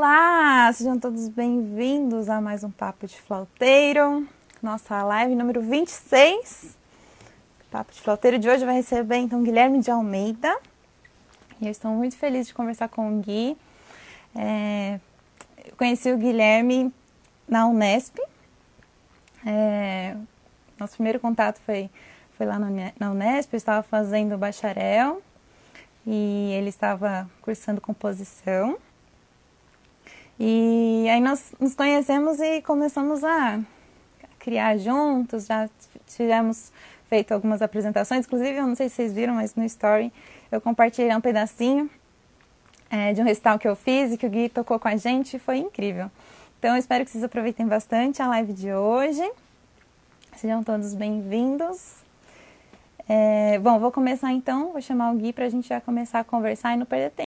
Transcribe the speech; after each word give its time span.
Olá, 0.00 0.72
sejam 0.74 0.96
todos 0.96 1.28
bem-vindos 1.28 2.28
a 2.28 2.40
mais 2.40 2.62
um 2.62 2.70
Papo 2.70 3.04
de 3.04 3.20
Flauteiro, 3.20 4.28
nossa 4.62 5.02
live 5.02 5.34
número 5.34 5.60
26. 5.60 6.78
O 7.66 7.70
Papo 7.72 7.92
de 7.92 8.00
Flauteiro 8.00 8.38
de 8.38 8.48
hoje 8.48 8.64
vai 8.64 8.76
receber 8.76 9.16
então 9.16 9.42
Guilherme 9.42 9.80
de 9.80 9.90
Almeida. 9.90 10.56
E 11.60 11.66
eu 11.66 11.72
estou 11.72 11.90
muito 11.90 12.16
feliz 12.16 12.46
de 12.46 12.54
conversar 12.54 12.88
com 12.88 13.12
o 13.12 13.20
Gui. 13.20 13.58
É, 14.36 15.00
eu 15.66 15.74
conheci 15.76 16.12
o 16.12 16.16
Guilherme 16.16 16.94
na 17.48 17.66
Unesp. 17.66 18.20
É, 19.44 20.16
nosso 20.78 20.94
primeiro 20.94 21.18
contato 21.18 21.60
foi, 21.66 21.90
foi 22.36 22.46
lá 22.46 22.56
na 22.56 23.10
Unesp, 23.10 23.52
eu 23.52 23.56
estava 23.56 23.82
fazendo 23.82 24.38
bacharel 24.38 25.20
e 26.06 26.52
ele 26.52 26.68
estava 26.68 27.28
cursando 27.42 27.80
composição. 27.80 28.78
E 30.40 31.08
aí 31.10 31.20
nós 31.20 31.52
nos 31.58 31.74
conhecemos 31.74 32.38
e 32.38 32.62
começamos 32.62 33.24
a 33.24 33.60
criar 34.38 34.76
juntos, 34.76 35.46
já 35.46 35.68
tivemos 36.06 36.72
feito 37.08 37.32
algumas 37.32 37.60
apresentações, 37.60 38.24
inclusive 38.24 38.56
eu 38.56 38.66
não 38.66 38.76
sei 38.76 38.88
se 38.88 38.96
vocês 38.96 39.12
viram, 39.12 39.34
mas 39.34 39.56
no 39.56 39.64
story 39.64 40.12
eu 40.52 40.60
compartilhei 40.60 41.14
um 41.14 41.20
pedacinho 41.20 41.90
é, 42.88 43.12
de 43.12 43.20
um 43.20 43.24
recital 43.24 43.58
que 43.58 43.66
eu 43.66 43.74
fiz 43.74 44.12
e 44.12 44.16
que 44.16 44.26
o 44.26 44.30
Gui 44.30 44.48
tocou 44.48 44.78
com 44.78 44.86
a 44.86 44.96
gente 44.96 45.38
foi 45.40 45.58
incrível. 45.58 46.08
Então 46.58 46.74
eu 46.74 46.78
espero 46.78 47.04
que 47.04 47.10
vocês 47.10 47.24
aproveitem 47.24 47.66
bastante 47.66 48.22
a 48.22 48.28
live 48.28 48.52
de 48.52 48.72
hoje. 48.72 49.28
Sejam 50.36 50.62
todos 50.62 50.94
bem-vindos. 50.94 51.96
É, 53.08 53.58
bom, 53.58 53.78
vou 53.80 53.90
começar 53.90 54.32
então, 54.32 54.72
vou 54.72 54.80
chamar 54.80 55.12
o 55.12 55.16
Gui 55.16 55.32
para 55.32 55.46
a 55.46 55.48
gente 55.48 55.68
já 55.68 55.80
começar 55.80 56.20
a 56.20 56.24
conversar 56.24 56.74
e 56.74 56.76
não 56.76 56.86
perder 56.86 57.10
tempo. 57.10 57.28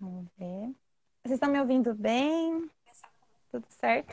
Vamos 0.00 0.28
ver. 0.36 0.74
Vocês 1.24 1.34
estão 1.36 1.52
me 1.52 1.60
ouvindo 1.60 1.94
bem? 1.94 2.68
Tudo 3.52 3.64
certo? 3.68 4.12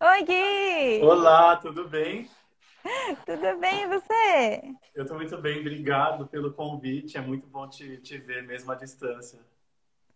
Oi, 0.00 0.24
Gui! 0.24 1.02
Olá, 1.02 1.54
tudo 1.56 1.86
bem? 1.86 2.30
Tudo 3.26 3.58
bem, 3.58 3.82
e 3.82 3.88
você? 3.88 4.62
Eu 4.94 5.02
estou 5.02 5.18
muito 5.18 5.36
bem, 5.36 5.60
obrigado 5.60 6.26
pelo 6.28 6.54
convite. 6.54 7.18
É 7.18 7.20
muito 7.20 7.46
bom 7.46 7.68
te, 7.68 7.98
te 7.98 8.16
ver 8.16 8.42
mesmo 8.42 8.72
à 8.72 8.74
distância. 8.74 9.38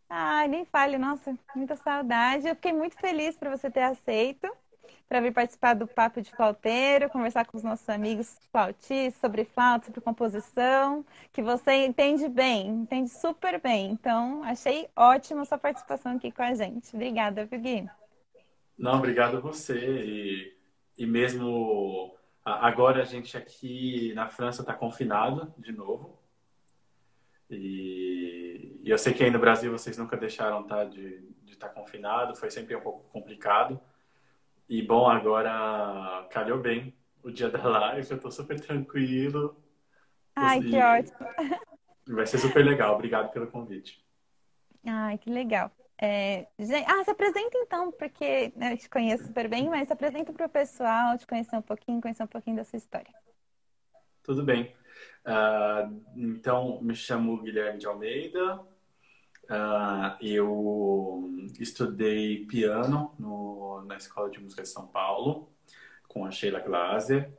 Ai, 0.08 0.48
nem 0.48 0.64
fale, 0.64 0.96
nossa, 0.96 1.38
muita 1.54 1.76
saudade. 1.76 2.48
Eu 2.48 2.54
fiquei 2.54 2.72
muito 2.72 2.96
feliz 2.96 3.36
por 3.36 3.50
você 3.50 3.70
ter 3.70 3.82
aceito 3.82 4.50
para 5.08 5.20
vir 5.20 5.32
participar 5.32 5.74
do 5.74 5.86
Papo 5.86 6.22
de 6.22 6.30
Flauteiro, 6.30 7.10
conversar 7.10 7.44
com 7.46 7.56
os 7.56 7.62
nossos 7.62 7.88
amigos 7.88 8.38
flautistas 8.50 9.20
sobre 9.20 9.44
flauta, 9.44 9.86
sobre 9.86 10.00
composição, 10.00 11.04
que 11.32 11.42
você 11.42 11.84
entende 11.84 12.28
bem, 12.28 12.68
entende 12.68 13.10
super 13.10 13.60
bem. 13.60 13.90
Então, 13.90 14.42
achei 14.44 14.88
ótima 14.96 15.44
sua 15.44 15.58
participação 15.58 16.16
aqui 16.16 16.30
com 16.30 16.42
a 16.42 16.54
gente. 16.54 16.94
Obrigada, 16.94 17.44
viu, 17.44 17.60
Gui? 17.60 17.88
Não, 18.78 18.98
obrigado 18.98 19.36
a 19.36 19.40
você. 19.40 19.78
E, 19.78 20.56
e 20.96 21.06
mesmo 21.06 22.16
agora 22.44 23.02
a 23.02 23.04
gente 23.04 23.36
aqui 23.36 24.12
na 24.14 24.28
França 24.28 24.62
está 24.62 24.74
confinado 24.74 25.52
de 25.58 25.72
novo. 25.72 26.18
E, 27.50 28.80
eu 28.84 28.98
sei 28.98 29.12
que 29.12 29.22
aí 29.22 29.30
no 29.30 29.38
Brasil 29.38 29.70
vocês 29.70 29.96
nunca 29.96 30.16
deixaram 30.16 30.62
tá, 30.64 30.84
de 30.84 31.22
estar 31.46 31.68
tá 31.68 31.74
confinado, 31.74 32.34
foi 32.34 32.50
sempre 32.50 32.74
um 32.74 32.80
pouco 32.80 33.04
complicado. 33.10 33.80
E 34.68 34.82
bom, 34.82 35.08
agora 35.08 36.26
calhou 36.30 36.58
bem 36.58 36.94
o 37.22 37.30
dia 37.30 37.48
da 37.48 37.62
live, 37.62 38.10
eu 38.10 38.20
tô 38.20 38.30
super 38.30 38.58
tranquilo. 38.60 39.56
Ai, 40.34 40.58
e... 40.58 40.70
que 40.70 40.78
ótimo. 40.78 41.18
Vai 42.08 42.26
ser 42.26 42.38
super 42.38 42.64
legal, 42.64 42.94
obrigado 42.94 43.30
pelo 43.32 43.46
convite. 43.46 44.04
Ai, 44.84 45.18
que 45.18 45.30
legal. 45.30 45.70
É, 46.04 46.48
ah, 46.88 47.04
se 47.04 47.10
apresenta 47.10 47.56
então, 47.58 47.92
porque 47.92 48.52
né, 48.56 48.72
eu 48.72 48.76
te 48.76 48.90
conheço 48.90 49.26
super 49.26 49.48
bem, 49.48 49.68
mas 49.68 49.86
se 49.86 49.92
apresenta 49.92 50.32
para 50.32 50.46
o 50.46 50.48
pessoal, 50.48 51.16
te 51.16 51.24
conhecer 51.26 51.54
um 51.54 51.62
pouquinho, 51.62 52.00
conhecer 52.00 52.24
um 52.24 52.26
pouquinho 52.26 52.56
da 52.56 52.64
sua 52.64 52.76
história. 52.76 53.12
Tudo 54.24 54.44
bem. 54.44 54.74
Uh, 55.24 56.02
então, 56.16 56.80
me 56.82 56.94
chamo 56.94 57.40
Guilherme 57.40 57.78
de 57.78 57.86
Almeida, 57.86 58.60
Uh, 59.44 60.16
eu 60.20 61.30
estudei 61.58 62.46
piano 62.46 63.14
no, 63.18 63.82
na 63.86 63.96
Escola 63.96 64.30
de 64.30 64.40
Música 64.40 64.62
de 64.62 64.68
São 64.68 64.86
Paulo, 64.86 65.48
com 66.08 66.24
a 66.24 66.30
Sheila 66.30 66.60
Glaser. 66.60 67.30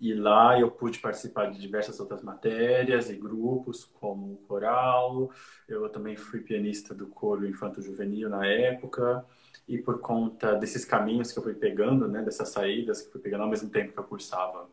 E 0.00 0.14
lá 0.14 0.58
eu 0.58 0.70
pude 0.70 0.98
participar 0.98 1.50
de 1.50 1.60
diversas 1.60 2.00
outras 2.00 2.22
matérias 2.22 3.10
e 3.10 3.16
grupos, 3.16 3.84
como 3.84 4.32
o 4.32 4.36
coral. 4.48 5.30
Eu 5.68 5.86
também 5.90 6.16
fui 6.16 6.40
pianista 6.40 6.94
do 6.94 7.06
coro 7.06 7.46
infanto-juvenil 7.46 8.30
na 8.30 8.46
época. 8.46 9.24
E 9.68 9.76
por 9.76 10.00
conta 10.00 10.54
desses 10.54 10.86
caminhos 10.86 11.30
que 11.30 11.38
eu 11.38 11.42
fui 11.42 11.54
pegando, 11.54 12.08
né, 12.08 12.22
dessas 12.22 12.48
saídas 12.48 13.02
que 13.02 13.08
eu 13.08 13.12
fui 13.12 13.20
pegando 13.20 13.42
ao 13.42 13.50
mesmo 13.50 13.68
tempo 13.68 13.92
que 13.92 13.98
eu 13.98 14.04
cursava 14.04 14.68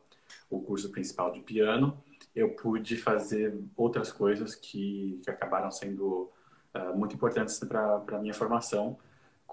o 0.50 0.62
curso 0.62 0.90
principal 0.92 1.32
de 1.32 1.42
piano, 1.42 2.02
eu 2.34 2.52
pude 2.56 2.96
fazer 2.96 3.54
outras 3.76 4.12
coisas 4.12 4.56
que, 4.56 5.20
que 5.24 5.30
acabaram 5.30 5.70
sendo 5.70 6.32
uh, 6.78 6.98
muito 6.98 7.16
importantes 7.16 7.60
para 7.60 8.04
a 8.12 8.20
minha 8.20 8.34
formação, 8.34 8.98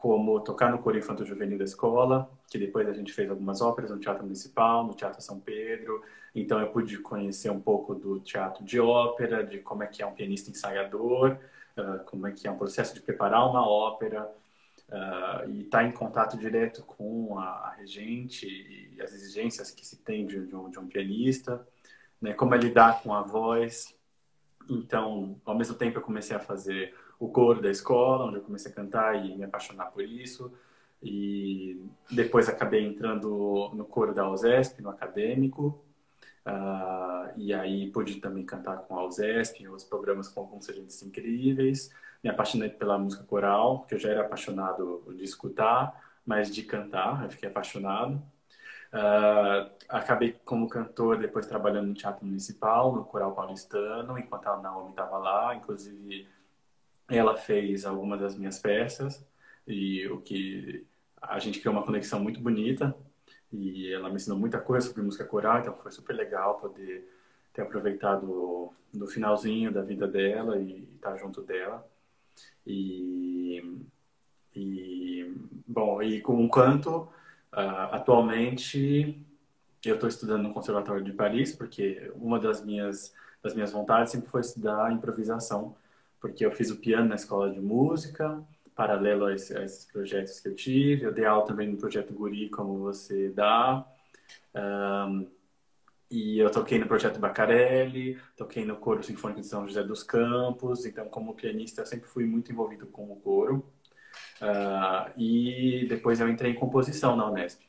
como 0.05 0.39
tocar 0.41 0.71
no 0.71 0.79
coro 0.79 0.99
infanto 0.99 1.25
juvenil 1.25 1.57
da 1.57 1.65
escola, 1.65 2.31
que 2.47 2.59
depois 2.59 2.87
a 2.87 2.93
gente 2.93 3.11
fez 3.11 3.31
algumas 3.31 3.63
óperas 3.63 3.91
no 3.91 3.99
Teatro 3.99 4.23
Municipal, 4.23 4.87
no 4.87 4.93
Teatro 4.93 5.23
São 5.23 5.41
Pedro. 5.41 6.03
Então 6.35 6.61
eu 6.61 6.67
pude 6.67 6.99
conhecer 6.99 7.51
um 7.51 7.61
pouco 7.61 7.95
do 7.95 8.21
teatro 8.21 8.63
de 8.63 8.79
ópera, 8.79 9.43
de 9.43 9.61
como 9.61 9.83
é 9.83 9.87
que 9.87 10.03
é 10.03 10.07
um 10.07 10.13
pianista 10.13 10.51
ensaiador, 10.51 11.39
uh, 11.79 12.05
como 12.05 12.27
é 12.27 12.33
que 12.33 12.47
é 12.47 12.51
um 12.51 12.59
processo 12.59 12.95
de 12.95 13.01
preparar 13.01 13.49
uma 13.49 13.67
ópera. 13.67 14.31
Uh, 14.87 15.49
e 15.49 15.63
estar 15.63 15.79
tá 15.79 15.85
em 15.85 15.93
contato 15.93 16.37
direto 16.37 16.83
com 16.83 17.39
a, 17.39 17.45
a, 17.45 17.71
regente 17.71 18.47
e 18.47 19.01
as 19.01 19.15
exigências 19.15 19.71
que 19.71 19.87
se 19.87 19.97
tem 19.97 20.27
de, 20.27 20.47
de, 20.47 20.55
um, 20.55 20.69
de 20.69 20.79
um, 20.79 20.87
pianista, 20.87 21.67
né? 22.21 22.35
como 22.35 22.55
é 22.55 22.59
lidar 22.59 23.03
com 23.03 23.15
a 23.15 23.23
voz. 23.23 23.97
Então, 24.69 25.41
ao 25.47 25.57
mesmo 25.57 25.75
tempo, 25.75 25.99
eu 25.99 26.03
comecei 26.03 26.37
a 26.37 26.39
fazer 26.41 26.95
o 27.25 27.31
coro 27.31 27.61
da 27.63 27.71
escola, 27.71 28.27
onde 28.27 28.37
eu 28.37 28.43
comecei 28.43 28.71
a 28.71 28.75
cantar 28.75 29.25
e 29.25 29.37
me 29.37 29.45
apaixonar 29.45 29.87
por 29.87 30.03
isso. 30.03 30.53
E 31.03 31.85
depois 32.11 32.49
acabei 32.49 32.85
entrando 32.87 33.71
no 33.75 33.85
coro 33.85 34.15
da 34.15 34.29
USESP, 34.31 34.83
no 34.83 34.91
acadêmico. 34.91 35.83
Uh, 36.47 37.33
e 37.37 37.55
aí 37.55 37.91
pude 37.91 38.17
também 38.17 38.45
cantar 38.45 38.79
com 38.79 38.99
a 38.99 39.07
USESP, 39.07 39.67
os 39.69 39.85
programas 39.85 40.29
com 40.29 40.41
alguns 40.41 40.69
agentes 40.69 41.03
incríveis. 41.03 41.91
Me 42.23 42.31
apaixonei 42.31 42.69
pela 42.69 42.99
música 42.99 43.25
coral, 43.25 43.81
porque 43.81 43.95
eu 43.95 43.99
já 43.99 44.11
era 44.11 44.23
apaixonado 44.23 45.05
de 45.17 45.25
escutar, 45.25 46.19
mas 46.25 46.55
de 46.55 46.63
cantar, 46.63 47.25
eu 47.25 47.31
fiquei 47.31 47.49
apaixonado. 47.49 48.23
Uh, 48.93 49.71
acabei 49.89 50.39
como 50.45 50.69
cantor 50.69 51.19
depois 51.19 51.47
trabalhando 51.47 51.89
no 51.89 51.95
Teatro 51.95 52.25
Municipal, 52.25 52.95
no 52.95 53.05
Coral 53.05 53.33
Paulistano, 53.35 54.19
enquanto 54.19 54.47
a 54.47 54.59
Naomi 54.59 54.91
estava 54.91 55.19
lá. 55.19 55.55
Inclusive, 55.55 56.29
ela 57.09 57.37
fez 57.37 57.85
algumas 57.85 58.21
das 58.21 58.37
minhas 58.37 58.59
peças 58.59 59.25
e 59.67 60.07
o 60.09 60.21
que 60.21 60.87
a 61.21 61.39
gente 61.39 61.61
criou 61.61 61.75
uma 61.75 61.85
conexão 61.85 62.21
muito 62.21 62.41
bonita 62.41 62.95
e 63.53 63.93
ela 63.93 64.09
me 64.09 64.17
ensinou 64.17 64.39
muita 64.39 64.61
coisa 64.61 64.87
sobre 64.87 65.03
música 65.03 65.25
coral, 65.25 65.61
então 65.61 65.75
foi 65.77 65.91
super 65.91 66.15
legal 66.15 66.59
poder 66.59 67.09
ter 67.53 67.63
aproveitado 67.63 68.73
no 68.93 69.07
finalzinho 69.07 69.73
da 69.73 69.83
vida 69.83 70.09
dela 70.09 70.59
e 70.59 70.89
estar 70.95 71.17
junto 71.17 71.41
dela. 71.41 71.87
E, 72.67 73.81
e 74.55 75.33
bom, 75.67 76.03
e 76.03 76.21
com 76.21 76.45
o 76.45 76.51
canto, 76.51 77.09
uh, 77.53 77.93
atualmente 77.93 79.25
eu 79.85 79.95
estou 79.95 80.09
estudando 80.09 80.43
no 80.43 80.55
Conservatório 80.55 81.05
de 81.05 81.13
Paris, 81.13 81.55
porque 81.55 82.11
uma 82.17 82.41
das 82.41 82.65
minhas, 82.65 83.15
das 83.43 83.55
minhas 83.55 83.71
vontades 83.71 84.13
sempre 84.13 84.29
foi 84.29 84.41
estudar 84.41 84.93
improvisação 84.93 85.77
porque 86.25 86.47
eu 86.47 86.51
fiz 86.51 86.71
o 86.71 86.77
piano 86.79 87.07
na 87.07 87.17
escola 87.17 87.51
de 87.51 87.61
música, 87.61 88.43
paralelo 88.75 89.27
a, 89.27 89.35
esse, 89.35 89.55
a 89.55 89.63
esses 89.63 89.85
projetos 89.85 90.41
que 90.41 90.49
eu 90.49 90.55
tive. 90.55 91.05
Eu 91.05 91.13
dei 91.13 91.27
aula 91.27 91.45
também 91.45 91.69
no 91.69 91.77
projeto 91.77 92.15
Guri, 92.15 92.49
como 92.49 92.79
você 92.79 93.29
dá. 93.29 93.87
Um, 94.55 95.31
e 96.11 96.39
eu 96.39 96.51
toquei 96.51 96.79
no 96.79 96.87
projeto 96.87 97.21
Bacarelli, 97.21 98.19
toquei 98.39 98.65
no 98.65 98.77
coro 98.77 99.03
sinfônico 99.03 99.43
de 99.43 99.47
São 99.47 99.69
José 99.69 99.83
dos 99.83 100.03
Campos. 100.03 100.87
Então, 100.87 101.11
como 101.11 101.35
pianista, 101.35 101.83
eu 101.83 101.87
sempre 101.87 102.09
fui 102.09 102.25
muito 102.25 102.51
envolvido 102.51 102.87
com 102.87 103.13
o 103.13 103.17
coro. 103.17 103.71
Uh, 104.41 105.21
e 105.21 105.85
depois 105.91 106.21
eu 106.21 106.29
entrei 106.31 106.53
em 106.53 106.55
composição 106.55 107.15
na 107.17 107.31
Unesp. 107.31 107.61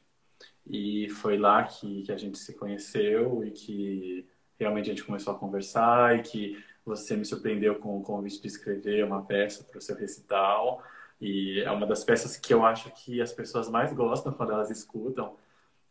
E 0.66 1.10
foi 1.10 1.38
lá 1.38 1.62
que, 1.64 2.04
que 2.04 2.12
a 2.14 2.18
gente 2.18 2.38
se 2.38 2.54
conheceu 2.54 3.44
e 3.44 3.52
que 3.52 4.26
realmente 4.58 4.90
a 4.90 4.94
gente 4.94 5.04
começou 5.04 5.34
a 5.34 5.38
conversar 5.38 6.18
e 6.18 6.22
que 6.22 6.64
você 6.86 7.16
me 7.18 7.26
surpreendeu 7.26 7.76
com 7.76 7.98
o 7.98 8.04
convite 8.04 8.42
de 8.42 8.48
escrever 8.48 9.04
uma 9.04 9.24
peça 9.24 9.64
para 9.64 9.78
o 9.78 9.82
seu 9.82 9.96
recital. 9.96 10.84
E 11.20 11.62
é 11.62 11.72
uma 11.72 11.88
das 11.88 12.04
peças 12.04 12.38
que 12.38 12.54
eu 12.54 12.66
acho 12.66 12.92
que 12.92 13.22
as 13.22 13.34
pessoas 13.34 13.68
mais 13.68 13.94
gostam 13.94 14.32
quando 14.32 14.52
elas 14.52 14.70
escutam. 14.70 15.36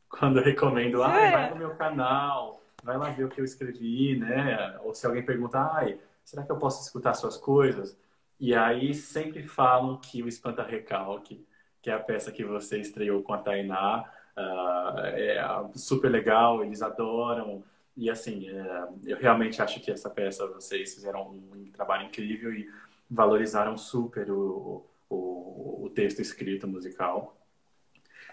Quando 0.09 0.39
eu 0.39 0.45
recomendo, 0.45 1.03
ah, 1.03 1.09
vai 1.09 1.51
no 1.51 1.57
meu 1.57 1.75
canal, 1.75 2.63
vai 2.83 2.97
lá 2.97 3.11
ver 3.11 3.25
o 3.25 3.29
que 3.29 3.41
eu 3.41 3.45
escrevi, 3.45 4.17
né? 4.17 4.79
Ou 4.83 4.95
se 4.95 5.07
alguém 5.07 5.25
pergunta, 5.25 5.59
ai, 5.59 5.99
será 6.25 6.45
que 6.45 6.53
eu 6.53 6.59
posso 6.59 6.83
escutar 6.83 7.15
suas 7.15 7.37
coisas? 7.37 7.97
E 8.39 8.55
aí 8.55 8.95
sempre 8.95 9.43
falam 9.43 9.97
que 9.97 10.23
o 10.23 10.29
Espanta 10.29 10.63
Recalque, 10.63 11.45
que 11.83 11.91
é 11.91 11.95
a 11.95 11.99
peça 11.99 12.31
que 12.31 12.45
você 12.45 12.79
estreou 12.79 13.23
com 13.23 13.33
a 13.33 13.39
Tainá, 13.39 14.05
uh, 14.37 14.99
é 15.07 15.39
super 15.75 16.11
legal, 16.11 16.63
eles 16.63 16.83
adoram. 16.83 17.65
E 17.97 18.11
assim, 18.11 18.49
é, 18.49 18.89
eu 19.07 19.17
realmente 19.17 19.63
acho 19.63 19.81
que 19.81 19.91
essa 19.91 20.11
peça 20.11 20.47
vocês 20.49 20.95
fizeram 20.95 21.31
um 21.31 21.71
trabalho 21.73 22.07
incrível 22.07 22.53
e 22.53 22.69
valorizaram 23.09 23.77
super 23.77 24.31
o, 24.31 24.85
o, 25.09 25.85
o 25.85 25.91
texto 25.91 26.21
escrito 26.21 26.67
musical. 26.67 27.37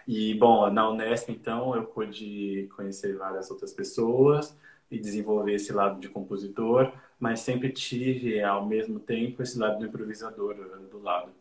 E, 0.07 0.33
bom, 0.33 0.69
na 0.71 0.89
Unesp, 0.89 1.29
então, 1.29 1.75
eu 1.75 1.85
pude 1.85 2.67
conhecer 2.75 3.15
várias 3.15 3.51
outras 3.51 3.71
pessoas 3.71 4.57
e 4.89 4.99
desenvolver 4.99 5.53
esse 5.53 5.71
lado 5.71 5.99
de 5.99 6.09
compositor, 6.09 6.91
mas 7.19 7.39
sempre 7.39 7.71
tive, 7.71 8.41
ao 8.41 8.65
mesmo 8.65 8.99
tempo, 8.99 9.41
esse 9.41 9.57
lado 9.57 9.79
do 9.79 9.85
improvisador 9.85 10.55
do 10.89 11.01
lado. 11.01 11.31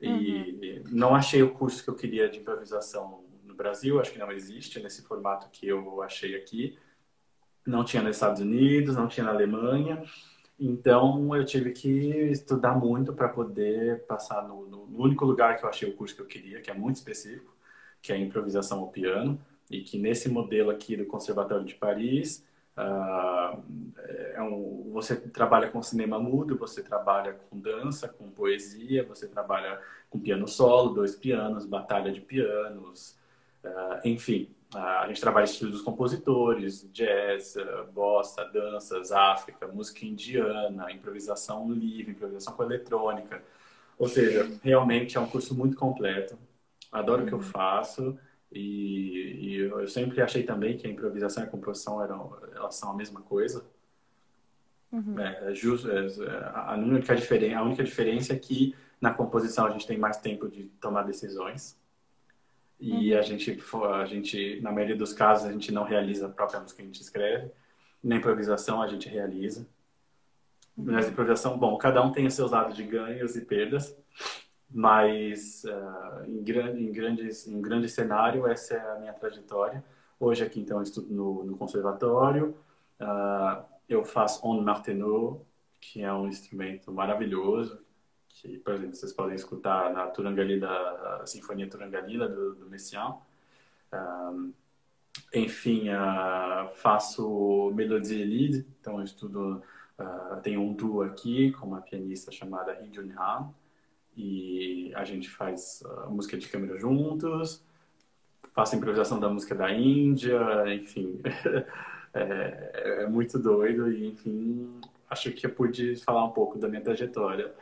E 0.00 0.78
uhum. 0.78 0.84
não 0.90 1.14
achei 1.14 1.42
o 1.42 1.52
curso 1.52 1.84
que 1.84 1.90
eu 1.90 1.94
queria 1.94 2.28
de 2.28 2.38
improvisação 2.38 3.22
no 3.44 3.54
Brasil, 3.54 4.00
acho 4.00 4.12
que 4.12 4.18
não 4.18 4.32
existe 4.32 4.80
nesse 4.80 5.02
formato 5.02 5.48
que 5.52 5.68
eu 5.68 6.02
achei 6.02 6.34
aqui. 6.34 6.78
Não 7.66 7.84
tinha 7.84 8.02
nos 8.02 8.16
Estados 8.16 8.40
Unidos, 8.40 8.96
não 8.96 9.08
tinha 9.08 9.24
na 9.24 9.32
Alemanha. 9.32 10.02
Então 10.58 11.34
eu 11.34 11.44
tive 11.44 11.72
que 11.72 11.88
estudar 12.30 12.74
muito 12.74 13.12
para 13.12 13.28
poder 13.28 14.04
passar 14.06 14.46
no, 14.46 14.66
no, 14.66 15.02
único 15.02 15.24
lugar 15.24 15.56
que 15.56 15.64
eu 15.64 15.68
achei 15.68 15.88
o 15.88 15.96
curso 15.96 16.14
que 16.14 16.22
eu 16.22 16.26
queria, 16.26 16.60
que 16.60 16.70
é 16.70 16.74
muito 16.74 16.96
específico, 16.96 17.54
que 18.02 18.12
é 18.12 18.18
improvisação 18.18 18.80
ao 18.80 18.88
piano, 18.88 19.40
e 19.70 19.80
que 19.80 19.98
nesse 19.98 20.28
modelo 20.28 20.70
aqui 20.70 20.96
do 20.96 21.06
Conservatório 21.06 21.64
de 21.64 21.74
Paris 21.74 22.44
Uh, 22.80 23.62
é 24.34 24.42
um, 24.42 24.90
você 24.92 25.16
trabalha 25.16 25.68
com 25.68 25.82
cinema 25.82 26.18
mudo, 26.18 26.56
você 26.56 26.82
trabalha 26.82 27.34
com 27.34 27.58
dança, 27.58 28.08
com 28.08 28.30
poesia, 28.30 29.04
você 29.04 29.28
trabalha 29.28 29.80
com 30.08 30.18
piano 30.18 30.48
solo, 30.48 30.94
dois 30.94 31.14
pianos, 31.14 31.66
batalha 31.66 32.10
de 32.12 32.20
pianos, 32.20 33.18
uh, 33.64 34.00
enfim. 34.04 34.48
A 34.74 35.06
gente 35.08 35.20
trabalha 35.20 35.44
estilos 35.44 35.74
dos 35.74 35.82
compositores, 35.82 36.88
jazz, 36.92 37.56
bossa, 37.92 38.44
danças, 38.44 39.10
África, 39.10 39.66
música 39.66 40.06
indiana, 40.06 40.92
improvisação 40.92 41.72
livre, 41.72 42.12
improvisação 42.12 42.52
com 42.52 42.62
eletrônica. 42.62 43.42
Ou 43.98 44.08
seja, 44.08 44.48
realmente 44.62 45.16
é 45.16 45.20
um 45.20 45.26
curso 45.26 45.54
muito 45.54 45.76
completo. 45.76 46.38
Adoro 46.90 47.24
o 47.24 47.26
que 47.26 47.32
eu 47.32 47.38
uhum. 47.38 47.44
faço. 47.44 48.18
E, 48.52 49.36
e, 49.40 49.56
eu 49.56 49.86
sempre 49.86 50.20
achei 50.20 50.42
também 50.42 50.76
que 50.76 50.86
a 50.86 50.90
improvisação 50.90 51.42
e 51.42 51.46
a 51.46 51.50
composição 51.50 52.02
eram, 52.02 52.36
elas 52.54 52.74
são 52.74 52.90
a 52.90 52.94
mesma 52.94 53.20
coisa. 53.20 53.64
Uhum. 54.90 55.18
É, 55.20 55.50
é 55.50 55.54
justo, 55.54 55.90
é, 55.90 56.06
é, 56.06 56.50
a, 56.52 56.74
única 56.76 57.14
diferença, 57.14 57.58
a 57.58 57.62
única 57.62 57.84
diferença 57.84 58.32
é 58.32 58.38
que 58.38 58.74
na 59.00 59.14
composição 59.14 59.66
a 59.66 59.70
gente 59.70 59.86
tem 59.86 59.96
mais 59.96 60.16
tempo 60.16 60.48
de 60.48 60.64
tomar 60.80 61.02
decisões. 61.02 61.78
E 62.80 63.12
uhum. 63.12 63.18
a, 63.18 63.22
gente, 63.22 63.62
a 63.92 64.06
gente, 64.06 64.60
na 64.62 64.72
maioria 64.72 64.96
dos 64.96 65.12
casos, 65.12 65.46
a 65.46 65.52
gente 65.52 65.70
não 65.70 65.84
realiza 65.84 66.26
a 66.26 66.30
própria 66.30 66.60
música 66.60 66.76
que 66.78 66.82
a 66.82 66.86
gente 66.86 67.02
escreve. 67.02 67.50
Na 68.02 68.16
improvisação 68.16 68.82
a 68.82 68.88
gente 68.88 69.08
realiza. 69.08 69.68
Uhum. 70.76 70.86
Mas 70.86 71.08
improvisação, 71.08 71.58
bom, 71.58 71.76
cada 71.76 72.02
um 72.02 72.10
tem 72.10 72.26
os 72.26 72.34
seus 72.34 72.50
lados 72.50 72.74
de 72.74 72.82
ganhos 72.82 73.36
e 73.36 73.42
perdas. 73.42 73.94
Mas 74.72 75.64
uh, 75.64 76.24
em, 76.26 76.42
grande, 76.42 76.82
em, 76.82 76.92
grandes, 76.92 77.46
em 77.46 77.60
grande 77.60 77.88
cenário, 77.88 78.46
essa 78.46 78.74
é 78.74 78.92
a 78.92 78.98
minha 78.98 79.12
trajetória. 79.12 79.84
Hoje 80.18 80.44
aqui, 80.44 80.60
então, 80.60 80.78
eu 80.78 80.82
estudo 80.82 81.12
no, 81.12 81.44
no 81.44 81.56
conservatório. 81.56 82.56
Uh, 83.00 83.62
eu 83.88 84.04
faço 84.04 84.46
on 84.46 84.62
martenot, 84.62 85.40
que 85.80 86.02
é 86.02 86.12
um 86.12 86.28
instrumento 86.28 86.92
maravilhoso, 86.92 87.82
que, 88.34 88.58
por 88.58 88.74
exemplo, 88.74 88.94
vocês 88.94 89.12
podem 89.12 89.34
escutar 89.34 89.92
na 89.92 90.06
Turangalila, 90.06 91.20
a 91.22 91.26
Sinfonia 91.26 91.68
Turangalila 91.68 92.28
do, 92.28 92.54
do 92.54 92.70
Messiaen. 92.70 93.14
Um, 93.92 94.52
enfim, 95.34 95.88
uh, 95.90 96.74
faço 96.76 97.70
melodia 97.74 98.24
lead, 98.24 98.66
então 98.80 98.98
eu 98.98 99.04
estudo, 99.04 99.62
uh, 99.98 100.58
um 100.58 100.72
duo 100.72 101.02
aqui 101.02 101.52
com 101.52 101.66
uma 101.66 101.80
pianista 101.80 102.30
chamada 102.30 102.72
Hee 102.80 102.92
Jun 102.92 103.10
Han, 103.18 103.50
e 104.16 104.92
a 104.94 105.04
gente 105.04 105.28
faz 105.28 105.82
uh, 105.84 106.10
música 106.10 106.38
de 106.38 106.48
câmera 106.48 106.78
juntos, 106.78 107.62
faço 108.52 108.76
improvisação 108.76 109.18
da 109.20 109.28
música 109.28 109.54
da 109.54 109.72
Índia, 109.72 110.40
enfim, 110.74 111.20
é, 112.14 113.02
é, 113.02 113.06
muito 113.06 113.38
doido 113.38 113.90
e, 113.90 114.08
enfim, 114.08 114.80
acho 115.08 115.32
que 115.32 115.46
eu 115.46 115.50
pude 115.50 115.96
falar 115.96 116.24
um 116.24 116.32
pouco 116.32 116.58
da 116.58 116.68
minha 116.68 116.82
trajetória. 116.82 117.52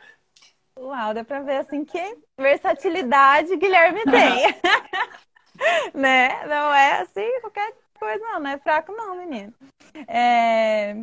Uau, 0.79 1.13
dá 1.13 1.25
pra 1.25 1.41
ver 1.41 1.57
assim 1.57 1.83
que 1.83 2.17
versatilidade 2.37 3.55
Guilherme 3.57 4.01
tem. 4.05 4.45
né? 5.93 6.45
Não 6.45 6.73
é 6.73 7.01
assim 7.01 7.41
qualquer 7.41 7.73
coisa, 7.99 8.23
não, 8.23 8.39
não 8.39 8.49
é 8.49 8.57
fraco, 8.57 8.93
não, 8.93 9.15
menino. 9.17 9.53
É... 10.07 10.93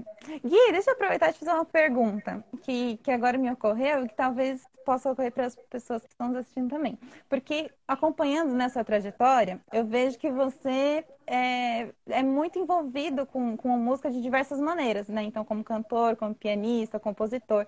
Gui, 0.42 0.72
deixa 0.72 0.90
eu 0.90 0.94
aproveitar 0.94 1.28
e 1.28 1.32
te 1.34 1.40
fazer 1.40 1.52
uma 1.52 1.64
pergunta 1.66 2.42
que, 2.62 2.96
que 2.98 3.10
agora 3.10 3.36
me 3.36 3.50
ocorreu 3.50 4.04
e 4.04 4.08
que 4.08 4.14
talvez 4.14 4.62
possa 4.86 5.10
ocorrer 5.10 5.32
para 5.32 5.46
as 5.46 5.56
pessoas 5.68 6.02
que 6.02 6.12
estão 6.12 6.28
nos 6.28 6.36
assistindo 6.36 6.70
também. 6.70 6.96
Porque 7.28 7.68
acompanhando 7.88 8.54
nessa 8.54 8.84
trajetória, 8.84 9.60
eu 9.72 9.84
vejo 9.84 10.16
que 10.16 10.30
você 10.30 11.04
é, 11.26 11.88
é 12.08 12.22
muito 12.22 12.56
envolvido 12.56 13.26
com, 13.26 13.56
com 13.56 13.74
a 13.74 13.76
música 13.76 14.08
de 14.08 14.22
diversas 14.22 14.60
maneiras, 14.60 15.08
né? 15.08 15.24
Então, 15.24 15.44
como 15.44 15.64
cantor, 15.64 16.14
como 16.14 16.32
pianista, 16.32 17.00
compositor. 17.00 17.66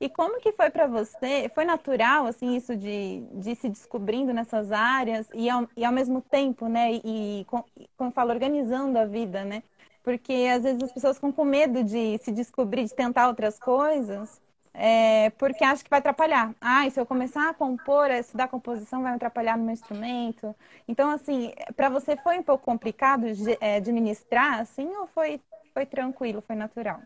E 0.00 0.08
como 0.08 0.40
que 0.40 0.52
foi 0.52 0.70
para 0.70 0.86
você? 0.86 1.50
Foi 1.52 1.64
natural, 1.64 2.26
assim, 2.26 2.56
isso 2.56 2.76
de, 2.76 3.20
de 3.32 3.56
se 3.56 3.68
descobrindo 3.68 4.32
nessas 4.32 4.70
áreas 4.70 5.28
e 5.34 5.50
ao, 5.50 5.68
e 5.76 5.84
ao 5.84 5.92
mesmo 5.92 6.22
tempo, 6.22 6.68
né? 6.68 6.92
E, 7.04 7.44
como 7.48 7.64
eu 7.98 8.12
falo, 8.12 8.30
organizando 8.30 8.96
a 8.96 9.04
vida, 9.04 9.44
né? 9.44 9.64
Porque 10.04 10.48
às 10.54 10.62
vezes 10.62 10.82
as 10.82 10.92
pessoas 10.92 11.16
ficam 11.16 11.32
com 11.32 11.44
medo 11.44 11.82
de 11.82 12.16
se 12.18 12.30
descobrir, 12.30 12.84
de 12.84 12.94
tentar 12.94 13.28
outras 13.28 13.58
coisas 13.58 14.40
é, 14.82 15.28
porque 15.36 15.62
acho 15.62 15.84
que 15.84 15.90
vai 15.90 15.98
atrapalhar. 15.98 16.54
Ah, 16.58 16.86
e 16.86 16.90
se 16.90 16.98
eu 16.98 17.04
começar 17.04 17.50
a 17.50 17.52
compor, 17.52 18.10
a 18.10 18.18
estudar 18.18 18.48
composição, 18.48 19.02
vai 19.02 19.12
me 19.12 19.16
atrapalhar 19.16 19.58
no 19.58 19.64
meu 19.64 19.74
instrumento. 19.74 20.56
Então, 20.88 21.10
assim, 21.10 21.52
para 21.76 21.90
você 21.90 22.16
foi 22.16 22.38
um 22.38 22.42
pouco 22.42 22.64
complicado 22.64 23.26
é, 23.60 23.76
administrar, 23.76 24.58
assim, 24.58 24.86
ou 24.96 25.06
foi, 25.08 25.38
foi 25.74 25.84
tranquilo, 25.84 26.40
foi 26.40 26.56
natural? 26.56 27.02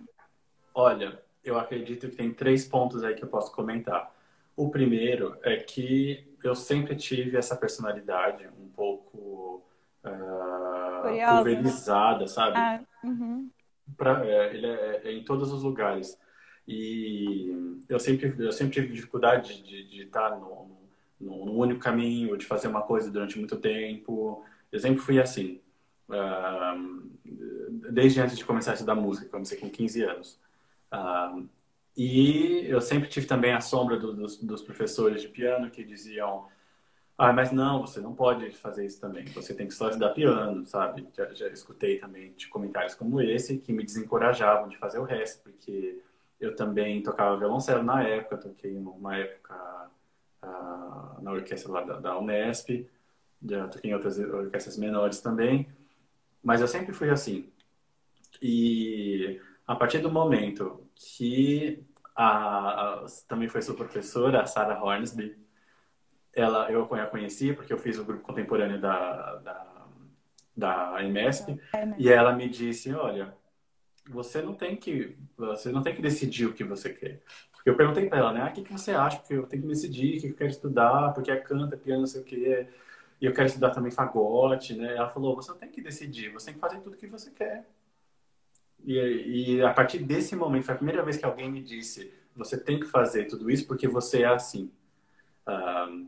Olha, 0.72 1.20
eu 1.42 1.58
acredito 1.58 2.08
que 2.08 2.14
tem 2.14 2.32
três 2.32 2.64
pontos 2.64 3.02
aí 3.02 3.16
que 3.16 3.24
eu 3.24 3.28
posso 3.28 3.50
comentar. 3.50 4.14
O 4.56 4.70
primeiro 4.70 5.36
é 5.43 5.56
que 5.56 6.24
eu 6.44 6.54
sempre 6.54 6.94
tive 6.94 7.36
essa 7.36 7.56
personalidade 7.56 8.46
um 8.56 8.69
pouco 8.69 9.64
uh, 10.04 11.28
pulverizada, 11.28 12.28
sabe? 12.28 12.56
Ah, 12.56 12.78
uhum. 13.02 13.50
pra, 13.96 14.24
é, 14.24 14.54
ele 14.54 14.66
é, 14.69 15.00
é 15.06 15.12
em 15.12 15.24
todos 15.24 15.52
os 15.52 15.64
lugares. 15.64 16.16
E 16.66 17.80
eu 17.88 17.98
sempre, 17.98 18.34
eu 18.38 18.52
sempre 18.52 18.74
tive 18.74 18.92
dificuldade 18.92 19.62
de, 19.62 19.88
de 19.88 20.02
estar 20.02 20.30
no, 20.38 20.70
no, 21.20 21.44
no, 21.46 21.52
único 21.52 21.80
caminho, 21.80 22.36
de 22.36 22.46
fazer 22.46 22.68
uma 22.68 22.82
coisa 22.82 23.10
durante 23.10 23.38
muito 23.38 23.56
tempo. 23.56 24.44
Eu 24.72 24.80
sempre 24.80 25.00
fui 25.00 25.20
assim. 25.20 25.60
Uh, 26.08 27.10
desde 27.92 28.20
antes 28.20 28.36
de 28.36 28.44
começar 28.44 28.72
a 28.72 28.74
estudar 28.74 28.94
música, 28.94 29.28
comecei 29.28 29.58
com 29.58 29.68
15 29.68 30.02
anos. 30.02 30.40
Uh, 30.92 31.48
e 31.96 32.66
eu 32.66 32.80
sempre 32.80 33.08
tive 33.08 33.26
também 33.26 33.52
a 33.52 33.60
sombra 33.60 33.98
do, 33.98 34.12
dos, 34.12 34.38
dos 34.38 34.62
professores 34.62 35.22
de 35.22 35.28
piano 35.28 35.70
que 35.70 35.84
diziam 35.84 36.46
ah, 37.16 37.32
mas 37.32 37.52
não, 37.52 37.80
você 37.80 38.00
não 38.00 38.12
pode 38.12 38.50
fazer 38.56 38.84
isso 38.84 39.00
também. 39.00 39.24
Você 39.26 39.54
tem 39.54 39.68
que 39.68 39.74
só 39.74 39.88
estudar 39.88 40.10
piano, 40.10 40.66
sabe? 40.66 41.06
Já, 41.16 41.32
já 41.32 41.48
escutei 41.48 41.98
também 41.98 42.32
de 42.32 42.48
comentários 42.48 42.94
como 42.94 43.20
esse 43.20 43.58
que 43.58 43.72
me 43.72 43.84
desencorajavam 43.84 44.68
de 44.68 44.76
fazer 44.76 44.98
o 44.98 45.04
resto, 45.04 45.42
porque 45.44 46.02
eu 46.41 46.55
também 46.55 47.03
tocava 47.03 47.36
violoncelo 47.36 47.82
na 47.82 48.03
época, 48.03 48.36
toquei 48.36 48.79
numa 48.79 49.17
época 49.17 49.91
uh, 50.43 51.22
na 51.22 51.32
orquestra 51.32 51.72
lá 51.72 51.82
da, 51.82 52.00
da, 52.00 52.19
Unesp, 52.19 52.86
já 53.43 53.69
toquei 53.69 53.91
em 53.91 53.94
outras 53.94 54.19
orquestras 54.19 54.76
menores 54.76 55.20
também, 55.20 55.69
mas 56.43 56.60
eu 56.60 56.69
sempre 56.69 56.93
fui 56.93 57.10
assim. 57.10 57.50
E 58.43 59.41
a 59.67 59.74
partir 59.74 59.98
do 59.98 60.10
momento 60.10 60.86
que 60.94 61.82
a, 62.14 63.03
a 63.03 63.06
também 63.29 63.48
foi 63.48 63.62
sua 63.62 63.74
professora, 63.74 64.43
a 64.43 64.46
Sarah 64.46 64.82
Hornsby, 64.82 65.36
ela, 66.34 66.70
eu 66.70 66.82
a 66.93 67.06
conheci 67.06 67.53
porque 67.53 67.72
eu 67.72 67.79
fiz 67.79 67.98
o 67.98 68.05
grupo 68.05 68.22
contemporâneo 68.22 68.81
da, 68.81 69.36
da, 69.36 69.86
da 70.56 71.03
MESP, 71.03 71.60
é, 71.72 71.94
e 71.96 72.08
ela 72.08 72.32
me 72.32 72.48
disse, 72.48 72.93
olha, 72.93 73.34
você 74.08 74.43
não 74.43 74.55
tem 74.55 74.77
que 74.77 75.17
você 75.37 75.70
não 75.73 75.82
tem 75.82 75.94
que 75.94 76.03
decidir 76.03 76.46
o 76.46 76.55
que 76.55 76.65
você 76.65 76.93
quer. 76.93 77.23
Porque 77.53 77.70
eu 77.70 77.77
perguntei 77.77 78.08
para 78.08 78.19
ela, 78.19 78.32
né? 78.32 78.43
Ah, 78.43 78.51
o 78.51 78.53
que, 78.53 78.63
que 78.63 78.73
você 78.73 78.93
acha? 78.93 79.19
Porque 79.19 79.34
eu 79.34 79.46
tenho 79.46 79.63
que 79.63 79.69
decidir 79.69 80.19
o 80.19 80.20
que 80.20 80.29
eu 80.29 80.34
quero 80.34 80.51
estudar, 80.51 81.13
porque 81.15 81.31
é 81.31 81.37
canta, 81.37 81.77
piano, 81.77 82.01
não 82.01 82.06
sei 82.06 82.20
o 82.20 82.25
quê. 82.25 82.69
E 83.20 83.27
eu 83.27 83.32
quero 83.32 83.46
estudar 83.46 83.70
também 83.70 83.91
fagote, 83.91 84.75
né? 84.75 84.96
Ela 84.96 85.08
falou, 85.08 85.34
você 85.34 85.51
não 85.51 85.58
tem 85.58 85.70
que 85.70 85.81
decidir, 85.81 86.31
você 86.31 86.46
tem 86.46 86.55
que 86.55 86.61
fazer 86.61 86.81
tudo 86.81 86.94
o 86.94 86.96
que 86.96 87.06
você 87.06 87.31
quer. 87.31 87.67
E, 88.84 89.56
e 89.56 89.63
a 89.63 89.73
partir 89.73 89.99
desse 90.01 90.37
momento, 90.37 90.65
foi 90.65 90.75
a 90.75 90.77
primeira 90.77 91.03
vez 91.03 91.17
que 91.17 91.25
alguém 91.25 91.51
me 91.51 91.63
disse: 91.63 92.13
você 92.37 92.58
tem 92.58 92.79
que 92.79 92.87
fazer 92.87 93.27
tudo 93.27 93.51
isso 93.51 93.67
porque 93.67 93.89
você 93.89 94.23
é 94.23 94.27
assim. 94.27 94.70
Uh, 95.49 96.06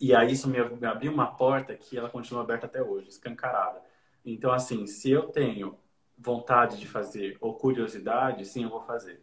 e 0.00 0.14
aí 0.14 0.32
isso 0.32 0.48
me 0.48 0.58
abriu 0.86 1.12
uma 1.12 1.26
porta 1.26 1.74
que 1.74 1.96
ela 1.96 2.10
continua 2.10 2.42
aberta 2.42 2.66
até 2.66 2.82
hoje, 2.82 3.08
escancarada. 3.08 3.80
Então, 4.24 4.52
assim, 4.52 4.86
se 4.86 5.10
eu 5.10 5.24
tenho 5.24 5.76
vontade 6.16 6.78
de 6.78 6.86
fazer 6.86 7.36
ou 7.40 7.54
curiosidade, 7.54 8.44
sim, 8.44 8.64
eu 8.64 8.70
vou 8.70 8.82
fazer. 8.82 9.20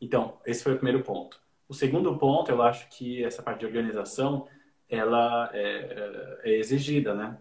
Então, 0.00 0.38
esse 0.44 0.62
foi 0.62 0.72
o 0.72 0.76
primeiro 0.76 1.02
ponto. 1.02 1.40
O 1.68 1.74
segundo 1.74 2.16
ponto, 2.18 2.50
eu 2.50 2.62
acho 2.62 2.88
que 2.88 3.24
essa 3.24 3.42
parte 3.42 3.60
de 3.60 3.66
organização, 3.66 4.46
ela 4.88 5.50
é, 5.52 6.40
é, 6.44 6.50
é 6.50 6.58
exigida, 6.58 7.14
né? 7.14 7.38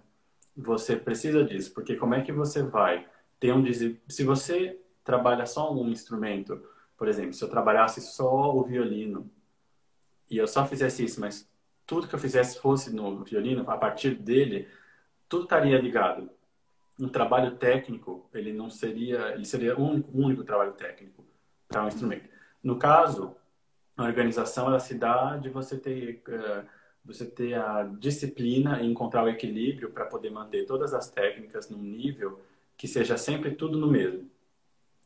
Você 0.56 0.96
precisa 0.96 1.44
disso, 1.44 1.74
porque 1.74 1.96
como 1.96 2.16
é 2.16 2.22
que 2.22 2.32
você 2.32 2.62
vai 2.64 3.08
ter 3.40 3.54
um... 3.54 3.64
Se 4.08 4.24
você 4.24 4.80
trabalha 5.04 5.46
só 5.46 5.74
um 5.74 5.90
instrumento, 5.90 6.64
por 6.98 7.08
exemplo, 7.08 7.34
se 7.34 7.44
eu 7.44 7.50
trabalhasse 7.50 8.02
só 8.02 8.56
o 8.56 8.64
violino 8.64 9.30
e 10.30 10.38
eu 10.38 10.48
só 10.48 10.66
fizesse 10.66 11.04
isso, 11.04 11.20
mas 11.20 11.50
tudo 11.86 12.08
que 12.08 12.16
eu 12.16 12.20
fizesse 12.20 12.60
fosse 12.60 12.96
no 12.96 13.24
violino, 13.24 13.70
a 13.70 13.78
partir 13.78 14.16
dele, 14.16 14.68
tudo 15.28 15.44
estaria 15.44 15.78
ligado. 15.78 16.30
Um 17.04 17.10
trabalho 17.10 17.56
técnico, 17.58 18.30
ele 18.34 18.54
não 18.54 18.70
seria, 18.70 19.34
ele 19.34 19.46
seria 19.46 19.78
um 19.80 20.04
único 20.14 20.44
trabalho 20.44 20.74
técnico 20.74 21.26
para 21.68 21.84
um 21.84 21.88
instrumento. 21.88 22.30
No 22.64 22.78
caso, 22.78 23.36
a 23.98 24.04
organização 24.04 24.68
ela 24.68 24.80
se 24.80 24.96
dá 24.96 25.38
de 25.38 25.50
você 25.50 25.78
ter 25.78 26.24
uh, 26.28 26.66
você 27.06 27.26
ter 27.26 27.56
a 27.56 27.84
disciplina 27.84 28.82
e 28.82 28.90
encontrar 28.90 29.24
o 29.26 29.30
equilíbrio 29.30 29.92
para 29.92 30.06
poder 30.06 30.30
manter 30.30 30.66
todas 30.66 30.94
as 30.94 31.10
técnicas 31.10 31.70
num 31.70 31.82
nível 31.82 32.40
que 32.78 32.88
seja 32.88 33.18
sempre 33.18 33.52
tudo 33.52 33.78
no 33.78 33.88
mesmo. 33.88 34.30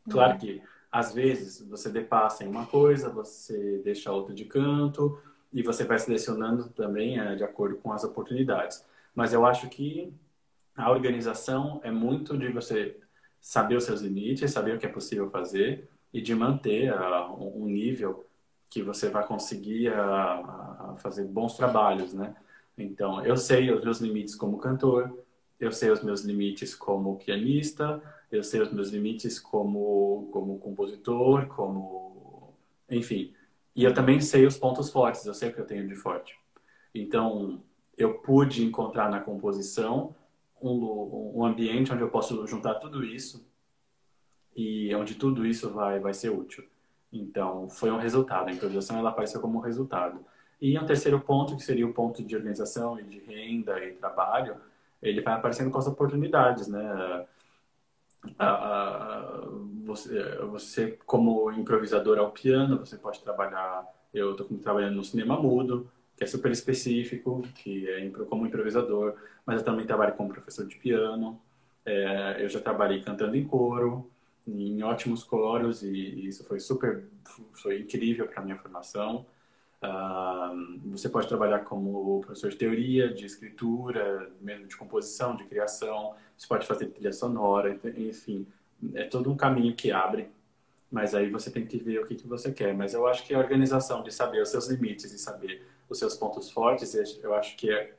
Claro 0.09 0.33
uhum. 0.33 0.39
que 0.39 0.61
às 0.91 1.13
vezes 1.13 1.61
você 1.67 1.89
depassa 1.89 2.43
em 2.43 2.47
uma 2.47 2.65
coisa, 2.65 3.09
você 3.09 3.81
deixa 3.83 4.11
outra 4.11 4.33
de 4.33 4.45
canto 4.45 5.19
e 5.51 5.63
você 5.63 5.83
vai 5.83 5.97
selecionando 5.97 6.69
também 6.69 7.19
é, 7.19 7.35
de 7.35 7.43
acordo 7.43 7.77
com 7.77 7.91
as 7.91 8.03
oportunidades. 8.03 8.85
Mas 9.15 9.33
eu 9.33 9.45
acho 9.45 9.67
que 9.67 10.13
a 10.77 10.91
organização 10.91 11.81
é 11.83 11.91
muito 11.91 12.37
de 12.37 12.49
você 12.49 12.97
saber 13.41 13.75
os 13.75 13.83
seus 13.83 14.01
limites, 14.01 14.51
saber 14.51 14.75
o 14.75 14.79
que 14.79 14.85
é 14.85 14.89
possível 14.89 15.29
fazer 15.31 15.89
e 16.13 16.21
de 16.21 16.35
manter 16.35 16.93
uh, 16.93 17.33
um 17.59 17.65
nível 17.65 18.25
que 18.69 18.83
você 18.83 19.09
vai 19.09 19.25
conseguir 19.25 19.89
uh, 19.89 20.95
fazer 20.97 21.25
bons 21.25 21.55
trabalhos, 21.55 22.13
né? 22.13 22.35
Então, 22.77 23.25
eu 23.25 23.35
sei 23.35 23.71
os 23.71 23.83
meus 23.83 23.99
limites 23.99 24.35
como 24.35 24.59
cantor, 24.59 25.17
eu 25.59 25.71
sei 25.71 25.89
os 25.89 26.03
meus 26.03 26.21
limites 26.21 26.75
como 26.75 27.17
pianista, 27.17 28.01
eu 28.31 28.43
sei 28.43 28.61
os 28.61 28.71
meus 28.71 28.89
limites 28.89 29.39
como, 29.39 30.29
como 30.31 30.59
compositor, 30.59 31.47
como. 31.47 32.53
Enfim. 32.89 33.33
E 33.75 33.83
eu 33.83 33.93
também 33.93 34.19
sei 34.21 34.45
os 34.45 34.57
pontos 34.57 34.91
fortes, 34.91 35.25
eu 35.25 35.33
sei 35.33 35.49
o 35.49 35.53
que 35.53 35.59
eu 35.59 35.65
tenho 35.65 35.87
de 35.87 35.95
forte. 35.95 36.37
Então, 36.93 37.61
eu 37.97 38.15
pude 38.19 38.63
encontrar 38.63 39.09
na 39.09 39.19
composição 39.19 40.15
um, 40.61 41.33
um 41.35 41.45
ambiente 41.45 41.91
onde 41.91 42.01
eu 42.01 42.09
posso 42.09 42.45
juntar 42.47 42.75
tudo 42.75 43.03
isso 43.03 43.47
e 44.55 44.93
onde 44.95 45.15
tudo 45.15 45.45
isso 45.45 45.69
vai, 45.69 45.99
vai 45.99 46.13
ser 46.13 46.29
útil. 46.29 46.63
Então, 47.11 47.69
foi 47.69 47.91
um 47.91 47.97
resultado. 47.97 48.49
A 48.49 48.51
improvisação 48.51 48.97
ela 48.97 49.09
apareceu 49.09 49.39
como 49.39 49.59
um 49.59 49.61
resultado. 49.61 50.19
E 50.59 50.77
um 50.77 50.85
terceiro 50.85 51.19
ponto, 51.21 51.55
que 51.55 51.63
seria 51.63 51.85
o 51.85 51.93
ponto 51.93 52.23
de 52.23 52.35
organização 52.35 52.99
e 52.99 53.03
de 53.03 53.19
renda 53.19 53.83
e 53.83 53.93
trabalho, 53.93 54.57
ele 55.01 55.21
vai 55.21 55.35
aparecendo 55.35 55.69
com 55.69 55.77
as 55.77 55.87
oportunidades, 55.87 56.67
né? 56.67 57.25
você, 59.85 60.37
você, 60.45 60.99
como 61.05 61.51
improvisador 61.51 62.17
ao 62.17 62.31
piano, 62.31 62.79
você 62.79 62.97
pode 62.97 63.21
trabalhar. 63.21 63.85
Eu 64.13 64.31
estou 64.31 64.47
trabalhando 64.57 64.95
no 64.95 65.03
cinema 65.03 65.39
mudo, 65.39 65.89
que 66.17 66.23
é 66.23 66.27
super 66.27 66.51
específico, 66.51 67.43
que 67.55 67.87
é 67.87 68.09
como 68.27 68.47
improvisador, 68.47 69.15
mas 69.45 69.59
eu 69.59 69.65
também 69.65 69.85
trabalho 69.85 70.15
como 70.15 70.33
professor 70.33 70.65
de 70.65 70.75
piano. 70.75 71.39
É, 71.85 72.43
eu 72.43 72.49
já 72.49 72.59
trabalhei 72.59 73.01
cantando 73.01 73.35
em 73.35 73.45
coro, 73.45 74.09
em 74.47 74.81
ótimos 74.81 75.23
coros, 75.23 75.83
e, 75.83 75.89
e 75.89 76.27
isso 76.27 76.43
foi 76.43 76.59
super, 76.59 77.05
foi 77.53 77.81
incrível 77.81 78.27
para 78.27 78.43
minha 78.43 78.57
formação. 78.57 79.25
Uh, 79.79 80.79
você 80.89 81.07
pode 81.07 81.27
trabalhar 81.27 81.59
como 81.59 82.21
professor 82.21 82.49
de 82.49 82.57
teoria, 82.57 83.13
de 83.13 83.25
escritura, 83.25 84.31
mesmo 84.41 84.65
de 84.65 84.75
composição, 84.75 85.35
de 85.35 85.43
criação. 85.43 86.15
Você 86.35 86.47
pode 86.47 86.65
fazer 86.65 86.87
trilha 86.87 87.13
sonora, 87.13 87.79
enfim, 87.95 88.47
é 88.95 89.03
todo 89.03 89.31
um 89.31 89.37
caminho 89.37 89.75
que 89.75 89.91
abre. 89.91 90.29
Mas 90.91 91.13
aí 91.13 91.29
você 91.29 91.51
tem 91.51 91.65
que 91.65 91.77
ver 91.77 91.99
o 91.99 92.05
que, 92.05 92.15
que 92.15 92.27
você 92.27 92.51
quer. 92.51 92.73
Mas 92.73 92.93
eu 92.93 93.07
acho 93.07 93.25
que 93.25 93.33
a 93.33 93.39
organização 93.39 94.03
de 94.03 94.13
saber 94.13 94.41
os 94.41 94.49
seus 94.49 94.67
limites 94.67 95.11
e 95.11 95.19
saber 95.19 95.65
os 95.89 95.99
seus 95.99 96.15
pontos 96.15 96.49
fortes, 96.49 96.93
eu 97.21 97.33
acho 97.33 97.55
que 97.57 97.69
é, 97.69 97.93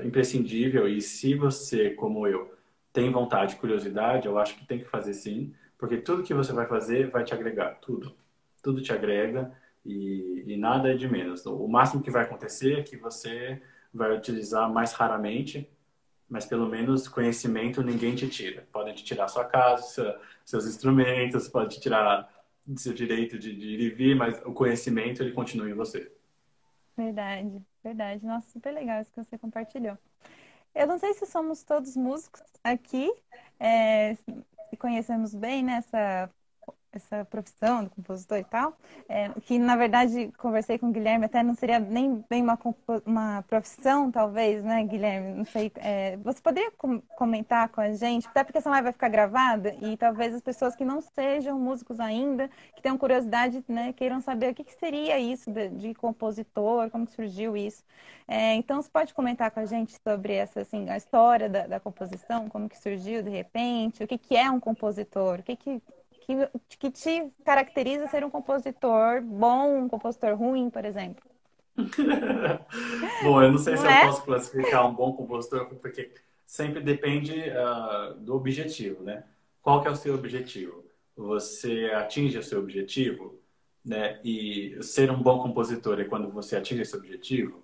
é 0.00 0.06
imprescindível. 0.06 0.88
E 0.88 1.00
se 1.00 1.34
você, 1.34 1.90
como 1.90 2.26
eu, 2.26 2.54
tem 2.92 3.10
vontade 3.10 3.54
e 3.54 3.58
curiosidade, 3.58 4.26
eu 4.26 4.38
acho 4.38 4.56
que 4.56 4.66
tem 4.66 4.78
que 4.78 4.86
fazer 4.86 5.12
sim, 5.12 5.54
porque 5.76 5.98
tudo 5.98 6.22
que 6.22 6.32
você 6.32 6.52
vai 6.52 6.66
fazer 6.66 7.10
vai 7.10 7.24
te 7.24 7.34
agregar, 7.34 7.78
tudo. 7.80 8.14
Tudo 8.62 8.80
te 8.80 8.92
agrega 8.92 9.52
e, 9.84 10.44
e, 10.46 10.56
nada 10.56 10.90
é 10.90 10.96
de 10.96 11.06
menos. 11.06 11.44
O 11.46 11.68
máximo 11.68 12.02
que 12.02 12.10
vai 12.10 12.24
acontecer 12.24 12.78
é 12.78 12.82
que 12.82 12.96
você 12.96 13.60
vai 13.92 14.16
utilizar 14.16 14.72
mais 14.72 14.92
raramente, 14.92 15.68
mas 16.28 16.44
pelo 16.46 16.68
menos 16.68 17.08
conhecimento 17.08 17.82
ninguém 17.82 18.14
te 18.14 18.28
tira. 18.28 18.66
Podem 18.72 18.94
te 18.94 19.04
tirar 19.04 19.28
sua 19.28 19.44
casa, 19.44 20.18
seus 20.44 20.66
instrumentos, 20.66 21.48
pode 21.48 21.76
te 21.76 21.80
tirar 21.80 22.32
seu 22.76 22.92
direito 22.92 23.38
de, 23.38 23.54
de 23.54 23.66
ir 23.66 23.80
e 23.80 23.90
vir, 23.90 24.16
mas 24.16 24.40
o 24.44 24.52
conhecimento 24.52 25.22
ele 25.22 25.32
continua 25.32 25.70
em 25.70 25.74
você. 25.74 26.10
Verdade, 26.96 27.62
verdade. 27.84 28.24
Nossa, 28.24 28.50
super 28.50 28.72
legal 28.72 29.00
isso 29.00 29.12
que 29.12 29.22
você 29.22 29.38
compartilhou. 29.38 29.96
Eu 30.74 30.86
não 30.86 30.98
sei 30.98 31.14
se 31.14 31.26
somos 31.26 31.62
todos 31.62 31.96
músicos 31.96 32.42
aqui, 32.62 33.12
é, 33.58 34.16
conhecemos 34.78 35.34
bem 35.34 35.62
nessa 35.62 36.30
essa 36.92 37.24
profissão 37.24 37.84
do 37.84 37.90
compositor 37.90 38.38
e 38.38 38.44
tal, 38.44 38.76
é, 39.08 39.28
que 39.42 39.58
na 39.58 39.76
verdade 39.76 40.32
conversei 40.38 40.78
com 40.78 40.88
o 40.88 40.92
Guilherme, 40.92 41.26
até 41.26 41.42
não 41.42 41.54
seria 41.54 41.78
nem 41.78 42.24
bem 42.28 42.42
uma, 42.42 42.58
uma 43.04 43.42
profissão, 43.42 44.10
talvez, 44.10 44.64
né, 44.64 44.82
Guilherme? 44.84 45.34
Não 45.34 45.44
sei. 45.44 45.70
É, 45.76 46.16
você 46.18 46.40
poderia 46.40 46.70
com 46.72 47.00
comentar 47.00 47.68
com 47.68 47.80
a 47.80 47.92
gente, 47.92 48.26
até 48.28 48.42
porque 48.44 48.58
essa 48.58 48.70
live 48.70 48.84
vai 48.84 48.92
ficar 48.92 49.08
gravada 49.08 49.74
e 49.82 49.96
talvez 49.96 50.34
as 50.34 50.42
pessoas 50.42 50.74
que 50.74 50.84
não 50.84 51.00
sejam 51.00 51.58
músicos 51.58 52.00
ainda, 52.00 52.48
que 52.74 52.82
tenham 52.82 52.98
curiosidade, 52.98 53.62
né, 53.68 53.92
queiram 53.92 54.20
saber 54.20 54.50
o 54.50 54.54
que, 54.54 54.64
que 54.64 54.74
seria 54.74 55.18
isso 55.18 55.50
de, 55.50 55.68
de, 55.68 55.94
compositor, 55.94 56.90
como 56.90 57.06
surgiu 57.06 57.56
isso. 57.56 57.84
É, 58.28 58.54
então, 58.54 58.82
você 58.82 58.90
pode 58.90 59.14
comentar 59.14 59.50
com 59.50 59.60
a 59.60 59.66
gente 59.66 59.96
sobre 60.02 60.34
essa, 60.34 60.60
assim, 60.60 60.88
a 60.88 60.96
história 60.96 61.48
da, 61.48 61.66
da 61.66 61.80
composição, 61.80 62.48
como 62.48 62.68
que 62.68 62.78
surgiu 62.78 63.22
de 63.22 63.30
repente, 63.30 64.02
o 64.02 64.06
que, 64.06 64.18
que 64.18 64.36
é 64.36 64.50
um 64.50 64.58
compositor, 64.60 65.40
o 65.40 65.42
que, 65.42 65.56
que 65.56 65.82
que, 66.26 66.76
que 66.78 66.90
te 66.90 67.32
caracteriza 67.44 68.08
ser 68.08 68.24
um 68.24 68.30
compositor 68.30 69.22
bom, 69.22 69.84
um 69.84 69.88
compositor 69.88 70.34
ruim, 70.34 70.68
por 70.68 70.84
exemplo? 70.84 71.24
bom, 73.22 73.42
eu 73.42 73.52
não 73.52 73.58
sei 73.58 73.74
não 73.74 73.82
se 73.82 73.86
é? 73.86 74.02
eu 74.02 74.06
posso 74.06 74.24
classificar 74.24 74.86
um 74.88 74.94
bom 74.94 75.12
compositor, 75.12 75.66
porque 75.66 76.12
sempre 76.44 76.80
depende 76.80 77.34
uh, 77.50 78.14
do 78.14 78.34
objetivo, 78.34 79.04
né? 79.04 79.24
Qual 79.62 79.82
que 79.82 79.88
é 79.88 79.90
o 79.90 79.96
seu 79.96 80.14
objetivo? 80.14 80.84
Você 81.16 81.92
atinge 81.94 82.38
o 82.38 82.42
seu 82.42 82.58
objetivo, 82.58 83.38
né? 83.84 84.18
E 84.24 84.76
ser 84.82 85.10
um 85.10 85.22
bom 85.22 85.38
compositor 85.40 86.00
é 86.00 86.04
quando 86.04 86.28
você 86.30 86.56
atinge 86.56 86.82
esse 86.82 86.96
objetivo. 86.96 87.62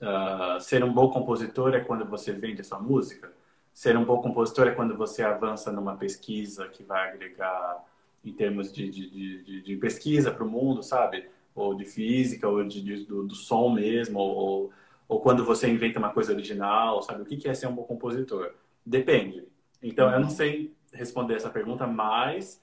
Uh, 0.00 0.60
ser 0.60 0.84
um 0.84 0.92
bom 0.92 1.08
compositor 1.10 1.74
é 1.74 1.80
quando 1.80 2.04
você 2.04 2.32
vende 2.32 2.60
a 2.60 2.64
sua 2.64 2.80
música. 2.80 3.32
Ser 3.72 3.96
um 3.96 4.04
bom 4.04 4.20
compositor 4.20 4.68
é 4.68 4.72
quando 4.72 4.96
você 4.96 5.22
avança 5.22 5.72
numa 5.72 5.96
pesquisa 5.96 6.68
que 6.68 6.82
vai 6.82 7.08
agregar 7.08 7.84
em 8.24 8.32
termos 8.32 8.72
de, 8.72 8.88
de, 8.90 9.42
de, 9.42 9.62
de 9.62 9.76
pesquisa 9.76 10.30
para 10.30 10.44
o 10.44 10.50
mundo, 10.50 10.82
sabe? 10.82 11.28
Ou 11.54 11.74
de 11.74 11.84
física, 11.84 12.48
ou 12.48 12.64
de, 12.64 13.04
do, 13.04 13.24
do, 13.24 13.34
som 13.34 13.70
mesmo, 13.70 14.18
ou, 14.18 14.72
ou 15.06 15.20
quando 15.20 15.44
você 15.44 15.68
inventa 15.68 15.98
uma 15.98 16.10
coisa 16.10 16.32
original, 16.32 17.02
sabe? 17.02 17.22
O 17.22 17.24
que 17.24 17.48
é 17.48 17.54
ser 17.54 17.66
um 17.66 17.74
bom 17.74 17.84
compositor? 17.84 18.52
Depende. 18.84 19.46
Então, 19.82 20.10
eu 20.10 20.18
não 20.18 20.28
uhum. 20.28 20.34
sei 20.34 20.74
responder 20.92 21.34
essa 21.34 21.50
pergunta, 21.50 21.86
mas 21.86 22.62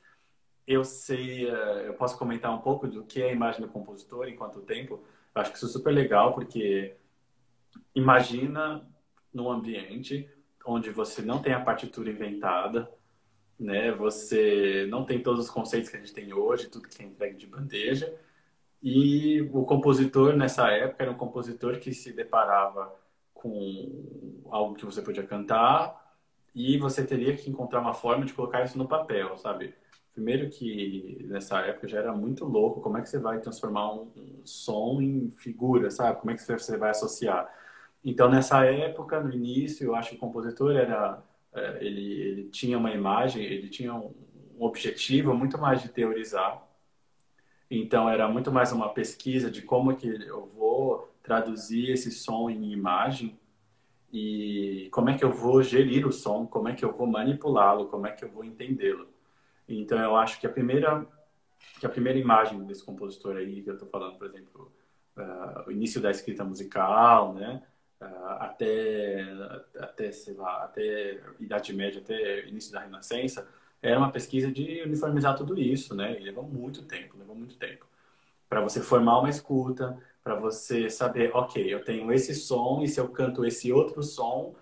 eu 0.65 0.83
sei, 0.83 1.49
eh, 1.49 1.83
eu 1.87 1.93
posso 1.93 2.17
comentar 2.17 2.53
um 2.53 2.61
pouco 2.61 2.87
do 2.87 3.03
que 3.03 3.21
é 3.21 3.29
a 3.29 3.33
imagem 3.33 3.61
do 3.61 3.67
compositor 3.67 4.27
em 4.27 4.35
quanto 4.35 4.61
tempo. 4.61 5.03
Eu 5.35 5.41
acho 5.41 5.51
que 5.51 5.57
isso 5.57 5.67
é 5.67 5.69
super 5.69 5.91
legal, 5.91 6.33
porque 6.33 6.95
imagina 7.95 8.87
num 9.33 9.49
ambiente 9.49 10.29
onde 10.65 10.89
você 10.89 11.21
não 11.21 11.41
tem 11.41 11.53
a 11.53 11.59
partitura 11.59 12.09
inventada, 12.09 12.91
né? 13.61 13.91
Você 13.93 14.87
não 14.89 15.05
tem 15.05 15.21
todos 15.21 15.45
os 15.45 15.51
conceitos 15.51 15.89
que 15.89 15.97
a 15.97 15.99
gente 15.99 16.13
tem 16.13 16.33
hoje, 16.33 16.69
tudo 16.69 16.87
que 16.87 17.01
é 17.01 17.05
entregue 17.05 17.37
de 17.37 17.47
bandeja. 17.47 18.13
E 18.83 19.41
o 19.53 19.63
compositor 19.65 20.35
nessa 20.35 20.69
época 20.71 21.03
era 21.03 21.11
um 21.11 21.17
compositor 21.17 21.79
que 21.79 21.93
se 21.93 22.11
deparava 22.13 22.93
com 23.33 24.41
algo 24.49 24.75
que 24.75 24.85
você 24.85 25.01
podia 25.01 25.23
cantar 25.25 25.99
e 26.53 26.77
você 26.77 27.05
teria 27.05 27.35
que 27.35 27.49
encontrar 27.49 27.79
uma 27.81 27.93
forma 27.93 28.25
de 28.25 28.33
colocar 28.33 28.63
isso 28.63 28.77
no 28.77 28.87
papel, 28.87 29.37
sabe? 29.37 29.73
primeiro 30.13 30.49
que 30.49 31.25
nessa 31.29 31.59
época 31.61 31.87
já 31.87 31.99
era 31.99 32.13
muito 32.13 32.45
louco, 32.45 32.81
como 32.81 32.97
é 32.97 33.01
que 33.01 33.09
você 33.09 33.19
vai 33.19 33.39
transformar 33.39 33.93
um, 33.93 34.11
som 34.43 35.01
em 35.01 35.29
figura, 35.31 35.89
sabe? 35.89 36.19
Como 36.19 36.31
é 36.31 36.35
que 36.35 36.43
você 36.43 36.77
vai 36.77 36.91
associar? 36.91 37.49
Então, 38.03 38.29
nessa 38.29 38.65
época, 38.65 39.21
no 39.21 39.31
início, 39.31 39.85
eu 39.85 39.95
acho 39.95 40.11
que 40.11 40.15
o 40.15 40.19
compositor 40.19 40.75
era, 40.75 41.23
ele, 41.79 42.21
ele 42.21 42.43
tinha 42.49 42.77
uma 42.77 42.91
imagem, 42.91 43.43
ele 43.43 43.69
tinha 43.69 43.93
um, 43.93 44.13
objetivo 44.59 45.33
muito 45.33 45.57
mais 45.57 45.81
de 45.81 45.89
teorizar. 45.89 46.61
Então, 47.69 48.09
era 48.09 48.27
muito 48.27 48.51
mais 48.51 48.71
uma 48.71 48.89
pesquisa 48.89 49.49
de 49.49 49.61
como 49.61 49.95
que 49.95 50.07
eu 50.07 50.45
vou 50.45 51.11
traduzir 51.23 51.89
esse 51.89 52.11
som 52.11 52.49
em 52.49 52.71
imagem 52.71 53.39
e 54.13 54.89
como 54.91 55.09
é 55.09 55.17
que 55.17 55.23
eu 55.23 55.31
vou 55.31 55.63
gerir 55.63 56.05
o 56.05 56.11
som, 56.11 56.45
como 56.45 56.67
é 56.67 56.75
que 56.75 56.83
eu 56.83 56.91
vou 56.91 57.07
manipulá-lo, 57.07 57.87
como 57.87 58.05
é 58.05 58.11
que 58.11 58.25
eu 58.25 58.29
vou 58.29 58.43
entendê-lo. 58.43 59.07
Então 59.67 59.97
eu 59.99 60.15
acho 60.15 60.39
que 60.39 60.45
a 60.45 60.49
primeira 60.49 61.07
que 61.79 61.85
a 61.85 61.89
primeira 61.89 62.17
imagem 62.17 62.63
desse 62.65 62.83
compositor 62.83 63.37
aí 63.37 63.61
que 63.61 63.69
eu 63.69 63.75
estou 63.75 63.87
falando, 63.87 64.17
por 64.17 64.27
exemplo, 64.27 64.71
uh, 65.15 65.67
o 65.67 65.71
início 65.71 66.01
da 66.01 66.09
escrita 66.09 66.43
musical, 66.43 67.33
né, 67.33 67.61
até 68.39 69.25
até 69.79 70.11
sei 70.11 70.33
lá, 70.33 70.63
até 70.63 71.19
Idade 71.39 71.73
Média, 71.73 72.01
até 72.01 72.47
início 72.47 72.71
da 72.71 72.81
Renascença, 72.81 73.47
era 73.81 73.97
uma 73.97 74.11
pesquisa 74.11 74.51
de 74.51 74.81
uniformizar 74.83 75.35
tudo 75.35 75.59
isso, 75.59 75.95
né? 75.95 76.19
E 76.19 76.23
levou 76.23 76.43
muito 76.43 76.83
tempo, 76.83 77.17
levou 77.17 77.35
muito 77.35 77.55
tempo 77.57 77.85
para 78.51 78.59
você 78.59 78.81
formar 78.81 79.19
uma 79.19 79.29
escuta, 79.29 79.97
para 80.21 80.35
você 80.35 80.89
saber, 80.89 81.31
ok, 81.33 81.73
eu 81.73 81.85
tenho 81.85 82.11
esse 82.11 82.35
som 82.35 82.81
e 82.83 82.87
se 82.87 82.99
eu 82.99 83.07
canto 83.07 83.45
esse 83.45 83.71
outro 83.71 84.03
som 84.03 84.53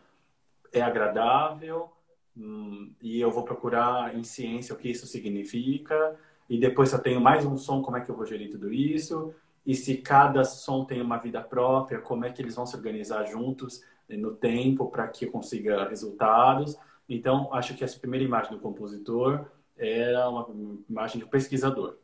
é 0.71 0.79
agradável 0.79 1.91
hum, 2.37 2.93
e 3.01 3.19
eu 3.19 3.31
vou 3.31 3.43
procurar 3.43 4.15
em 4.15 4.23
ciência 4.23 4.75
o 4.75 4.77
que 4.77 4.89
isso 4.89 5.07
significa 5.07 6.15
e 6.47 6.59
depois 6.59 6.89
se 6.89 6.95
eu 6.95 6.99
tenho 6.99 7.19
mais 7.19 7.43
um 7.45 7.57
som, 7.57 7.81
como 7.81 7.97
é 7.97 8.01
que 8.01 8.11
eu 8.11 8.15
vou 8.15 8.27
gerir 8.27 8.51
tudo 8.51 8.71
isso? 8.71 9.33
E 9.65 9.75
se 9.75 9.97
cada 9.97 10.43
som 10.43 10.85
tem 10.85 11.01
uma 11.01 11.17
vida 11.17 11.41
própria, 11.41 11.99
como 11.99 12.25
é 12.25 12.31
que 12.31 12.41
eles 12.41 12.55
vão 12.55 12.65
se 12.65 12.75
organizar 12.75 13.25
juntos 13.25 13.83
no 14.07 14.33
tempo 14.33 14.89
para 14.89 15.07
que 15.07 15.27
consiga 15.27 15.87
resultados? 15.87 16.77
Então, 17.07 17.53
acho 17.53 17.75
que 17.75 17.83
essa 17.83 17.99
primeira 17.99 18.25
imagem 18.25 18.51
do 18.51 18.59
compositor 18.59 19.45
era 19.75 20.29
uma 20.29 20.47
imagem 20.89 21.19
do 21.19 21.27
pesquisador, 21.27 21.97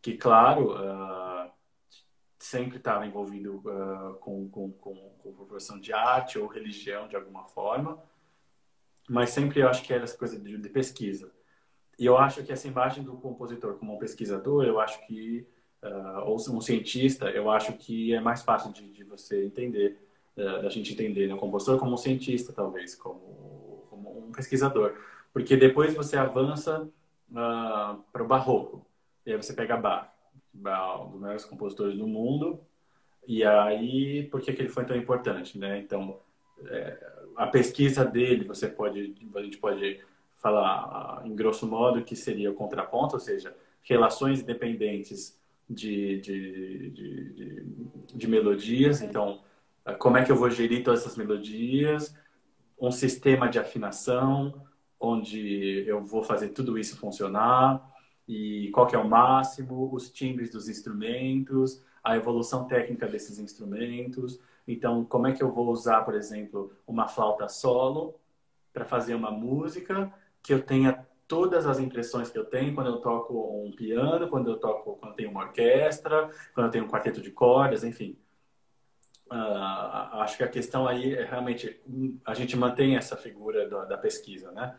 que, 0.00 0.16
claro, 0.16 0.74
uh, 0.74 1.50
sempre 2.38 2.78
estava 2.78 3.04
envolvido 3.04 3.56
uh, 3.56 4.14
com, 4.20 4.48
com, 4.48 4.70
com, 4.72 4.94
com 5.18 5.44
profissão 5.46 5.78
de 5.78 5.92
arte 5.92 6.38
ou 6.38 6.46
religião 6.46 7.08
de 7.08 7.16
alguma 7.16 7.44
forma, 7.44 8.00
mas 9.08 9.30
sempre 9.30 9.60
eu 9.60 9.68
acho 9.68 9.82
que 9.82 9.92
era 9.92 10.04
essa 10.04 10.16
coisa 10.16 10.38
de, 10.38 10.56
de, 10.56 10.68
pesquisa. 10.68 11.32
E 11.98 12.06
eu 12.06 12.16
acho 12.16 12.44
que 12.44 12.52
essa 12.52 12.68
imagem 12.68 13.02
do 13.02 13.16
compositor 13.16 13.74
como 13.74 13.94
um 13.94 13.98
pesquisador, 13.98 14.64
eu 14.64 14.78
acho 14.78 15.04
que, 15.06 15.46
uh, 15.82 16.20
ou 16.24 16.36
um 16.36 16.60
cientista, 16.60 17.30
eu 17.30 17.50
acho 17.50 17.72
que 17.74 18.14
é 18.14 18.20
mais 18.20 18.42
fácil 18.42 18.72
de, 18.72 18.90
de 18.92 19.04
você 19.04 19.44
entender, 19.44 19.98
uh, 20.36 20.62
da 20.62 20.68
gente 20.68 20.92
entender 20.92 21.26
né? 21.26 21.34
o 21.34 21.38
compositor 21.38 21.78
como 21.78 21.94
um 21.94 21.96
cientista, 21.96 22.52
talvez, 22.52 22.94
como, 22.94 23.86
como 23.90 24.26
um 24.28 24.32
pesquisador. 24.32 24.94
Porque 25.32 25.56
depois 25.56 25.94
você 25.94 26.16
avança 26.16 26.88
para 27.30 28.22
o 28.22 28.26
barroco, 28.26 28.86
e 29.26 29.32
aí 29.32 29.36
você 29.36 29.52
pega 29.52 29.76
Bach 29.76 30.08
um 30.54 31.10
dos 31.10 31.20
maiores 31.20 31.44
compositores 31.44 31.96
do 31.96 32.06
mundo. 32.06 32.60
E 33.26 33.44
aí, 33.44 34.24
por 34.30 34.40
que, 34.40 34.52
que 34.52 34.62
ele 34.62 34.70
foi 34.70 34.86
tão 34.86 34.96
importante, 34.96 35.58
né? 35.58 35.78
Então, 35.78 36.18
é, 36.66 37.12
a 37.36 37.46
pesquisa 37.46 38.04
dele, 38.04 38.44
você 38.44 38.66
pode, 38.66 39.14
a 39.34 39.42
gente 39.42 39.58
pode 39.58 40.00
falar 40.36 41.22
em 41.24 41.34
grosso 41.34 41.66
modo 41.66 42.02
que 42.02 42.16
seria 42.16 42.50
o 42.50 42.54
contraponto, 42.54 43.16
ou 43.16 43.20
seja, 43.20 43.54
relações 43.82 44.40
independentes 44.40 45.38
de, 45.68 46.20
de, 46.20 46.90
de, 46.90 47.66
de, 48.14 48.26
melodias. 48.28 49.02
Então, 49.02 49.40
como 49.98 50.16
é 50.16 50.24
que 50.24 50.32
eu 50.32 50.36
vou 50.36 50.50
gerir 50.50 50.82
todas 50.82 51.00
essas 51.00 51.16
melodias? 51.16 52.14
Um 52.80 52.90
sistema 52.90 53.48
de 53.48 53.58
afinação, 53.58 54.66
onde 54.98 55.84
eu 55.86 56.02
vou 56.02 56.22
fazer 56.22 56.48
tudo 56.50 56.78
isso 56.78 56.96
funcionar 56.96 57.86
e 58.26 58.70
qual 58.72 58.86
que 58.86 58.96
é 58.96 58.98
o 58.98 59.08
máximo, 59.08 59.90
os 59.92 60.10
timbres 60.10 60.50
dos 60.50 60.68
instrumentos, 60.68 61.82
a 62.02 62.16
evolução 62.16 62.66
técnica 62.66 63.06
desses 63.06 63.38
instrumentos. 63.38 64.38
Então, 64.66 65.04
como 65.04 65.26
é 65.26 65.32
que 65.32 65.42
eu 65.42 65.50
vou 65.50 65.70
usar, 65.70 66.02
por 66.02 66.14
exemplo, 66.14 66.72
uma 66.86 67.08
flauta 67.08 67.48
solo 67.48 68.14
para 68.72 68.84
fazer 68.84 69.14
uma 69.14 69.30
música 69.30 70.12
que 70.42 70.52
eu 70.52 70.62
tenha 70.62 71.06
todas 71.28 71.66
as 71.66 71.78
impressões 71.78 72.30
que 72.30 72.38
eu 72.38 72.44
tenho 72.44 72.74
quando 72.74 72.88
eu 72.88 72.96
toco 72.96 73.62
um 73.62 73.70
piano, 73.70 74.28
quando 74.28 74.50
eu 74.50 74.56
toco, 74.58 74.96
quando 74.96 75.12
eu 75.12 75.16
tenho 75.16 75.30
uma 75.30 75.44
orquestra, 75.44 76.30
quando 76.54 76.66
eu 76.66 76.72
tenho 76.72 76.84
um 76.86 76.88
quarteto 76.88 77.20
de 77.20 77.30
cordas, 77.30 77.84
enfim. 77.84 78.18
Uh, 79.30 80.16
acho 80.22 80.38
que 80.38 80.42
a 80.42 80.48
questão 80.48 80.88
aí 80.88 81.14
é 81.14 81.22
realmente 81.22 81.78
a 82.24 82.32
gente 82.32 82.56
mantém 82.56 82.96
essa 82.96 83.14
figura 83.14 83.68
da, 83.68 83.84
da 83.84 83.98
pesquisa, 83.98 84.50
né? 84.52 84.74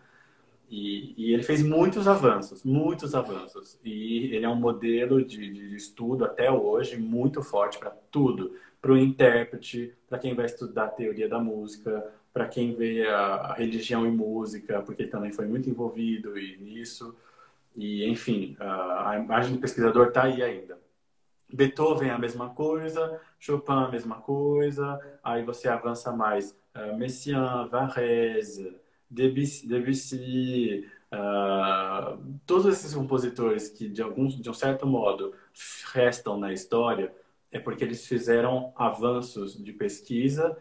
E, 0.68 1.16
e, 1.18 1.34
ele 1.34 1.42
fez 1.42 1.64
muitos 1.64 2.08
avanços, 2.08 2.64
muitos 2.64 3.16
avanços. 3.16 3.80
E 3.84 4.36
ele 4.36 4.46
é 4.46 4.50
um 4.50 4.56
modelo 4.56 5.24
de, 5.24 5.52
de 5.52 5.76
estudo 5.76 6.24
até 6.26 6.52
hoje 6.52 6.96
muito 6.98 7.42
forte 7.42 7.80
para 7.80 7.90
tudo. 8.12 8.56
Para 8.80 8.92
o 8.92 8.98
intérprete, 8.98 9.94
para 10.08 10.20
quem 10.20 10.36
vai 10.36 10.46
estudar 10.46 10.90
teoria 10.90 11.28
da 11.28 11.40
música, 11.40 12.14
para 12.34 12.48
quem 12.48 12.76
vê 12.76 13.08
a, 13.08 13.18
a, 13.18 13.54
religião 13.54 14.06
e 14.06 14.12
música, 14.12 14.82
porque 14.82 15.04
ele 15.04 15.12
também 15.12 15.32
foi 15.32 15.48
muito 15.48 15.70
envolvido 15.70 16.34
nisso. 16.34 17.16
E, 17.76 18.06
enfim, 18.08 18.56
a, 18.60 19.12
a 19.12 19.20
imagem 19.20 19.54
do 19.54 19.60
pesquisador 19.60 20.08
está 20.08 20.24
aí 20.24 20.42
ainda. 20.42 20.78
Beethoven 21.52 22.10
é 22.10 22.14
a 22.14 22.20
mesma 22.20 22.50
coisa, 22.50 23.20
Chopin 23.40 23.72
a 23.72 23.88
mesma 23.88 24.18
coisa, 24.18 25.00
aí 25.24 25.44
você 25.44 25.68
avança 25.68 26.12
mais. 26.12 26.58
Uh, 26.76 26.96
Messiaen, 26.96 27.68
Varese, 27.70 28.76
Debussy, 29.10 29.68
Debussy 29.68 30.88
uh, 31.12 32.24
todos 32.46 32.68
esses 32.68 32.94
compositores 32.94 33.70
que 33.70 33.90
de 33.90 34.02
algum 34.02 34.28
de 34.28 34.50
um 34.50 34.54
certo 34.54 34.86
modo 34.86 35.34
restam 35.92 36.38
na 36.38 36.54
história 36.54 37.12
é 37.52 37.60
porque 37.60 37.84
eles 37.84 38.06
fizeram 38.06 38.72
avanços 38.76 39.62
de 39.62 39.74
pesquisa 39.74 40.56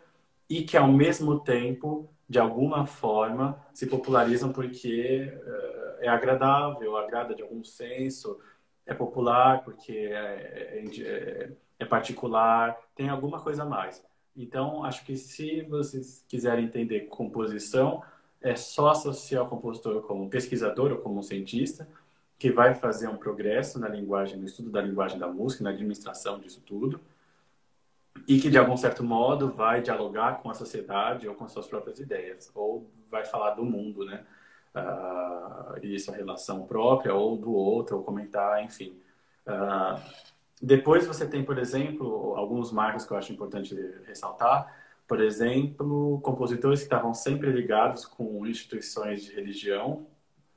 e 0.48 0.62
que 0.62 0.76
ao 0.76 0.88
mesmo 0.88 1.40
tempo 1.40 2.08
de 2.28 2.38
alguma 2.38 2.86
forma 2.86 3.58
se 3.72 3.86
popularizam 3.86 4.52
porque 4.52 5.32
uh, 5.34 6.00
é 6.00 6.08
agradável, 6.08 6.96
agrada 6.96 7.34
de 7.34 7.42
algum 7.42 7.64
senso, 7.64 8.38
é 8.86 8.94
popular 8.94 9.62
porque 9.64 9.92
é, 9.92 10.82
é, 10.82 11.00
é, 11.00 11.50
é 11.78 11.84
particular, 11.84 12.76
tem 12.94 13.08
alguma 13.08 13.40
coisa 13.40 13.62
a 13.62 13.66
mais. 13.66 14.04
Então, 14.36 14.84
acho 14.84 15.04
que 15.04 15.16
se 15.16 15.62
vocês 15.62 16.24
quiserem 16.28 16.66
entender 16.66 17.06
composição, 17.08 18.02
é 18.40 18.54
só 18.54 18.90
associar 18.90 19.44
o 19.44 19.48
compositor 19.48 20.00
como 20.02 20.30
pesquisador 20.30 20.92
ou 20.92 20.98
como 20.98 21.22
cientista, 21.22 21.88
que 22.38 22.52
vai 22.52 22.74
fazer 22.74 23.08
um 23.08 23.16
progresso 23.16 23.80
na 23.80 23.88
linguagem, 23.88 24.38
no 24.38 24.46
estudo 24.46 24.70
da 24.70 24.80
linguagem 24.80 25.18
da 25.18 25.26
música, 25.26 25.64
na 25.64 25.70
administração 25.70 26.38
disso 26.38 26.62
tudo, 26.64 27.00
e 28.26 28.40
que 28.40 28.50
de 28.50 28.58
algum 28.58 28.76
certo 28.76 29.04
modo 29.04 29.50
vai 29.50 29.80
dialogar 29.80 30.40
com 30.42 30.50
a 30.50 30.54
sociedade 30.54 31.28
ou 31.28 31.34
com 31.34 31.48
suas 31.48 31.66
próprias 31.66 31.98
ideias, 31.98 32.50
ou 32.54 32.90
vai 33.08 33.24
falar 33.24 33.50
do 33.50 33.64
mundo, 33.64 34.04
né? 34.04 34.24
Uh, 34.74 35.84
isso, 35.84 36.10
a 36.10 36.14
relação 36.14 36.66
própria 36.66 37.14
ou 37.14 37.36
do 37.36 37.52
outro, 37.52 37.96
ou 37.96 38.04
comentar, 38.04 38.62
enfim. 38.62 38.96
Uh, 39.46 40.00
depois 40.60 41.06
você 41.06 41.26
tem, 41.26 41.44
por 41.44 41.58
exemplo, 41.58 42.34
alguns 42.36 42.70
marcos 42.72 43.04
que 43.04 43.12
eu 43.12 43.16
acho 43.16 43.32
importante 43.32 43.74
ressaltar, 44.06 44.74
por 45.06 45.20
exemplo, 45.20 46.20
compositores 46.22 46.80
que 46.80 46.86
estavam 46.86 47.14
sempre 47.14 47.50
ligados 47.50 48.04
com 48.04 48.46
instituições 48.46 49.24
de 49.24 49.34
religião, 49.34 50.06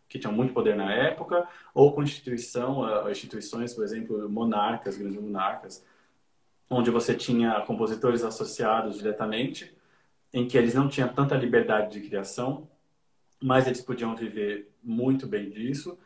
que 0.09 0.19
tinham 0.19 0.33
muito 0.33 0.53
poder 0.53 0.75
na 0.75 0.93
época, 0.93 1.47
ou 1.73 1.93
com 1.93 2.03
instituição, 2.03 2.81
uh, 2.81 3.09
instituições, 3.09 3.73
por 3.73 3.83
exemplo, 3.83 4.29
monarcas, 4.29 4.97
grandes 4.97 5.21
monarcas, 5.21 5.85
onde 6.71 6.89
você 6.89 7.13
tinha 7.13 7.61
compositores 7.61 8.23
associados 8.23 8.97
diretamente, 8.97 9.75
em 10.33 10.47
que 10.47 10.57
eles 10.57 10.73
não 10.73 10.87
tinham 10.87 11.09
tanta 11.09 11.35
liberdade 11.35 11.99
de 11.99 12.07
criação, 12.07 12.69
mas 13.43 13.67
eles 13.67 13.81
podiam 13.81 14.15
viver 14.15 14.71
muito 14.81 15.27
bem 15.27 15.49
disso, 15.49 15.99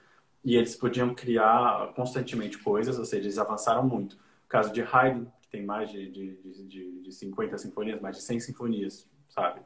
e 0.44 0.56
eles 0.56 0.76
podiam 0.76 1.14
criar 1.14 1.94
constantemente 1.96 2.58
coisas, 2.58 2.98
ou 2.98 3.06
seja, 3.06 3.26
eles 3.26 3.38
avançaram 3.38 3.88
muito. 3.88 4.14
O 4.14 4.48
caso 4.48 4.74
de 4.74 4.82
Haydn, 4.82 5.26
tem 5.52 5.64
mais 5.64 5.92
de, 5.92 6.10
de, 6.10 6.36
de, 6.68 7.02
de 7.02 7.12
50 7.12 7.58
sinfonias, 7.58 8.02
mais 8.02 8.18
de 8.18 8.24
100 8.24 8.40
sinfonias, 8.40 9.08
sabe? 9.30 9.62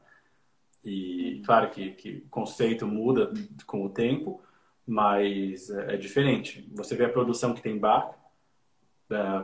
E 0.83 1.41
claro 1.45 1.69
que, 1.71 1.91
que 1.91 2.23
o 2.25 2.29
conceito 2.29 2.85
muda 2.85 3.31
com 3.65 3.85
o 3.85 3.89
tempo, 3.89 4.41
mas 4.85 5.69
é, 5.69 5.95
é 5.95 5.97
diferente. 5.97 6.69
Você 6.75 6.95
vê 6.95 7.05
a 7.05 7.09
produção 7.09 7.53
que 7.53 7.61
tem 7.61 7.77
Bach, 7.77 8.18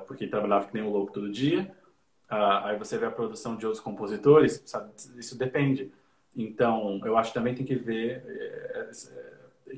porque 0.08 0.28
trabalhava 0.28 0.68
que 0.68 0.74
nem 0.74 0.84
um 0.84 0.92
louco 0.92 1.12
todo 1.14 1.32
dia, 1.32 1.76
ah, 2.30 2.70
aí 2.70 2.78
você 2.78 2.98
vê 2.98 3.06
a 3.06 3.12
produção 3.12 3.56
de 3.56 3.66
outros 3.66 3.84
compositores, 3.84 4.62
sabe? 4.66 4.92
Isso 5.18 5.38
depende. 5.38 5.92
Então, 6.36 7.00
eu 7.06 7.18
acho 7.18 7.32
que 7.32 7.40
também 7.40 7.56
tem 7.56 7.66
que 7.66 7.76
ver 7.76 8.24
é, 8.28 8.90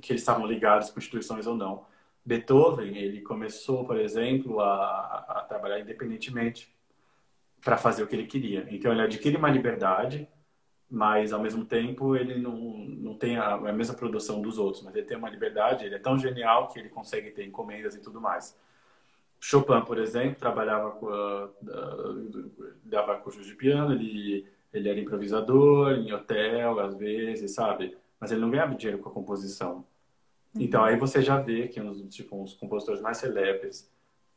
que 0.02 0.12
eles 0.12 0.21
estavam 0.21 0.45
ligados 0.47 0.89
com 0.89 1.00
instituições 1.00 1.45
ou 1.45 1.56
não. 1.56 1.86
Beethoven, 2.26 2.97
ele 2.97 3.21
começou, 3.21 3.86
por 3.86 3.97
exemplo, 3.97 4.60
a, 4.60 5.26
a 5.30 5.45
trabalhar 5.47 5.80
independentemente 5.80 6.73
para 7.63 7.78
fazer 7.78 8.04
o 8.04 8.08
que 8.08 8.15
ele 8.15 8.28
queria. 8.28 8.67
Então, 8.69 8.91
ele 8.91 9.02
adquire 9.02 9.38
uma 9.38 9.50
liberdade, 9.50 10.28
mas, 10.89 11.32
ao 11.34 11.41
mesmo 11.41 11.65
tempo, 11.65 12.15
ele 12.15 12.36
não, 12.39 12.58
não 12.58 13.13
tem 13.17 13.38
a, 13.38 13.54
a 13.54 13.73
mesma 13.73 13.93
produção 13.93 14.41
dos 14.41 14.58
outros, 14.58 14.84
mas 14.84 14.95
ele 14.95 15.06
tem 15.06 15.17
uma 15.17 15.30
liberdade, 15.30 15.86
ele 15.86 15.95
é 15.95 16.00
tão 16.00 16.17
genial 16.17 16.69
que 16.69 16.80
ele 16.80 16.89
consegue 16.89 17.32
ter 17.32 17.45
encomendas 17.45 17.95
e 17.95 18.00
tudo 18.00 18.19
mais. 18.19 18.58
Chopin, 19.39 19.82
por 19.86 19.97
exemplo, 19.97 20.36
trabalhava 20.36 20.91
com, 20.91 21.50
dava 22.84 23.17
cursos 23.17 23.45
de 23.45 23.56
piano, 23.56 23.93
ele, 23.93 24.47
ele 24.73 24.89
era 24.89 25.00
improvisador 25.00 25.91
em 25.93 26.12
hotel, 26.12 26.80
às 26.80 26.95
vezes, 26.95 27.52
sabe? 27.52 27.97
Mas 28.19 28.32
ele 28.32 28.41
não 28.41 28.50
ganhava 28.50 28.76
dinheiro 28.76 29.02
com 29.02 29.10
a 29.10 29.13
composição. 29.13 29.86
Então 30.56 30.84
aí 30.84 30.97
você 30.97 31.21
já 31.21 31.39
vê 31.39 31.67
que 31.67 31.80
uns, 31.80 32.02
tipo, 32.13 32.41
os 32.41 32.54
compositores 32.54 33.02
mais 33.02 33.17
celebres 33.17 33.91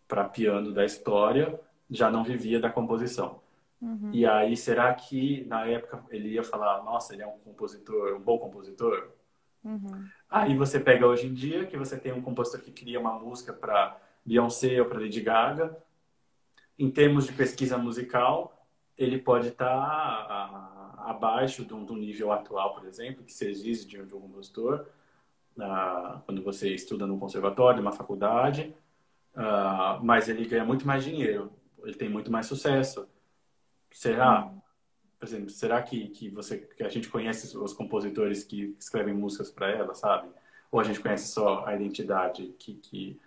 para 0.07 0.25
piano 0.25 0.73
da 0.73 0.85
história 0.85 1.59
já 1.89 2.11
não 2.11 2.23
vivia 2.23 2.61
da 2.61 2.71
composição. 2.71 3.41
Uhum. 3.81 4.11
E 4.13 4.27
aí, 4.27 4.57
será 4.57 4.93
que 4.93 5.45
na 5.47 5.67
época 5.67 6.05
ele 6.11 6.29
ia 6.29 6.43
falar, 6.43 6.83
nossa, 6.85 7.15
ele 7.15 7.23
é 7.23 7.27
um 7.27 7.39
compositor, 7.39 8.15
um 8.15 8.21
bom 8.21 8.39
compositor? 8.39 9.11
Uhum. 9.65 10.05
Aí 10.29 10.57
você 10.57 10.79
pega 10.79 11.07
hoje 11.07 11.27
em 11.27 11.33
dia 11.33 11.65
que 11.67 11.77
você 11.77 11.97
tem 11.97 12.13
um 12.13 12.21
compositor 12.21 12.61
que 12.61 12.71
cria 12.71 13.01
uma 13.01 13.19
música 13.19 13.53
para 13.53 13.99
Beyoncé 14.31 14.81
ou 14.81 14.87
para 14.87 15.01
Lady 15.01 15.21
Gaga. 15.21 15.77
Em 16.79 16.89
termos 16.89 17.27
de 17.27 17.33
pesquisa 17.33 17.77
musical, 17.77 18.65
ele 18.97 19.19
pode 19.19 19.49
estar 19.49 19.67
tá 19.67 20.95
abaixo 20.99 21.65
do, 21.65 21.85
do, 21.85 21.97
nível 21.97 22.31
atual, 22.31 22.75
por 22.75 22.87
exemplo, 22.87 23.25
que 23.25 23.33
se 23.33 23.49
exige 23.49 23.87
de 23.87 24.01
um 24.01 24.21
compositor 24.21 24.87
uh, 25.57 26.21
quando 26.25 26.45
você 26.45 26.73
estuda 26.73 27.09
no 27.09 27.19
conservatório, 27.19 27.83
numa 27.83 27.91
faculdade, 27.91 28.73
uh, 29.35 30.01
mas 30.01 30.29
ele 30.29 30.47
ganha 30.47 30.65
muito 30.65 30.87
mais 30.87 31.03
dinheiro, 31.03 31.51
ele 31.83 31.95
tem 31.95 32.09
muito 32.09 32.31
mais 32.31 32.47
sucesso. 32.47 33.09
Será? 33.91 34.49
Por 35.19 35.27
exemplo, 35.27 35.51
será 35.51 35.83
que, 35.83 36.09
que 36.11 36.29
você 36.29 36.59
que 36.59 36.85
a 36.85 36.89
gente 36.89 37.09
conhece 37.09 37.59
os 37.59 37.73
compositores 37.73 38.45
que 38.45 38.77
escrevem 38.79 39.13
músicas 39.13 39.51
para 39.51 39.71
ela, 39.71 39.93
sabe? 39.93 40.29
Ou 40.71 40.79
a 40.79 40.85
gente 40.85 41.01
conhece 41.01 41.27
só 41.33 41.67
a 41.67 41.75
identidade 41.75 42.55
que, 42.57 42.75
que... 42.75 43.21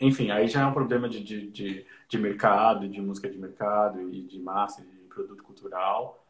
enfim, 0.00 0.30
aí 0.30 0.48
já 0.48 0.62
é 0.62 0.66
um 0.66 0.72
problema 0.72 1.08
de, 1.08 1.22
de, 1.22 1.50
de, 1.50 1.86
de 2.08 2.18
mercado, 2.18 2.88
de 2.88 3.00
música 3.00 3.30
de 3.30 3.38
mercado 3.38 4.00
e 4.12 4.22
de 4.22 4.38
massa, 4.38 4.82
de 4.82 4.96
produto 5.08 5.42
cultural. 5.42 6.24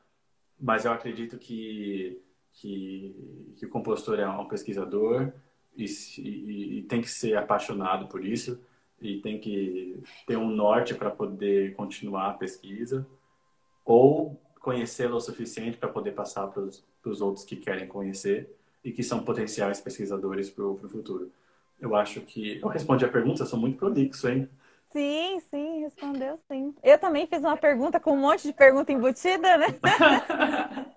Mas 0.59 0.85
eu 0.85 0.93
acredito 0.93 1.39
que 1.39 2.23
que, 2.57 3.53
que 3.57 3.67
o 3.67 3.69
compositor 3.69 4.19
é 4.19 4.29
um 4.29 4.47
pesquisador 4.47 5.33
e, 5.77 5.85
e, 5.85 6.79
e, 6.79 6.83
tem 6.85 7.01
que 7.01 7.11
ser 7.11 7.37
apaixonado 7.37 8.07
por 8.09 8.25
isso 8.25 8.59
e 9.01 9.21
tem 9.21 9.39
que 9.39 10.01
ter 10.27 10.37
um 10.37 10.49
norte 10.49 10.95
para 10.95 11.11
poder 11.11 11.75
continuar 11.75 12.31
a 12.31 12.35
pesquisa 12.35 13.07
ou 13.85 14.41
conhecê-lo 14.61 15.17
o 15.17 15.21
suficiente 15.21 15.77
para 15.77 15.89
poder 15.89 16.13
passar 16.13 16.47
para 16.49 16.63
os 16.63 17.21
outros 17.21 17.45
que 17.45 17.57
querem 17.57 17.87
conhecer 17.87 18.51
e 18.83 18.91
que 18.91 19.03
são 19.03 19.23
potenciais 19.23 19.81
pesquisadores 19.81 20.49
para 20.49 20.65
o 20.65 20.77
futuro. 20.89 21.31
Eu 21.81 21.95
acho 21.95 22.21
que 22.23 22.61
eu 22.61 22.69
respondi 22.69 23.05
a 23.05 23.09
pergunta, 23.09 23.43
eu 23.43 23.47
sou 23.47 23.59
muito 23.59 23.79
prolixo, 23.79 24.29
hein? 24.29 24.49
Sim, 24.93 25.41
sim, 25.51 25.81
respondeu 25.81 26.39
sim. 26.51 26.75
Eu 26.83 26.99
também 26.99 27.27
fiz 27.27 27.41
uma 27.41 27.57
pergunta 27.57 28.01
com 28.01 28.13
um 28.13 28.21
monte 28.21 28.45
de 28.45 28.53
pergunta 28.53 28.93
embutida, 28.93 29.59
né? 29.59 29.67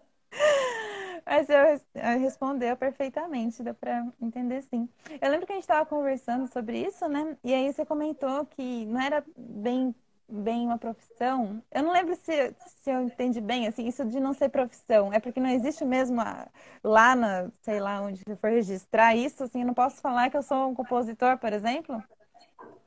Mas 1.25 1.47
eu, 1.49 1.57
eu 1.95 2.19
respondeu 2.19 2.75
perfeitamente, 2.75 3.61
deu 3.61 3.73
para 3.75 4.07
entender 4.21 4.63
sim. 4.63 4.89
Eu 5.21 5.29
lembro 5.29 5.45
que 5.45 5.51
a 5.51 5.55
gente 5.55 5.63
estava 5.63 5.85
conversando 5.85 6.47
sobre 6.47 6.79
isso, 6.79 7.07
né? 7.07 7.37
E 7.43 7.53
aí 7.53 7.71
você 7.71 7.85
comentou 7.85 8.45
que 8.45 8.85
não 8.85 8.99
era 8.99 9.23
bem 9.37 9.93
bem 10.29 10.65
uma 10.65 10.77
profissão. 10.77 11.61
Eu 11.71 11.83
não 11.83 11.91
lembro 11.91 12.15
se, 12.15 12.55
se 12.59 12.89
eu 12.89 13.01
entendi 13.01 13.41
bem, 13.41 13.67
assim, 13.67 13.87
isso 13.87 14.05
de 14.05 14.19
não 14.19 14.33
ser 14.33 14.49
profissão. 14.49 15.11
É 15.11 15.19
porque 15.19 15.39
não 15.39 15.49
existe 15.49 15.83
mesmo 15.83 16.21
a, 16.21 16.47
lá 16.83 17.15
na, 17.15 17.49
sei 17.61 17.79
lá, 17.79 18.01
onde 18.01 18.21
você 18.23 18.35
for 18.35 18.49
registrar 18.49 19.15
isso, 19.15 19.43
assim, 19.43 19.61
eu 19.61 19.67
não 19.67 19.73
posso 19.73 20.01
falar 20.01 20.29
que 20.29 20.37
eu 20.37 20.43
sou 20.43 20.69
um 20.69 20.75
compositor, 20.75 21.37
por 21.37 21.51
exemplo? 21.51 22.01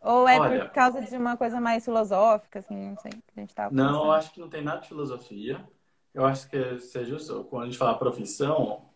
Ou 0.01 0.29
é 0.29 0.39
Olha, 0.39 0.65
por 0.65 0.75
causa 0.75 1.01
de 1.01 1.17
uma 1.17 1.37
coisa 1.37 1.61
mais 1.61 1.85
filosófica, 1.85 2.59
assim, 2.59 2.91
não 2.91 2.97
sei, 2.99 3.13
que 3.13 3.23
a 3.37 3.41
gente 3.41 3.55
tava 3.55 3.75
Não, 3.75 4.07
eu 4.07 4.13
acho 4.13 4.33
que 4.33 4.41
não 4.41 4.49
tem 4.49 4.63
nada 4.63 4.81
de 4.81 4.89
filosofia. 4.89 5.65
Eu 6.13 6.27
acho 6.27 6.49
que 6.49 6.79
seja 6.81 7.11
justo, 7.11 7.45
quando 7.45 7.63
a 7.63 7.67
gente 7.67 7.79
fala 7.79 7.97
profissão, 7.97 8.91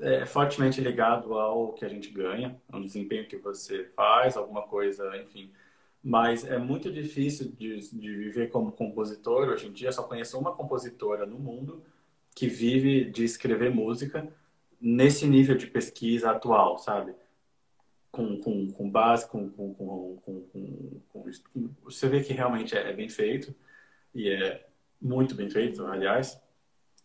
é, 0.00 0.22
é 0.22 0.26
fortemente 0.26 0.80
ligado 0.80 1.38
ao 1.38 1.72
que 1.72 1.84
a 1.84 1.88
gente 1.88 2.10
ganha, 2.10 2.60
ao 2.70 2.80
desempenho 2.80 3.26
que 3.26 3.36
você 3.36 3.84
faz, 3.96 4.36
alguma 4.36 4.62
coisa, 4.62 5.16
enfim. 5.16 5.52
Mas 6.04 6.44
é 6.44 6.58
muito 6.58 6.92
difícil 6.92 7.50
de, 7.52 7.78
de 7.78 8.16
viver 8.16 8.50
como 8.50 8.70
compositor. 8.70 9.48
Hoje 9.48 9.68
em 9.68 9.72
dia, 9.72 9.90
só 9.90 10.02
conheço 10.02 10.38
uma 10.38 10.54
compositora 10.54 11.24
no 11.24 11.38
mundo 11.38 11.82
que 12.34 12.46
vive 12.46 13.06
de 13.10 13.24
escrever 13.24 13.70
música 13.70 14.28
nesse 14.80 15.26
nível 15.26 15.56
de 15.56 15.66
pesquisa 15.66 16.30
atual, 16.30 16.76
sabe? 16.78 17.14
Com, 18.12 18.38
com, 18.38 18.70
com 18.70 18.90
base, 18.90 19.26
com, 19.28 19.48
com, 19.48 19.74
com, 19.74 20.18
com, 20.24 21.00
com, 21.08 21.30
Você 21.84 22.08
vê 22.08 22.22
que 22.22 22.34
realmente 22.34 22.76
é, 22.76 22.90
é 22.90 22.92
bem 22.92 23.08
feito 23.08 23.54
e 24.14 24.28
é 24.28 24.66
muito 25.00 25.34
bem 25.34 25.48
feito, 25.48 25.86
aliás. 25.86 26.38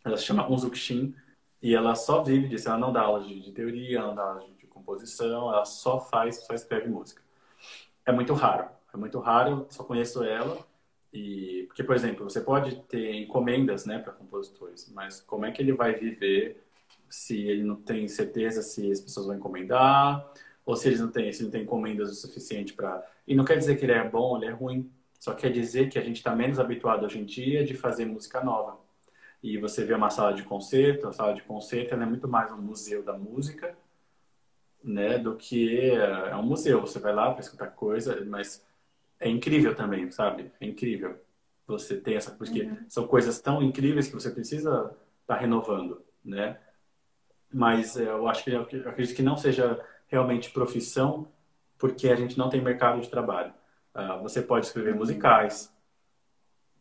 Ela 0.04 0.18
se 0.18 0.26
chama 0.26 0.50
Unzuk 0.50 1.16
e 1.62 1.76
ela 1.76 1.96
só 1.96 2.22
vive 2.24 2.48
disso. 2.48 2.68
Ela 2.68 2.78
não 2.78 2.92
dá 2.92 3.02
aulas 3.02 3.28
de, 3.28 3.40
de 3.40 3.52
teoria, 3.52 4.02
não 4.02 4.16
dá 4.16 4.24
aulas 4.24 4.46
de, 4.46 4.54
de, 4.56 4.68
composição, 4.68 5.54
ela 5.54 5.66
só 5.66 6.00
faz, 6.00 6.46
só 6.46 6.54
escreve 6.54 6.88
música. 6.88 7.22
É 8.06 8.12
muito 8.12 8.34
raro, 8.34 8.70
é 8.94 8.98
muito 8.98 9.20
raro, 9.20 9.66
só 9.70 9.84
conheço 9.84 10.24
ela. 10.24 10.58
E 11.12 11.66
porque, 11.68 11.84
por 11.84 11.96
exemplo, 11.96 12.30
você 12.30 12.42
pode 12.42 12.76
ter 12.84 13.16
encomendas, 13.16 13.86
né, 13.86 14.00
para 14.00 14.14
compositores, 14.14 14.92
mas 14.94 15.22
como 15.22 15.46
é 15.46 15.52
que 15.52 15.62
ele 15.62 15.74
vai 15.74 15.94
viver 15.94 16.64
se 17.10 17.42
ele 17.48 17.64
não 17.64 17.76
tem 17.76 18.08
certeza 18.08 18.62
se 18.62 18.92
as 18.92 19.02
pessoas 19.02 19.26
vão 19.26 19.36
encomendar 19.36 20.32
ou 20.66 20.76
se 20.76 20.88
eles 20.88 21.00
não 21.00 21.10
têm, 21.10 21.34
se 21.34 21.44
não 21.44 21.50
tem 21.50 21.64
encomendas 21.64 22.12
o 22.12 22.16
suficiente 22.16 22.74
para. 22.74 23.04
E 23.28 23.36
não 23.36 23.44
quer 23.44 23.58
dizer 23.58 23.76
que 23.78 23.86
ele 23.86 23.92
é 23.92 24.08
bom, 24.08 24.38
ele 24.38 24.46
é 24.46 24.52
ruim. 24.52 24.92
Só 25.20 25.34
quer 25.34 25.52
dizer 25.52 25.90
que 25.90 25.98
a 25.98 26.04
gente 26.04 26.18
está 26.18 26.36
menos 26.36 26.60
habituado 26.60 27.06
hoje 27.06 27.20
em 27.20 27.26
dia 27.26 27.64
de 27.64 27.74
fazer 27.74 28.06
música 28.06 28.44
nova. 28.44 28.78
E 29.42 29.58
você 29.58 29.84
vê 29.84 29.94
uma 29.94 30.10
sala 30.10 30.34
de 30.34 30.44
concerto, 30.44 31.08
a 31.08 31.14
sala 31.14 31.34
de 31.34 31.42
concerto 31.42 31.96
é 31.96 32.06
muito 32.06 32.28
mais 32.28 32.52
um 32.52 32.58
museu 32.58 33.02
da 33.02 33.18
música, 33.18 33.76
né, 34.84 35.18
do 35.18 35.36
que 35.36 35.90
é 35.92 36.36
um 36.36 36.44
museu. 36.44 36.82
Você 36.82 37.00
vai 37.00 37.14
lá 37.14 37.32
para 37.32 37.42
escutar 37.42 37.68
coisa, 37.68 38.24
mas 38.26 38.64
é 39.20 39.30
incrível 39.30 39.76
também, 39.76 40.10
sabe? 40.12 40.52
É 40.60 40.66
incrível. 40.66 41.20
Você 41.68 41.98
tem 41.98 42.16
essa 42.16 42.32
porque 42.32 42.64
uhum. 42.64 42.78
são 42.88 43.08
coisas 43.08 43.40
tão 43.40 43.62
incríveis 43.62 44.08
que 44.08 44.14
você 44.14 44.32
precisa 44.32 44.96
estar 45.22 45.36
tá 45.36 45.38
renovando, 45.38 46.02
né? 46.24 46.58
Mas 47.52 47.98
é, 47.98 48.08
eu 48.08 48.28
acho 48.28 48.44
que 48.44 48.52
eu 48.52 48.62
acredito 48.62 49.16
que 49.16 49.22
não 49.22 49.36
seja 49.36 49.80
realmente 50.08 50.52
profissão, 50.52 51.28
porque 51.78 52.10
a 52.10 52.16
gente 52.16 52.38
não 52.38 52.50
tem 52.50 52.62
mercado 52.62 53.02
de 53.02 53.10
trabalho. 53.10 53.54
Uh, 53.94 54.22
você 54.22 54.42
pode 54.42 54.66
escrever 54.66 54.94
uhum. 54.94 55.00
musicais, 55.00 55.74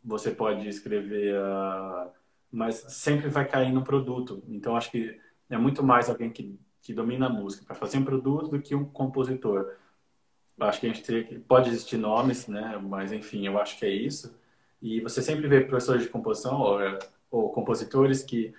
você 0.03 0.31
pode 0.31 0.67
escrever, 0.67 1.35
uh, 1.35 2.09
mas 2.51 2.75
sempre 2.87 3.29
vai 3.29 3.45
cair 3.45 3.71
no 3.71 3.83
produto. 3.83 4.43
Então 4.47 4.75
acho 4.75 4.91
que 4.91 5.19
é 5.49 5.57
muito 5.57 5.83
mais 5.83 6.09
alguém 6.09 6.31
que, 6.31 6.57
que 6.81 6.93
domina 6.93 7.27
a 7.27 7.29
música 7.29 7.65
para 7.65 7.75
fazer 7.75 7.97
um 7.97 8.05
produto 8.05 8.49
do 8.49 8.61
que 8.61 8.75
um 8.75 8.85
compositor. 8.85 9.75
Acho 10.59 10.79
que 10.79 10.87
a 10.87 10.89
gente 10.89 11.03
teria, 11.03 11.39
pode 11.47 11.69
existir 11.69 11.97
nomes, 11.97 12.47
né? 12.47 12.77
Mas 12.81 13.11
enfim, 13.11 13.45
eu 13.45 13.59
acho 13.59 13.77
que 13.77 13.85
é 13.85 13.89
isso. 13.89 14.37
E 14.81 15.01
você 15.01 15.21
sempre 15.21 15.47
vê 15.47 15.61
professores 15.61 16.03
de 16.03 16.09
composição 16.09 16.59
ou, 16.61 16.79
ou 17.31 17.51
compositores 17.51 18.23
que, 18.23 18.53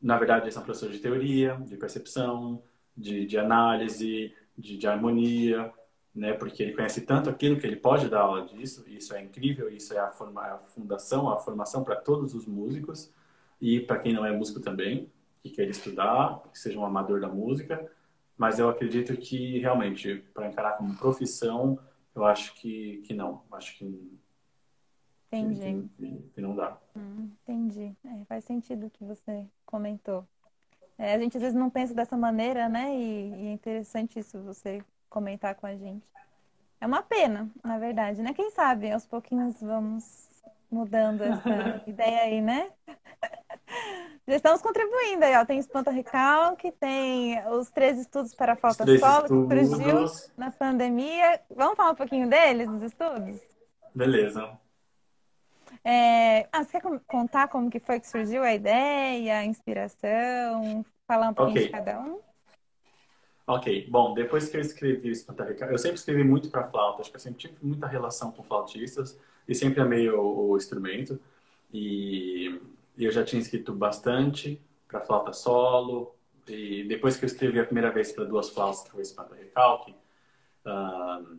na 0.00 0.18
verdade, 0.18 0.50
são 0.52 0.62
professores 0.62 0.96
de 0.96 1.02
teoria, 1.02 1.56
de 1.66 1.76
percepção, 1.76 2.62
de, 2.96 3.26
de 3.26 3.38
análise, 3.38 4.34
de, 4.58 4.76
de 4.76 4.86
harmonia 4.86 5.72
né? 6.14 6.32
Porque 6.32 6.62
ele 6.62 6.72
conhece 6.74 7.02
tanto 7.02 7.30
aquilo 7.30 7.58
que 7.58 7.66
ele 7.66 7.76
pode 7.76 8.08
dar 8.08 8.22
aula 8.22 8.46
disso. 8.46 8.84
Isso 8.88 9.14
é 9.14 9.22
incrível. 9.22 9.68
Isso 9.70 9.94
é 9.94 9.98
a, 9.98 10.10
forma, 10.10 10.42
a 10.42 10.58
fundação, 10.58 11.30
a 11.30 11.38
formação 11.38 11.84
para 11.84 11.96
todos 11.96 12.34
os 12.34 12.46
músicos 12.46 13.12
e 13.60 13.80
para 13.80 13.98
quem 13.98 14.12
não 14.12 14.24
é 14.24 14.32
músico 14.32 14.60
também, 14.60 15.10
que 15.42 15.50
quer 15.50 15.68
estudar, 15.68 16.42
que 16.50 16.58
seja 16.58 16.78
um 16.78 16.84
amador 16.84 17.20
da 17.20 17.28
música. 17.28 17.90
Mas 18.40 18.58
eu 18.58 18.70
acredito 18.70 19.14
que 19.18 19.58
realmente 19.58 20.24
para 20.32 20.48
encarar 20.48 20.78
como 20.78 20.96
profissão, 20.96 21.78
eu 22.14 22.24
acho 22.24 22.54
que 22.54 23.02
que 23.04 23.12
não. 23.12 23.42
Acho 23.52 23.76
que 23.76 24.18
Entendi. 25.30 25.86
Que, 25.98 26.30
que 26.34 26.40
não 26.40 26.56
dá. 26.56 26.78
Hum, 26.96 27.28
entendi. 27.42 27.94
É, 28.02 28.24
faz 28.24 28.44
sentido 28.44 28.86
o 28.86 28.90
que 28.90 29.04
você 29.04 29.46
comentou. 29.66 30.26
É, 30.96 31.12
a 31.12 31.18
gente 31.18 31.36
às 31.36 31.42
vezes 31.42 31.54
não 31.54 31.68
pensa 31.68 31.92
dessa 31.92 32.16
maneira, 32.16 32.66
né? 32.66 32.96
E, 32.96 33.30
e, 33.30 33.46
é 33.48 33.52
interessante 33.52 34.18
isso 34.18 34.40
você 34.40 34.82
comentar 35.10 35.54
com 35.54 35.66
a 35.66 35.76
gente. 35.76 36.06
É 36.80 36.86
uma 36.86 37.02
pena, 37.02 37.46
na 37.62 37.78
verdade, 37.78 38.22
né? 38.22 38.32
Quem 38.32 38.50
sabe 38.50 38.90
aos 38.90 39.04
pouquinhos 39.04 39.60
vamos 39.60 40.30
mudando 40.70 41.20
essa 41.24 41.84
ideia 41.86 42.22
aí, 42.22 42.40
né? 42.40 42.72
Estamos 44.34 44.62
contribuindo 44.62 45.24
aí, 45.24 45.36
ó. 45.36 45.44
Tem 45.44 45.58
espanta 45.58 45.90
recalque, 45.90 46.72
tem 46.72 47.42
os 47.48 47.70
três 47.70 47.98
estudos 47.98 48.34
para 48.34 48.52
a 48.52 48.56
falta 48.56 48.84
solo 48.98 49.48
que 49.48 49.64
surgiu 49.66 50.06
na 50.36 50.50
pandemia. 50.50 51.40
Vamos 51.54 51.76
falar 51.76 51.90
um 51.90 51.96
pouquinho 51.96 52.28
deles, 52.28 52.68
dos 52.68 52.82
estudos? 52.82 53.40
Beleza. 53.94 54.58
É... 55.84 56.48
Ah, 56.52 56.64
você 56.64 56.80
quer 56.80 57.00
contar 57.06 57.48
como 57.48 57.70
que 57.70 57.80
foi 57.80 58.00
que 58.00 58.08
surgiu 58.08 58.42
a 58.42 58.54
ideia, 58.54 59.38
a 59.38 59.44
inspiração? 59.44 60.84
Falar 61.06 61.30
um 61.30 61.34
pouquinho 61.34 61.58
okay. 61.58 61.66
de 61.66 61.72
cada 61.72 62.00
um? 62.00 62.20
Ok, 63.46 63.88
bom, 63.90 64.14
depois 64.14 64.48
que 64.48 64.56
eu 64.56 64.60
escrevi 64.60 65.08
o 65.08 65.12
Espanta 65.12 65.42
Recalque, 65.42 65.74
eu 65.74 65.78
sempre 65.78 65.96
escrevi 65.96 66.22
muito 66.22 66.48
para 66.50 66.70
flauta, 66.70 67.00
acho 67.00 67.10
que 67.10 67.16
eu 67.16 67.20
sempre 67.20 67.40
tive 67.40 67.56
muita 67.60 67.88
relação 67.88 68.30
com 68.30 68.44
flautistas 68.44 69.18
e 69.48 69.56
sempre 69.56 69.80
amei 69.80 70.08
o, 70.08 70.50
o 70.50 70.56
instrumento. 70.56 71.18
E 71.72 72.60
e 73.00 73.06
eu 73.06 73.10
já 73.10 73.24
tinha 73.24 73.40
escrito 73.40 73.72
bastante 73.72 74.60
para 74.86 75.00
flauta 75.00 75.32
solo. 75.32 76.14
E 76.46 76.84
depois 76.84 77.16
que 77.16 77.24
eu 77.24 77.26
escrevi 77.26 77.58
a 77.58 77.64
primeira 77.64 77.90
vez 77.90 78.12
para 78.12 78.24
duas 78.24 78.50
flautas, 78.50 78.82
que 78.82 78.90
foi 78.90 79.00
Espada 79.00 79.34
Recalque, 79.34 79.92
uh, 80.66 81.38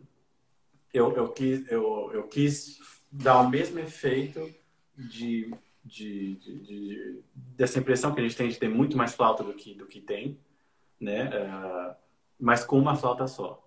eu, 0.92 1.14
eu, 1.14 1.28
quis, 1.28 1.70
eu, 1.70 2.10
eu 2.12 2.24
quis 2.24 2.78
dar 3.10 3.40
o 3.42 3.48
mesmo 3.48 3.78
efeito 3.78 4.52
de, 4.98 5.54
de, 5.84 6.34
de, 6.34 6.58
de, 6.58 7.22
dessa 7.34 7.78
impressão 7.78 8.12
que 8.12 8.20
a 8.20 8.24
gente 8.24 8.36
tem 8.36 8.48
de 8.48 8.58
ter 8.58 8.68
muito 8.68 8.96
mais 8.96 9.14
flauta 9.14 9.44
do 9.44 9.54
que, 9.54 9.72
do 9.72 9.86
que 9.86 10.00
tem, 10.00 10.40
né? 11.00 11.30
Uh, 11.30 11.94
mas 12.40 12.64
com 12.64 12.76
uma 12.76 12.96
flauta 12.96 13.28
só. 13.28 13.62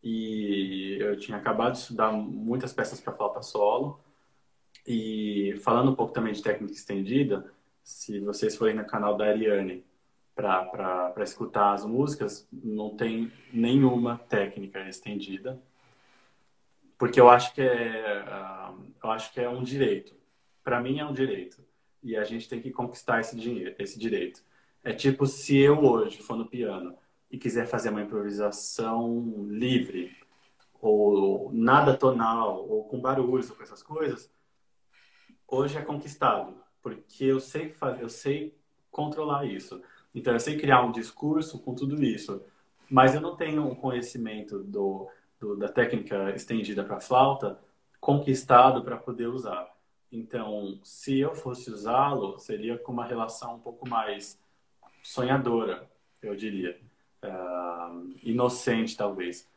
E 0.00 0.98
eu 1.00 1.18
tinha 1.18 1.38
acabado 1.38 1.72
de 1.72 1.78
estudar 1.78 2.12
muitas 2.12 2.72
peças 2.72 3.00
para 3.00 3.12
flauta 3.12 3.42
solo 3.42 4.03
e 4.86 5.56
falando 5.62 5.90
um 5.90 5.94
pouco 5.94 6.12
também 6.12 6.32
de 6.32 6.42
técnica 6.42 6.74
estendida, 6.74 7.50
se 7.82 8.20
vocês 8.20 8.56
forem 8.56 8.74
no 8.74 8.86
canal 8.86 9.16
da 9.16 9.26
Ariane 9.26 9.84
para 10.34 11.14
escutar 11.18 11.72
as 11.72 11.84
músicas, 11.84 12.46
não 12.52 12.96
tem 12.96 13.30
nenhuma 13.52 14.18
técnica 14.18 14.88
estendida, 14.88 15.60
porque 16.98 17.20
eu 17.20 17.28
acho 17.28 17.54
que 17.54 17.60
é, 17.60 18.24
uh, 18.24 18.84
eu 19.02 19.10
acho 19.10 19.32
que 19.32 19.40
é 19.40 19.48
um 19.48 19.62
direito. 19.62 20.14
Para 20.62 20.80
mim 20.80 20.98
é 20.98 21.04
um 21.04 21.12
direito 21.12 21.62
e 22.02 22.16
a 22.16 22.24
gente 22.24 22.48
tem 22.48 22.60
que 22.60 22.70
conquistar 22.70 23.20
esse, 23.20 23.36
dinheiro, 23.36 23.74
esse 23.78 23.98
direito. 23.98 24.42
É 24.82 24.92
tipo 24.92 25.26
se 25.26 25.56
eu 25.56 25.82
hoje 25.82 26.22
for 26.22 26.36
no 26.36 26.46
piano 26.46 26.96
e 27.30 27.38
quiser 27.38 27.66
fazer 27.66 27.90
uma 27.90 28.02
improvisação 28.02 29.46
livre 29.48 30.16
ou 30.80 31.50
nada 31.52 31.96
tonal 31.96 32.68
ou 32.68 32.84
com 32.84 33.00
barulhos 33.00 33.50
ou 33.50 33.56
com 33.56 33.62
essas 33.62 33.82
coisas, 33.82 34.30
hoje 35.48 35.78
é 35.78 35.82
conquistado, 35.82 36.54
porque 36.82 37.24
eu 37.24 37.40
sei 37.40 37.70
fazer, 37.70 38.02
eu 38.02 38.08
sei 38.08 38.56
controlar 38.90 39.44
isso. 39.46 39.82
Então 40.14 40.32
eu 40.32 40.40
sei 40.40 40.56
criar 40.56 40.82
um 40.82 40.92
discurso 40.92 41.58
com 41.58 41.74
tudo 41.74 42.02
isso, 42.02 42.42
mas 42.90 43.14
eu 43.14 43.20
não 43.20 43.36
tenho 43.36 43.66
um 43.66 43.74
conhecimento 43.74 44.62
do, 44.62 45.08
do 45.40 45.56
da 45.56 45.68
técnica 45.68 46.34
estendida 46.34 46.84
para 46.84 47.00
flauta 47.00 47.58
conquistado 48.00 48.84
para 48.84 48.98
poder 48.98 49.28
usar. 49.28 49.74
Então, 50.12 50.78
se 50.84 51.18
eu 51.18 51.34
fosse 51.34 51.70
usá-lo, 51.70 52.38
seria 52.38 52.78
com 52.78 52.92
uma 52.92 53.06
relação 53.06 53.56
um 53.56 53.58
pouco 53.58 53.88
mais 53.88 54.38
sonhadora, 55.02 55.90
eu 56.22 56.36
diria, 56.36 56.78
uh, 57.24 58.12
inocente 58.22 58.96
talvez. 58.96 59.48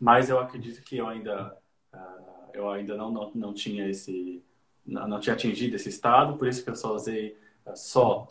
Mas 0.00 0.30
eu 0.30 0.38
acredito 0.38 0.82
que 0.82 0.96
eu 0.96 1.06
ainda 1.06 1.58
uh, 1.92 2.30
eu 2.54 2.68
ainda 2.70 2.96
não, 2.96 3.10
não, 3.10 3.30
não 3.34 3.54
tinha 3.54 3.88
esse 3.88 4.42
não, 4.90 5.06
não 5.08 5.20
tinha 5.20 5.34
atingido 5.34 5.76
esse 5.76 5.88
estado, 5.88 6.36
por 6.36 6.48
isso 6.48 6.62
que 6.64 6.70
eu 6.70 6.74
só 6.76 6.94
usei 6.94 7.36
eh, 7.64 7.76
só, 7.76 8.28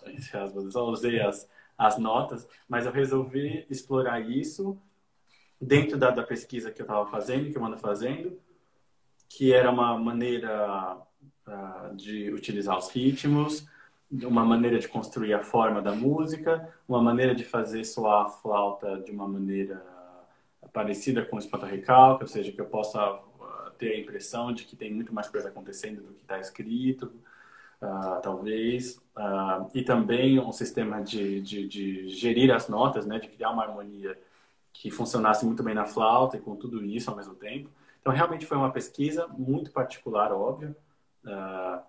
só 0.72 0.90
usei 0.90 1.20
as, 1.22 1.50
as 1.78 1.98
notas, 1.98 2.48
mas 2.68 2.86
eu 2.86 2.92
resolvi 2.92 3.66
explorar 3.70 4.20
isso 4.20 4.78
dentro 5.60 5.98
da, 5.98 6.12
da 6.12 6.24
pesquisa 6.24 6.72
que 6.72 6.82
eu 6.82 6.86
estava 6.86 7.10
fazendo, 7.10 7.52
que 7.52 7.58
eu 7.58 7.66
ando 7.66 7.78
fazendo, 7.78 8.38
que 9.28 9.54
era 9.54 9.70
uma 9.72 9.98
maneira 9.98 10.98
uh, 11.48 11.96
de 11.96 12.32
utilizar 12.32 12.78
os 12.78 12.90
ritmos, 12.90 13.68
uma 14.12 14.44
maneira 14.44 14.80
de 14.80 14.88
construir 14.88 15.34
a 15.34 15.44
forma 15.44 15.82
da 15.82 15.92
música, 15.92 16.74
uma 16.88 17.02
maneira 17.02 17.36
de 17.36 17.44
fazer 17.44 17.84
soar 17.84 18.26
a 18.26 18.30
flauta 18.30 19.00
de 19.00 19.12
uma 19.12 19.28
maneira 19.28 19.86
parecida 20.74 21.24
com 21.24 21.36
o 21.36 21.40
espanta-recalque, 21.40 22.24
ou 22.24 22.28
seja, 22.28 22.52
que 22.52 22.60
eu 22.60 22.66
possa 22.66 23.20
ter 23.80 23.94
a 23.94 24.00
impressão 24.00 24.54
de 24.54 24.66
que 24.66 24.76
tem 24.76 24.94
muito 24.94 25.14
mais 25.14 25.30
coisa 25.30 25.48
acontecendo 25.48 26.02
do 26.02 26.14
que 26.14 26.22
está 26.22 26.38
escrito, 26.38 27.12
uh, 27.82 28.22
talvez. 28.22 28.98
Uh, 29.16 29.72
e 29.74 29.82
também 29.82 30.38
um 30.40 30.52
sistema 30.52 31.02
de, 31.02 31.42
de, 31.42 31.68
de, 31.68 32.10
gerir 32.10 32.54
as 32.54 32.68
notas, 32.68 33.06
né, 33.06 33.18
de 33.18 33.30
criar 33.30 33.50
uma 33.52 33.64
harmonia 33.64 34.20
que 34.74 34.92
funcionasse 34.92 35.46
muito 35.46 35.64
bem 35.64 35.74
na 35.74 35.86
flauta 35.86 36.38
e 36.38 36.42
com 36.42 36.56
tudo 36.56 36.86
isso 36.86 37.10
ao 37.10 37.16
mesmo 37.16 37.34
tempo. 37.34 37.70
Então, 38.02 38.14
realmente 38.14 38.46
foi 38.46 38.58
uma 38.58 38.72
pesquisa 38.72 39.28
muito 39.28 39.72
particular, 39.72 40.32
óbvio, 40.32 40.76
uh, 41.26 41.82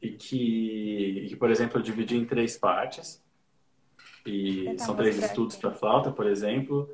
e 0.00 0.10
que, 0.10 1.26
que, 1.28 1.36
por 1.36 1.50
exemplo, 1.50 1.78
eu 1.78 1.82
dividi 1.82 2.16
em 2.16 2.24
três 2.24 2.56
partes. 2.56 3.20
E 4.24 4.76
são 4.78 4.94
três 4.94 5.18
estudos 5.18 5.56
para 5.56 5.72
flauta, 5.72 6.10
por 6.12 6.26
exemplo. 6.26 6.88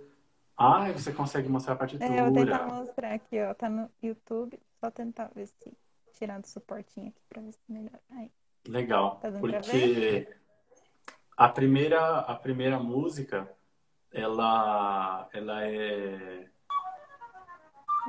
Ah, 0.58 0.90
você 0.90 1.12
consegue 1.12 1.48
mostrar 1.48 1.74
a 1.74 1.76
partitura. 1.76 2.12
É, 2.12 2.20
eu 2.20 2.24
vou 2.24 2.34
tentar 2.34 2.66
mostrar 2.66 3.12
aqui, 3.14 3.40
ó. 3.40 3.54
Tá 3.54 3.68
no 3.68 3.88
YouTube. 4.02 4.58
Só 4.80 4.90
tentar 4.90 5.30
ver 5.34 5.46
se. 5.46 5.72
Tirando 6.14 6.44
o 6.44 6.48
suportinho 6.48 7.08
aqui 7.08 7.20
pra 7.28 7.40
ver 7.40 7.52
se 7.52 7.60
melhora. 7.68 8.00
Aí. 8.10 8.28
Legal. 8.66 9.20
Tá 9.20 9.30
porque 9.30 10.26
a 11.36 11.48
primeira, 11.48 12.18
a 12.18 12.34
primeira 12.34 12.80
música, 12.80 13.48
ela, 14.12 15.28
ela 15.32 15.64
é. 15.64 16.48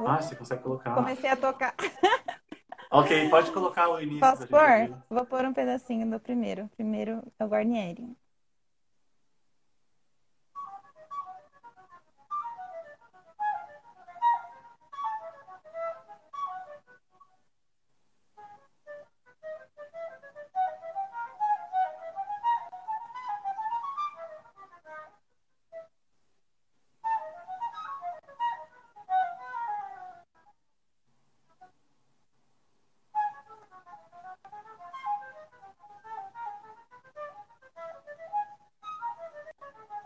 Ah, 0.07 0.19
você 0.19 0.35
consegue 0.35 0.63
colocar. 0.63 0.95
Comecei 0.95 1.29
a 1.29 1.35
tocar. 1.35 1.75
ok, 2.89 3.29
pode 3.29 3.51
colocar 3.51 3.89
o 3.89 4.01
início. 4.01 4.21
Posso 4.21 4.47
pôr? 4.47 4.97
Vou 5.07 5.25
pôr 5.25 5.45
um 5.45 5.53
pedacinho 5.53 6.09
do 6.09 6.19
primeiro. 6.19 6.67
Primeiro 6.69 7.21
é 7.37 7.45
o 7.45 7.47
Guarnieri. 7.47 8.17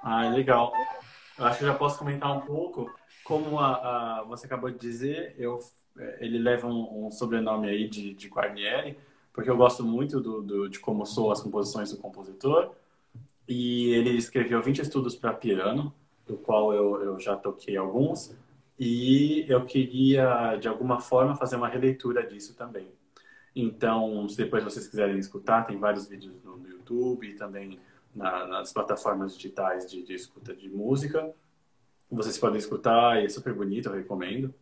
Ah, 0.03 0.27
legal. 0.29 0.73
Eu 1.39 1.45
acho 1.45 1.59
que 1.59 1.65
já 1.65 1.73
posso 1.73 1.97
comentar 1.97 2.35
um 2.35 2.41
pouco. 2.41 2.93
Como 3.23 3.57
a, 3.57 4.19
a 4.19 4.23
você 4.23 4.45
acabou 4.45 4.69
de 4.69 4.77
dizer, 4.77 5.33
eu, 5.37 5.59
ele 6.19 6.37
leva 6.37 6.67
um, 6.67 7.05
um 7.05 7.09
sobrenome 7.09 7.69
aí 7.69 7.87
de, 7.87 8.13
de 8.13 8.27
Guarnieri, 8.27 8.97
porque 9.31 9.49
eu 9.49 9.55
gosto 9.55 9.81
muito 9.83 10.19
do, 10.19 10.41
do, 10.41 10.69
de 10.69 10.79
como 10.79 11.05
são 11.05 11.31
as 11.31 11.41
composições 11.41 11.91
do 11.91 11.97
compositor. 11.97 12.71
E 13.47 13.93
ele 13.93 14.11
escreveu 14.11 14.61
20 14.61 14.79
estudos 14.79 15.15
para 15.15 15.33
piano, 15.33 15.93
do 16.27 16.35
qual 16.37 16.73
eu, 16.73 17.01
eu 17.01 17.19
já 17.19 17.37
toquei 17.37 17.77
alguns. 17.77 18.35
E 18.77 19.45
eu 19.47 19.63
queria, 19.63 20.57
de 20.57 20.67
alguma 20.67 20.99
forma, 20.99 21.35
fazer 21.35 21.55
uma 21.55 21.69
releitura 21.69 22.27
disso 22.27 22.55
também. 22.55 22.89
Então, 23.55 24.27
se 24.27 24.35
depois 24.35 24.63
vocês 24.63 24.87
quiserem 24.87 25.17
escutar, 25.17 25.65
tem 25.65 25.77
vários 25.77 26.07
vídeos 26.07 26.35
no, 26.43 26.61
YouTube 26.67 27.33
também 27.35 27.79
na, 28.15 28.45
nas 28.47 28.71
plataformas 28.71 29.35
digitais 29.35 29.89
de, 29.89 30.03
de, 30.03 30.13
escuta 30.13 30.55
de 30.55 30.69
música. 30.69 31.33
Vocês 32.09 32.37
podem 32.37 32.59
escutar 32.59 33.21
e 33.21 33.25
é 33.25 33.29
super 33.29 33.53
bonito, 33.53 33.89
eu 33.89 33.93
recomendo. 33.93 34.53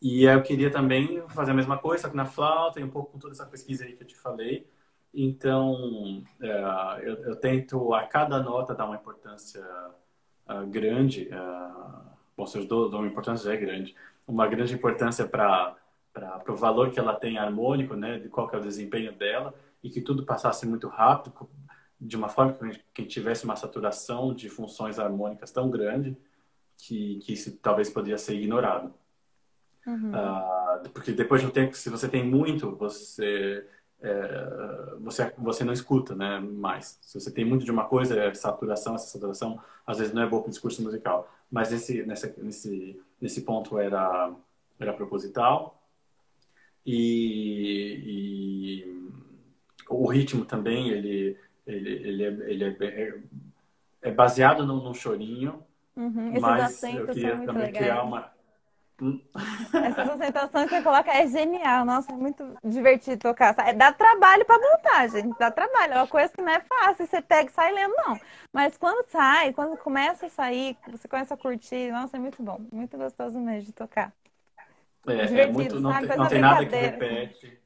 E 0.00 0.24
eu 0.24 0.42
queria 0.42 0.70
também 0.70 1.26
fazer 1.28 1.52
a 1.52 1.54
mesma 1.54 1.78
coisa, 1.78 2.02
só 2.02 2.10
que 2.10 2.16
na 2.16 2.26
flauta 2.26 2.78
e 2.80 2.84
um 2.84 2.90
pouco 2.90 3.12
com 3.12 3.18
toda 3.18 3.32
essa 3.32 3.46
pesquisa 3.46 3.84
aí 3.84 3.94
que 3.94 4.02
eu 4.02 4.06
te 4.06 4.16
falei. 4.16 4.68
Então, 5.12 6.22
é, 6.40 7.00
eu, 7.02 7.14
eu, 7.24 7.36
tento 7.36 7.94
a 7.94 8.04
cada 8.06 8.42
nota 8.42 8.74
dar 8.74 8.86
uma 8.86 8.96
importância 8.96 9.64
uh, 10.48 10.66
grande. 10.66 11.28
Uh, 11.28 12.10
bom, 12.36 12.46
se 12.46 12.58
eu 12.58 12.66
dou, 12.66 12.90
dou 12.90 13.00
uma 13.00 13.08
importância, 13.08 13.46
já 13.46 13.54
é 13.54 13.56
grande. 13.56 13.94
Uma 14.26 14.46
grande 14.46 14.74
importância 14.74 15.26
para 15.26 15.76
para 16.14 16.52
o 16.52 16.54
valor 16.54 16.92
que 16.92 16.98
ela 17.00 17.14
tem 17.14 17.38
harmônico, 17.38 17.96
né, 17.96 18.20
de 18.20 18.28
qual 18.28 18.48
que 18.48 18.54
é 18.54 18.58
o 18.58 18.62
desempenho 18.62 19.12
dela, 19.12 19.52
e 19.82 19.90
que 19.90 20.00
tudo 20.00 20.24
passasse 20.24 20.64
muito 20.64 20.86
rápido, 20.86 21.48
de 22.04 22.16
uma 22.16 22.28
forma 22.28 22.52
que 22.52 22.64
a 22.64 23.02
gente 23.02 23.12
tivesse 23.12 23.44
uma 23.44 23.56
saturação 23.56 24.34
de 24.34 24.48
funções 24.48 24.98
harmônicas 24.98 25.50
tão 25.50 25.70
grande 25.70 26.16
que, 26.76 27.18
que 27.20 27.32
isso 27.32 27.56
talvez 27.62 27.88
poderia 27.88 28.18
ser 28.18 28.34
ignorado. 28.34 28.92
Uhum. 29.86 30.10
Uh, 30.10 30.88
porque 30.90 31.12
depois 31.12 31.40
de 31.40 31.46
um 31.46 31.50
tempo, 31.50 31.76
se 31.76 31.88
você 31.88 32.08
tem 32.08 32.24
muito, 32.24 32.74
você 32.76 33.66
é, 34.04 34.96
você, 35.00 35.32
você 35.38 35.64
não 35.64 35.72
escuta 35.72 36.14
né, 36.14 36.38
mais. 36.38 36.98
Se 37.00 37.18
você 37.18 37.30
tem 37.30 37.44
muito 37.44 37.64
de 37.64 37.70
uma 37.70 37.86
coisa, 37.86 38.14
é 38.18 38.34
saturação, 38.34 38.94
essa 38.94 39.06
saturação 39.06 39.58
às 39.86 39.98
vezes 39.98 40.12
não 40.12 40.22
é 40.22 40.26
boa 40.26 40.42
para 40.42 40.48
o 40.48 40.50
discurso 40.50 40.82
musical. 40.82 41.32
Mas 41.50 41.72
esse, 41.72 42.04
nessa, 42.04 42.34
nesse, 42.36 43.00
nesse 43.18 43.40
ponto 43.42 43.78
era, 43.78 44.30
era 44.78 44.92
proposital. 44.92 45.82
E, 46.84 48.02
e 48.04 49.10
o 49.88 50.06
ritmo 50.06 50.44
também, 50.44 50.90
ele, 50.90 51.38
ele, 51.66 51.90
ele, 51.90 52.24
é, 52.24 52.50
ele 52.50 52.64
é, 52.64 52.84
é, 52.84 53.14
é 54.02 54.10
baseado 54.10 54.66
no, 54.66 54.82
no 54.82 54.94
chorinho, 54.94 55.62
uhum. 55.96 56.40
mas 56.40 56.82
eu 56.82 57.06
queria 57.06 57.38
também 57.38 57.66
legais. 57.66 57.76
criar 57.76 58.02
uma 58.02 58.34
essa 59.72 60.06
concentração 60.08 60.64
que 60.64 60.70
você 60.70 60.82
coloca 60.82 61.10
é 61.10 61.26
genial. 61.26 61.84
Nossa, 61.84 62.12
é 62.12 62.14
muito 62.14 62.56
divertido 62.62 63.18
tocar. 63.18 63.52
Dá 63.74 63.92
trabalho 63.92 64.44
para 64.44 64.58
montar, 64.58 65.08
gente. 65.08 65.36
Dá 65.36 65.50
trabalho. 65.50 65.94
É 65.94 65.96
uma 65.96 66.06
coisa 66.06 66.32
que 66.32 66.40
não 66.40 66.52
é 66.52 66.60
fácil. 66.60 67.06
Você 67.06 67.20
pega 67.20 67.50
e 67.50 67.52
sai 67.52 67.72
lendo, 67.72 67.92
não. 67.96 68.18
Mas 68.52 68.76
quando 68.76 69.04
sai, 69.10 69.52
quando 69.52 69.76
começa 69.76 70.26
a 70.26 70.30
sair, 70.30 70.76
você 70.86 71.08
começa 71.08 71.34
a 71.34 71.36
curtir. 71.36 71.90
Nossa, 71.90 72.16
é 72.16 72.20
muito 72.20 72.40
bom. 72.40 72.60
Muito 72.72 72.96
gostoso 72.96 73.38
mesmo 73.40 73.62
de 73.62 73.72
tocar. 73.72 74.12
É, 75.06 75.26
divertido, 75.26 75.40
é 75.40 75.46
muito, 75.52 75.80
não, 75.80 75.92
tem, 75.92 76.16
não 76.16 76.28
tem 76.28 76.40
nada 76.40 76.64
que 76.64 76.76
repete. 76.76 77.63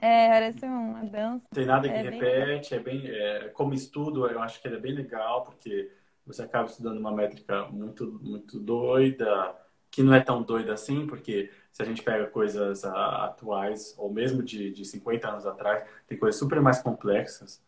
É, 0.00 0.28
parece 0.28 0.64
uma 0.64 1.04
dança. 1.04 1.44
Tem 1.52 1.66
nada 1.66 1.88
que 1.88 1.94
é 1.94 2.02
repete. 2.02 2.78
Bem... 2.78 2.80
É 2.80 2.82
bem, 2.82 3.10
é, 3.10 3.48
como 3.48 3.74
estudo, 3.74 4.26
eu 4.26 4.40
acho 4.40 4.60
que 4.60 4.68
ele 4.68 4.76
é 4.76 4.80
bem 4.80 4.94
legal, 4.94 5.44
porque 5.44 5.90
você 6.26 6.42
acaba 6.42 6.68
estudando 6.68 6.98
uma 6.98 7.12
métrica 7.12 7.66
muito, 7.66 8.18
muito 8.22 8.58
doida 8.58 9.54
que 9.90 10.02
não 10.02 10.14
é 10.14 10.20
tão 10.20 10.42
doida 10.42 10.72
assim, 10.72 11.06
porque 11.06 11.50
se 11.72 11.82
a 11.82 11.84
gente 11.84 12.02
pega 12.02 12.26
coisas 12.26 12.84
uh, 12.84 12.88
atuais, 12.88 13.94
ou 13.98 14.12
mesmo 14.12 14.42
de, 14.42 14.70
de 14.70 14.84
50 14.84 15.28
anos 15.28 15.46
atrás, 15.46 15.88
tem 16.06 16.16
coisas 16.16 16.38
super 16.38 16.60
mais 16.60 16.80
complexas, 16.80 17.60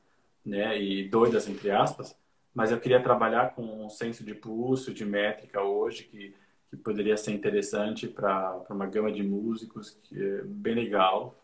né, 0.45 0.81
e 0.81 1.09
doidas, 1.09 1.49
entre 1.49 1.71
aspas, 1.71 2.17
mas 2.55 2.71
eu 2.71 2.79
queria 2.79 3.03
trabalhar 3.03 3.55
com 3.55 3.85
um 3.85 3.89
senso 3.89 4.25
de 4.25 4.35
pulso, 4.35 4.93
de 4.93 5.05
métrica 5.05 5.63
hoje, 5.63 6.05
que, 6.05 6.35
que 6.71 6.77
poderia 6.77 7.17
ser 7.17 7.33
interessante 7.33 8.07
para 8.07 8.63
uma 8.71 8.87
gama 8.87 9.11
de 9.11 9.23
músicos, 9.23 9.99
que 10.03 10.21
é 10.21 10.43
bem 10.45 10.75
legal. 10.75 11.42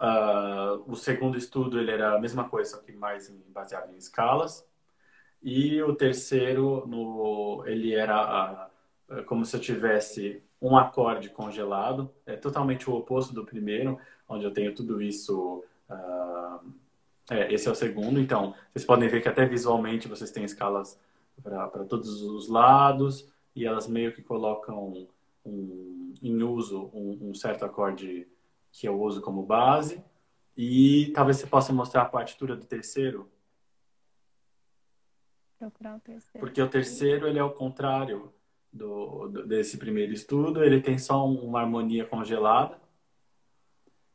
Uh, 0.00 0.82
o 0.90 0.96
segundo 0.96 1.36
estudo 1.36 1.78
ele 1.78 1.90
era 1.90 2.14
a 2.14 2.20
mesma 2.20 2.48
coisa, 2.48 2.70
só 2.70 2.78
que 2.78 2.92
mais 2.92 3.28
baseado 3.48 3.92
em 3.92 3.96
escalas. 3.96 4.66
E 5.42 5.82
o 5.82 5.94
terceiro, 5.94 6.86
no, 6.86 7.64
ele 7.66 7.94
era 7.94 8.70
como 9.26 9.44
se 9.44 9.56
eu 9.56 9.60
tivesse 9.60 10.42
um 10.60 10.76
acorde 10.76 11.30
congelado, 11.30 12.12
é 12.26 12.36
totalmente 12.36 12.88
o 12.88 12.94
oposto 12.94 13.34
do 13.34 13.44
primeiro, 13.44 13.98
onde 14.28 14.44
eu 14.44 14.52
tenho 14.52 14.74
tudo 14.74 15.02
isso. 15.02 15.64
Uh, 15.88 16.72
é, 17.30 17.52
esse 17.52 17.68
é 17.68 17.70
o 17.70 17.74
segundo, 17.76 18.18
então 18.18 18.54
vocês 18.72 18.84
podem 18.84 19.08
ver 19.08 19.22
que 19.22 19.28
até 19.28 19.46
visualmente 19.46 20.08
vocês 20.08 20.32
têm 20.32 20.44
escalas 20.44 20.98
para 21.42 21.84
todos 21.84 22.22
os 22.22 22.48
lados 22.48 23.32
e 23.54 23.64
elas 23.64 23.86
meio 23.86 24.12
que 24.12 24.20
colocam 24.20 25.06
um, 25.44 26.12
em 26.20 26.42
uso 26.42 26.90
um, 26.92 27.30
um, 27.30 27.34
certo 27.34 27.64
acorde 27.64 28.26
que 28.72 28.86
eu 28.86 29.00
uso 29.00 29.20
como 29.20 29.42
base. 29.42 30.02
E 30.56 31.10
talvez 31.14 31.38
você 31.38 31.46
possa 31.46 31.72
mostrar 31.72 32.02
a 32.02 32.06
partitura 32.06 32.56
do 32.56 32.66
terceiro. 32.66 33.30
Procurar 35.58 35.96
o 35.96 36.00
terceiro. 36.00 36.38
Porque 36.38 36.60
o 36.60 36.68
terceiro 36.68 37.26
ele 37.26 37.38
é 37.38 37.44
o 37.44 37.52
contrário 37.52 38.32
do, 38.72 39.28
do, 39.28 39.46
desse 39.46 39.78
primeiro 39.78 40.12
estudo, 40.12 40.62
ele 40.62 40.80
tem 40.80 40.98
só 40.98 41.26
uma 41.26 41.60
harmonia 41.60 42.04
congelada 42.04 42.78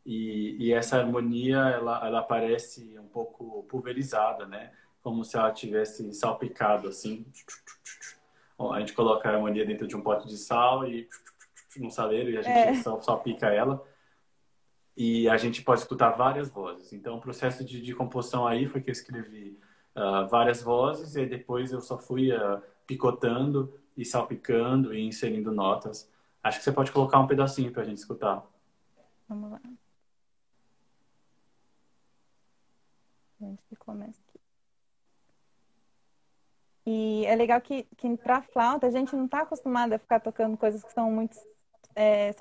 e, 0.05 0.55
e 0.59 0.73
essa 0.73 0.97
harmonia 0.97 1.57
ela, 1.57 2.05
ela 2.05 2.21
parece 2.21 2.97
um 2.99 3.07
pouco 3.07 3.63
pulverizada, 3.63 4.45
né? 4.45 4.71
Como 5.01 5.23
se 5.23 5.35
ela 5.35 5.51
tivesse 5.51 6.13
salpicado 6.13 6.87
assim. 6.87 7.25
A 8.71 8.79
gente 8.79 8.93
coloca 8.93 9.27
a 9.27 9.33
harmonia 9.33 9.65
dentro 9.65 9.87
de 9.87 9.95
um 9.95 10.01
pote 10.01 10.27
de 10.27 10.37
sal 10.37 10.87
e 10.87 11.07
num 11.77 11.89
saleiro 11.89 12.29
e 12.29 12.37
a 12.37 12.41
gente 12.41 12.57
é. 12.57 12.75
só 12.75 13.21
ela 13.41 13.83
e 14.95 15.27
a 15.27 15.37
gente 15.37 15.61
pode 15.61 15.81
escutar 15.81 16.11
várias 16.11 16.49
vozes. 16.49 16.93
Então, 16.93 17.17
o 17.17 17.21
processo 17.21 17.63
de, 17.65 17.81
de 17.81 17.93
composição 17.93 18.47
aí 18.47 18.65
foi 18.65 18.81
que 18.81 18.89
eu 18.89 18.93
escrevi 18.93 19.59
uh, 19.95 20.27
várias 20.29 20.61
vozes 20.61 21.15
e 21.15 21.25
depois 21.25 21.71
eu 21.71 21.81
só 21.81 21.97
fui 21.97 22.31
uh, 22.31 22.61
picotando 22.87 23.77
e 23.97 24.05
salpicando 24.05 24.93
e 24.93 25.01
inserindo 25.01 25.51
notas. 25.51 26.09
Acho 26.41 26.59
que 26.59 26.63
você 26.63 26.71
pode 26.71 26.91
colocar 26.91 27.19
um 27.19 27.27
pedacinho 27.27 27.71
para 27.71 27.81
a 27.81 27.85
gente 27.85 27.97
escutar. 27.97 28.45
Vamos 29.27 29.51
lá. 29.51 29.59
A 33.41 33.45
gente 33.45 33.75
começa 33.77 34.21
aqui. 34.29 34.39
E 36.85 37.25
é 37.25 37.35
legal 37.35 37.59
que, 37.59 37.83
que 37.97 38.15
para 38.17 38.43
flauta 38.43 38.87
a 38.87 38.91
gente 38.91 39.15
não 39.15 39.25
está 39.25 39.41
acostumado 39.41 39.93
a 39.93 39.99
ficar 39.99 40.19
tocando 40.19 40.55
coisas 40.55 40.83
que 40.83 40.93
são 40.93 41.11
muito 41.11 41.35
é, 41.95 42.31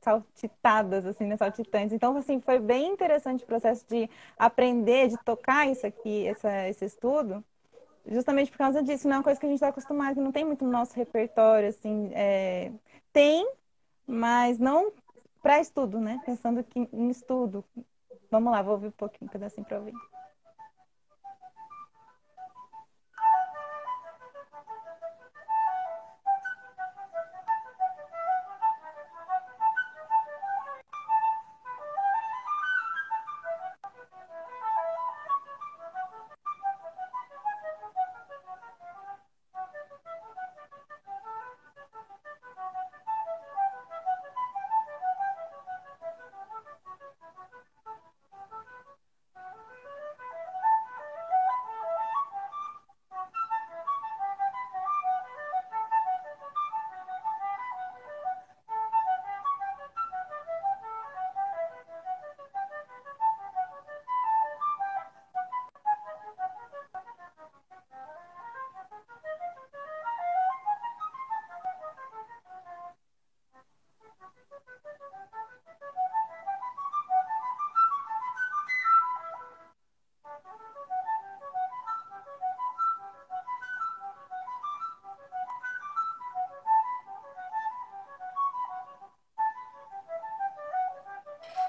saltitadas, 0.00 1.06
assim, 1.06 1.26
né, 1.26 1.36
saltitantes. 1.36 1.92
Então, 1.92 2.16
assim, 2.16 2.40
foi 2.40 2.58
bem 2.58 2.92
interessante 2.92 3.44
o 3.44 3.46
processo 3.46 3.84
de 3.88 4.08
aprender, 4.38 5.08
de 5.08 5.16
tocar 5.24 5.68
isso 5.68 5.86
aqui, 5.86 6.26
essa, 6.26 6.68
esse 6.68 6.84
estudo, 6.84 7.44
justamente 8.06 8.50
por 8.50 8.58
causa 8.58 8.82
disso, 8.82 9.06
não 9.06 9.16
é 9.16 9.18
uma 9.18 9.24
coisa 9.24 9.38
que 9.38 9.46
a 9.46 9.48
gente 9.48 9.56
está 9.56 9.68
acostumado, 9.68 10.14
que 10.14 10.20
não 10.20 10.32
tem 10.32 10.44
muito 10.44 10.64
no 10.64 10.70
nosso 10.70 10.94
repertório, 10.96 11.68
assim, 11.68 12.10
é... 12.14 12.72
tem, 13.12 13.48
mas 14.06 14.58
não 14.58 14.92
para 15.42 15.60
estudo, 15.60 15.98
né? 15.98 16.20
Pensando 16.24 16.62
que 16.62 16.88
em 16.92 17.10
estudo. 17.10 17.64
Vamos 18.30 18.52
lá, 18.52 18.62
vou 18.62 18.74
ouvir 18.74 18.88
um 18.88 18.92
pouquinho, 18.92 19.28
um 19.28 19.32
pedacinho 19.32 19.66
para 19.66 19.78
ouvir. 19.78 19.94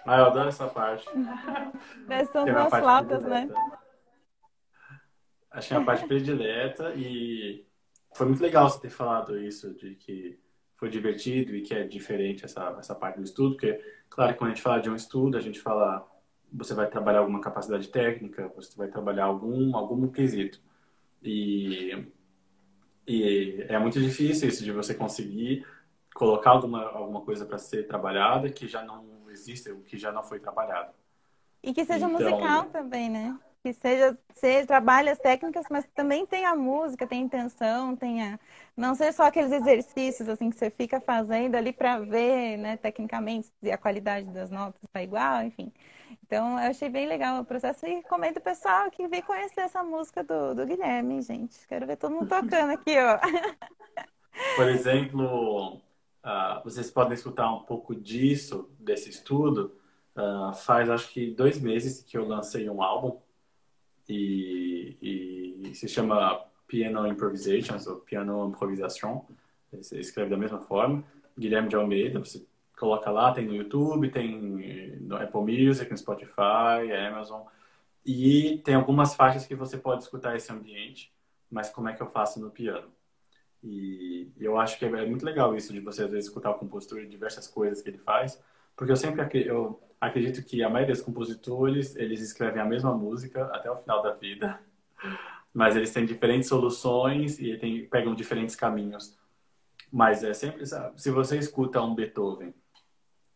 Ah, 0.05 0.19
eu 0.19 0.25
adoro 0.25 0.49
essa 0.49 0.67
parte. 0.67 1.05
São 2.31 2.45
duas 2.45 2.69
flautas, 2.69 3.23
né? 3.23 3.49
Achei 5.51 5.75
a 5.75 5.83
parte 5.83 6.07
predileta 6.07 6.93
e 6.95 7.65
foi 8.13 8.25
muito 8.25 8.41
legal 8.41 8.69
você 8.69 8.79
ter 8.79 8.89
falado 8.89 9.37
isso, 9.37 9.73
de 9.73 9.95
que 9.95 10.39
foi 10.77 10.89
divertido 10.89 11.55
e 11.55 11.61
que 11.61 11.73
é 11.73 11.83
diferente 11.83 12.45
essa, 12.45 12.75
essa 12.79 12.95
parte 12.95 13.17
do 13.17 13.23
estudo, 13.23 13.51
porque, 13.51 13.79
claro, 14.09 14.35
quando 14.35 14.51
a 14.51 14.53
gente 14.53 14.63
fala 14.63 14.79
de 14.79 14.89
um 14.89 14.95
estudo, 14.95 15.37
a 15.37 15.41
gente 15.41 15.59
fala, 15.59 16.07
você 16.51 16.73
vai 16.73 16.89
trabalhar 16.89 17.19
alguma 17.19 17.41
capacidade 17.41 17.89
técnica, 17.89 18.51
você 18.55 18.75
vai 18.75 18.87
trabalhar 18.87 19.25
algum, 19.25 19.75
algum 19.75 20.07
quesito. 20.07 20.59
E, 21.21 22.07
e 23.05 23.65
é 23.69 23.77
muito 23.77 23.99
difícil 23.99 24.49
isso 24.49 24.63
de 24.63 24.71
você 24.71 24.95
conseguir 24.95 25.65
colocar 26.15 26.51
alguma, 26.51 26.83
alguma 26.83 27.21
coisa 27.21 27.45
para 27.45 27.57
ser 27.57 27.87
trabalhada 27.87 28.49
que 28.49 28.67
já 28.67 28.83
não 28.83 29.10
existe, 29.41 29.71
o 29.71 29.81
que 29.81 29.97
já 29.97 30.11
não 30.11 30.23
foi 30.23 30.39
trabalhado. 30.39 30.93
E 31.63 31.73
que 31.73 31.85
seja 31.85 32.05
então, 32.05 32.19
musical 32.19 32.65
também, 32.65 33.09
né? 33.09 33.37
que 33.61 33.73
seja, 33.73 34.17
você 34.33 34.65
trabalha 34.65 35.11
as 35.11 35.19
técnicas, 35.19 35.65
mas 35.69 35.85
também 35.93 36.25
tem 36.25 36.45
a 36.45 36.55
música, 36.55 37.05
tem 37.05 37.21
a 37.21 37.25
intenção, 37.25 37.95
tem 37.95 38.23
a... 38.23 38.39
Não 38.75 38.95
ser 38.95 39.13
só 39.13 39.25
aqueles 39.25 39.51
exercícios 39.51 40.27
assim 40.27 40.49
que 40.49 40.57
você 40.57 40.71
fica 40.71 40.99
fazendo 40.99 41.55
ali 41.55 41.71
para 41.71 41.99
ver, 41.99 42.57
né, 42.57 42.77
tecnicamente, 42.77 43.51
se 43.61 43.71
a 43.71 43.77
qualidade 43.77 44.25
das 44.31 44.49
notas 44.49 44.81
está 44.83 45.03
igual, 45.03 45.43
enfim. 45.43 45.71
Então, 46.25 46.59
eu 46.59 46.71
achei 46.71 46.89
bem 46.89 47.07
legal 47.07 47.39
o 47.39 47.45
processo 47.45 47.85
e 47.85 47.95
recomendo 47.95 48.37
o 48.37 48.41
pessoal 48.41 48.89
que 48.89 49.07
vem 49.07 49.21
conhecer 49.21 49.61
essa 49.61 49.83
música 49.83 50.23
do, 50.23 50.55
do 50.55 50.65
Guilherme, 50.65 51.21
gente. 51.21 51.67
Quero 51.67 51.85
ver 51.85 51.97
todo 51.97 52.13
mundo 52.13 52.29
tocando 52.29 52.71
aqui, 52.71 52.95
ó. 52.97 53.19
Por 54.55 54.67
exemplo, 54.69 55.79
uh, 56.23 56.63
vocês 56.63 56.89
podem 56.89 57.13
escutar 57.13 57.53
um 57.53 57.63
pouco 57.63 57.95
disso, 57.95 58.69
desse 58.79 59.09
estudo, 59.09 59.75
Uh, 60.13 60.53
faz 60.53 60.89
acho 60.89 61.09
que 61.13 61.31
dois 61.31 61.59
meses 61.59 62.03
que 62.03 62.17
eu 62.17 62.27
lancei 62.27 62.69
um 62.69 62.83
álbum 62.83 63.17
e, 64.09 64.97
e 65.63 65.73
se 65.73 65.87
chama 65.87 66.43
Piano 66.67 67.07
Improvisations 67.07 67.87
ou 67.87 67.97
Piano 67.97 68.49
Improvisation. 68.49 69.25
Você 69.71 69.99
escreve 69.99 70.29
da 70.29 70.37
mesma 70.37 70.59
forma. 70.59 71.03
Guilherme 71.37 71.69
de 71.69 71.77
Almeida, 71.77 72.19
você 72.19 72.45
coloca 72.77 73.09
lá, 73.09 73.31
tem 73.31 73.45
no 73.45 73.55
YouTube, 73.55 74.09
tem 74.09 74.99
no 74.99 75.15
Apple 75.15 75.41
Music, 75.41 75.89
no 75.89 75.97
Spotify, 75.97 76.91
Amazon. 77.07 77.43
E 78.05 78.57
tem 78.65 78.75
algumas 78.75 79.15
faixas 79.15 79.45
que 79.45 79.55
você 79.55 79.77
pode 79.77 80.03
escutar 80.03 80.35
esse 80.35 80.51
ambiente, 80.51 81.13
mas 81.49 81.69
como 81.69 81.87
é 81.87 81.93
que 81.93 82.01
eu 82.01 82.07
faço 82.07 82.41
no 82.41 82.49
piano? 82.51 82.89
E 83.63 84.31
eu 84.39 84.57
acho 84.57 84.79
que 84.79 84.85
é 84.85 85.05
muito 85.05 85.25
legal 85.25 85.55
isso 85.55 85.71
de 85.71 85.79
você 85.79 86.03
às 86.03 86.09
vezes 86.09 86.25
escutar 86.25 86.51
o 86.51 86.55
compositor 86.55 86.99
e 86.99 87.07
diversas 87.07 87.47
coisas 87.47 87.81
que 87.81 87.89
ele 87.89 87.99
faz, 87.99 88.41
porque 88.75 88.91
eu 88.91 88.95
sempre 88.95 89.21
eu 89.47 89.79
acredito 89.99 90.43
que 90.43 90.63
a 90.63 90.69
maioria 90.69 90.95
dos 90.95 91.03
compositores, 91.03 91.95
eles 91.95 92.21
escrevem 92.21 92.59
a 92.59 92.65
mesma 92.65 92.91
música 92.91 93.45
até 93.53 93.69
o 93.69 93.77
final 93.77 94.01
da 94.01 94.13
vida, 94.13 94.59
mas 95.53 95.75
eles 95.75 95.93
têm 95.93 96.05
diferentes 96.05 96.49
soluções 96.49 97.39
e 97.39 97.55
tem, 97.57 97.85
pegam 97.85 98.15
diferentes 98.15 98.55
caminhos. 98.55 99.15
Mas 99.91 100.23
é 100.23 100.33
sempre, 100.33 100.65
sabe? 100.65 100.99
se 100.99 101.11
você 101.11 101.37
escuta 101.37 101.81
um 101.81 101.93
Beethoven, 101.93 102.53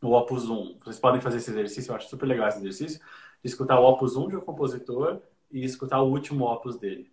o 0.01 0.13
Opus 0.13 0.49
1, 0.49 0.79
vocês 0.79 0.99
podem 0.99 1.21
fazer 1.21 1.37
esse 1.37 1.51
exercício, 1.51 1.91
eu 1.91 1.95
acho 1.95 2.09
super 2.09 2.25
legal 2.25 2.47
esse 2.47 2.59
exercício, 2.59 2.99
de 3.43 3.49
escutar 3.49 3.79
o 3.79 3.83
Opus 3.83 4.15
1 4.15 4.29
de 4.29 4.37
um 4.37 4.41
compositor 4.41 5.21
e 5.51 5.63
escutar 5.63 6.01
o 6.01 6.09
último 6.09 6.45
Opus 6.45 6.77
dele. 6.77 7.11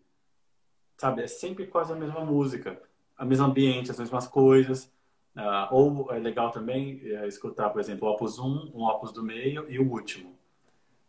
Sabe? 0.97 1.23
É 1.23 1.27
sempre 1.27 1.67
quase 1.67 1.93
a 1.93 1.97
mesma 1.97 2.25
música, 2.25 2.81
o 3.19 3.25
mesmo 3.25 3.47
ambiente, 3.47 3.91
as 3.91 3.99
mesmas 3.99 4.27
coisas. 4.27 4.91
Uh, 5.35 5.75
ou 5.75 6.13
é 6.13 6.19
legal 6.19 6.51
também 6.51 7.01
é, 7.05 7.27
escutar, 7.27 7.71
por 7.71 7.81
exemplo, 7.81 8.07
o 8.07 8.13
Opus 8.13 8.39
1, 8.39 8.73
um 8.75 8.85
Opus 8.85 9.13
do 9.13 9.23
meio 9.23 9.71
e 9.71 9.79
o 9.79 9.91
último. 9.91 10.37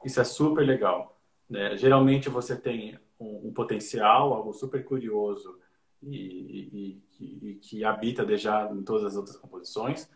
Isso 0.04 0.20
é 0.22 0.24
super 0.24 0.66
legal. 0.66 1.20
Né? 1.50 1.76
Geralmente 1.76 2.30
você 2.30 2.56
tem 2.56 2.98
um, 3.20 3.50
um, 3.50 3.54
potencial, 3.54 4.34
algo 4.34 4.54
super 4.54 4.84
curioso 4.84 5.60
e, 6.02 6.16
e, 6.16 7.02
e, 7.20 7.50
e 7.50 7.56
que 7.56 7.84
habita 7.84 8.26
já 8.38 8.72
em 8.72 8.82
todas 8.82 9.06
as 9.06 9.18
outras 9.18 9.36
composições. 9.36 10.10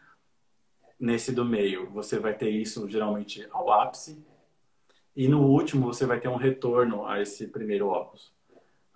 Nesse 0.99 1.31
do 1.31 1.45
meio, 1.45 1.89
você 1.91 2.17
vai 2.17 2.33
ter 2.33 2.49
isso 2.49 2.89
geralmente 2.89 3.45
ao 3.51 3.71
ápice. 3.71 4.25
E 5.15 5.27
no 5.27 5.45
último, 5.45 5.85
você 5.85 6.05
vai 6.05 6.19
ter 6.19 6.27
um 6.27 6.37
retorno 6.37 7.05
a 7.05 7.21
esse 7.21 7.47
primeiro 7.47 7.89
opus. 7.89 8.33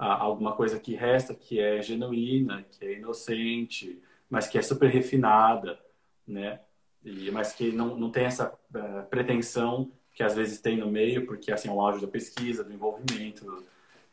Alguma 0.03 0.55
coisa 0.55 0.79
que 0.79 0.95
resta 0.95 1.35
que 1.35 1.59
é 1.59 1.79
genuína, 1.79 2.63
que 2.63 2.83
é 2.83 2.97
inocente, 2.97 4.01
mas 4.27 4.47
que 4.47 4.57
é 4.57 4.61
super 4.61 4.89
refinada, 4.89 5.79
né? 6.27 6.59
E, 7.05 7.29
mas 7.29 7.53
que 7.53 7.71
não, 7.71 7.95
não 7.95 8.09
tem 8.09 8.25
essa 8.25 8.51
uh, 8.51 9.07
pretensão 9.09 9.91
que 10.13 10.23
às 10.23 10.35
vezes 10.35 10.59
tem 10.59 10.77
no 10.77 10.89
meio, 10.89 11.25
porque 11.27 11.51
assim 11.51 11.69
é 11.69 11.71
um 11.71 11.79
auge 11.79 12.01
da 12.01 12.07
pesquisa, 12.07 12.63
do 12.63 12.73
envolvimento, 12.73 13.63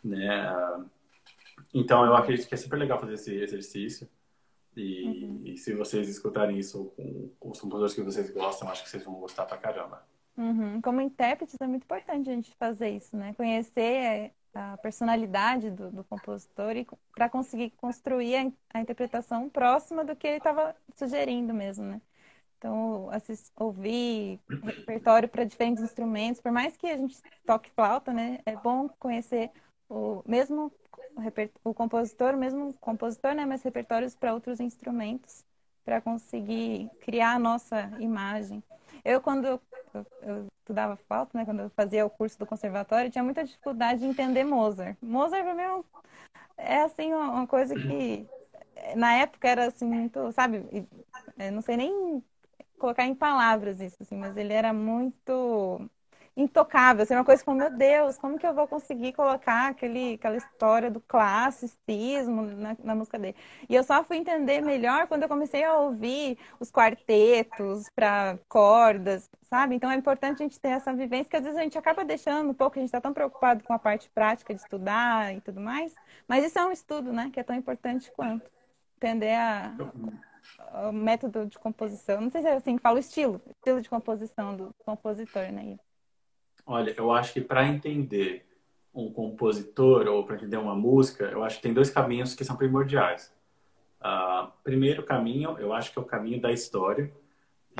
né? 0.04 0.52
Então 1.72 2.04
eu 2.04 2.14
acredito 2.14 2.46
que 2.46 2.54
é 2.54 2.58
super 2.58 2.78
legal 2.78 3.00
fazer 3.00 3.14
esse 3.14 3.34
exercício. 3.34 4.08
E, 4.76 5.04
uhum. 5.04 5.42
e 5.44 5.56
se 5.56 5.74
vocês 5.74 6.08
escutarem 6.08 6.58
isso 6.58 6.92
com, 6.96 7.30
com 7.40 7.50
os 7.50 7.60
compositores 7.60 7.94
que 7.94 8.02
vocês 8.02 8.30
gostam, 8.30 8.68
acho 8.68 8.84
que 8.84 8.90
vocês 8.90 9.04
vão 9.04 9.14
gostar 9.14 9.44
pra 9.46 9.56
caramba. 9.56 10.06
Uhum. 10.36 10.80
Como 10.80 11.00
intérprete 11.00 11.56
é 11.58 11.66
muito 11.66 11.82
importante 11.82 12.30
a 12.30 12.32
gente 12.32 12.54
fazer 12.54 12.90
isso, 12.90 13.16
né? 13.16 13.34
Conhecer 13.34 14.32
a 14.58 14.76
personalidade 14.78 15.70
do, 15.70 15.90
do 15.90 16.04
compositor 16.04 16.76
e 16.76 16.86
para 17.14 17.28
conseguir 17.28 17.70
construir 17.70 18.36
a, 18.36 18.78
a, 18.78 18.80
interpretação 18.80 19.48
próxima 19.48 20.04
do 20.04 20.16
que 20.16 20.26
ele 20.26 20.38
estava 20.38 20.74
sugerindo 20.96 21.54
mesmo, 21.54 21.84
né? 21.84 22.00
Então, 22.58 23.08
ouvir 23.54 24.40
repertório 24.60 25.28
para 25.28 25.44
diferentes 25.44 25.82
instrumentos, 25.82 26.40
por 26.40 26.50
mais 26.50 26.76
que 26.76 26.88
a 26.88 26.96
gente 26.96 27.16
toque 27.46 27.70
flauta, 27.70 28.12
né? 28.12 28.40
É 28.44 28.56
bom 28.56 28.88
conhecer 28.98 29.52
o 29.88 30.22
mesmo 30.26 30.72
o 31.64 31.72
compositor, 31.72 32.34
o 32.34 32.38
mesmo 32.38 32.74
compositor, 32.74 33.34
né? 33.34 33.46
Mas 33.46 33.62
repertórios 33.62 34.16
para 34.16 34.34
outros 34.34 34.58
instrumentos 34.58 35.44
para 35.84 36.00
conseguir 36.00 36.90
criar 37.00 37.34
a 37.34 37.38
nossa 37.38 37.90
imagem. 37.98 38.62
Eu, 39.08 39.22
quando 39.22 39.46
eu, 39.46 39.60
eu, 40.20 40.46
estudava 40.60 40.94
flauta, 40.94 41.30
né, 41.38 41.42
quando 41.42 41.60
eu 41.60 41.70
fazia 41.70 42.04
o 42.04 42.10
curso 42.10 42.38
do 42.38 42.44
conservatório, 42.44 43.10
tinha 43.10 43.24
muita 43.24 43.42
dificuldade 43.42 44.00
de 44.00 44.06
entender 44.06 44.44
Mozart. 44.44 44.98
Mozart, 45.00 45.42
para 45.42 45.54
mim, 45.54 45.84
é, 46.58 46.74
é 46.74 46.82
assim, 46.82 47.14
uma 47.14 47.46
coisa 47.46 47.74
que 47.74 48.28
na 48.94 49.14
época 49.14 49.48
era 49.48 49.68
assim, 49.68 49.86
muito, 49.86 50.30
sabe, 50.32 50.62
não 51.50 51.62
sei 51.62 51.78
nem 51.78 52.22
colocar 52.78 53.06
em 53.06 53.14
palavras 53.14 53.80
isso, 53.80 53.96
assim, 54.02 54.14
mas 54.14 54.36
ele 54.36 54.52
era 54.52 54.74
muito 54.74 55.90
intocável. 56.38 57.02
Assim, 57.02 57.14
uma 57.14 57.24
coisa 57.24 57.44
como, 57.44 57.58
meu 57.58 57.70
Deus, 57.70 58.16
como 58.16 58.38
que 58.38 58.46
eu 58.46 58.54
vou 58.54 58.68
conseguir 58.68 59.12
colocar 59.12 59.70
aquele, 59.70 60.14
aquela 60.14 60.36
história 60.36 60.88
do 60.88 61.00
classicismo 61.00 62.42
na, 62.42 62.76
na, 62.82 62.94
música 62.94 63.18
dele? 63.18 63.36
E 63.68 63.74
eu 63.74 63.82
só 63.82 64.04
fui 64.04 64.16
entender 64.18 64.60
melhor 64.60 65.08
quando 65.08 65.24
eu 65.24 65.28
comecei 65.28 65.64
a 65.64 65.76
ouvir 65.76 66.38
os 66.60 66.70
quartetos 66.70 67.88
para 67.94 68.38
cordas, 68.48 69.28
sabe? 69.50 69.74
Então 69.74 69.90
é 69.90 69.96
importante 69.96 70.40
a 70.40 70.46
gente 70.46 70.60
ter 70.60 70.68
essa 70.68 70.94
vivência, 70.94 71.28
que 71.28 71.36
às 71.36 71.42
vezes 71.42 71.58
a 71.58 71.62
gente 71.62 71.76
acaba 71.76 72.04
deixando 72.04 72.50
um 72.50 72.54
pouco, 72.54 72.78
a 72.78 72.80
gente 72.80 72.88
está 72.88 73.00
tão 73.00 73.12
preocupado 73.12 73.64
com 73.64 73.72
a 73.72 73.78
parte 73.78 74.08
prática 74.10 74.54
de 74.54 74.60
estudar 74.60 75.34
e 75.34 75.40
tudo 75.40 75.60
mais, 75.60 75.92
mas 76.28 76.44
isso 76.44 76.58
é 76.58 76.64
um 76.64 76.72
estudo, 76.72 77.12
né, 77.12 77.30
que 77.32 77.40
é 77.40 77.42
tão 77.42 77.56
importante 77.56 78.12
quanto 78.12 78.48
entender 78.96 79.34
a, 79.34 79.74
o 80.88 80.92
método 80.92 81.46
de 81.46 81.58
composição. 81.58 82.20
Não 82.20 82.30
sei 82.30 82.42
se 82.42 82.48
é 82.48 82.54
assim 82.54 82.78
fala 82.78 82.96
o 82.96 83.00
estilo, 83.00 83.40
estilo 83.48 83.80
de 83.80 83.90
composição 83.90 84.56
do 84.56 84.74
compositor, 84.84 85.50
né? 85.50 85.76
Olha, 86.70 86.94
eu 86.98 87.10
acho 87.10 87.32
que 87.32 87.40
para 87.40 87.66
entender 87.66 88.44
um 88.92 89.10
compositor 89.10 90.06
ou 90.06 90.26
para 90.26 90.36
entender 90.36 90.58
uma 90.58 90.74
música, 90.74 91.24
eu 91.24 91.42
acho 91.42 91.56
que 91.56 91.62
tem 91.62 91.72
dois 91.72 91.88
caminhos 91.88 92.34
que 92.34 92.44
são 92.44 92.56
primordiais. 92.56 93.34
Uh, 94.02 94.52
primeiro 94.62 95.02
caminho, 95.02 95.56
eu 95.58 95.72
acho 95.72 95.90
que 95.90 95.98
é 95.98 96.02
o 96.02 96.04
caminho 96.04 96.38
da 96.42 96.52
história, 96.52 97.10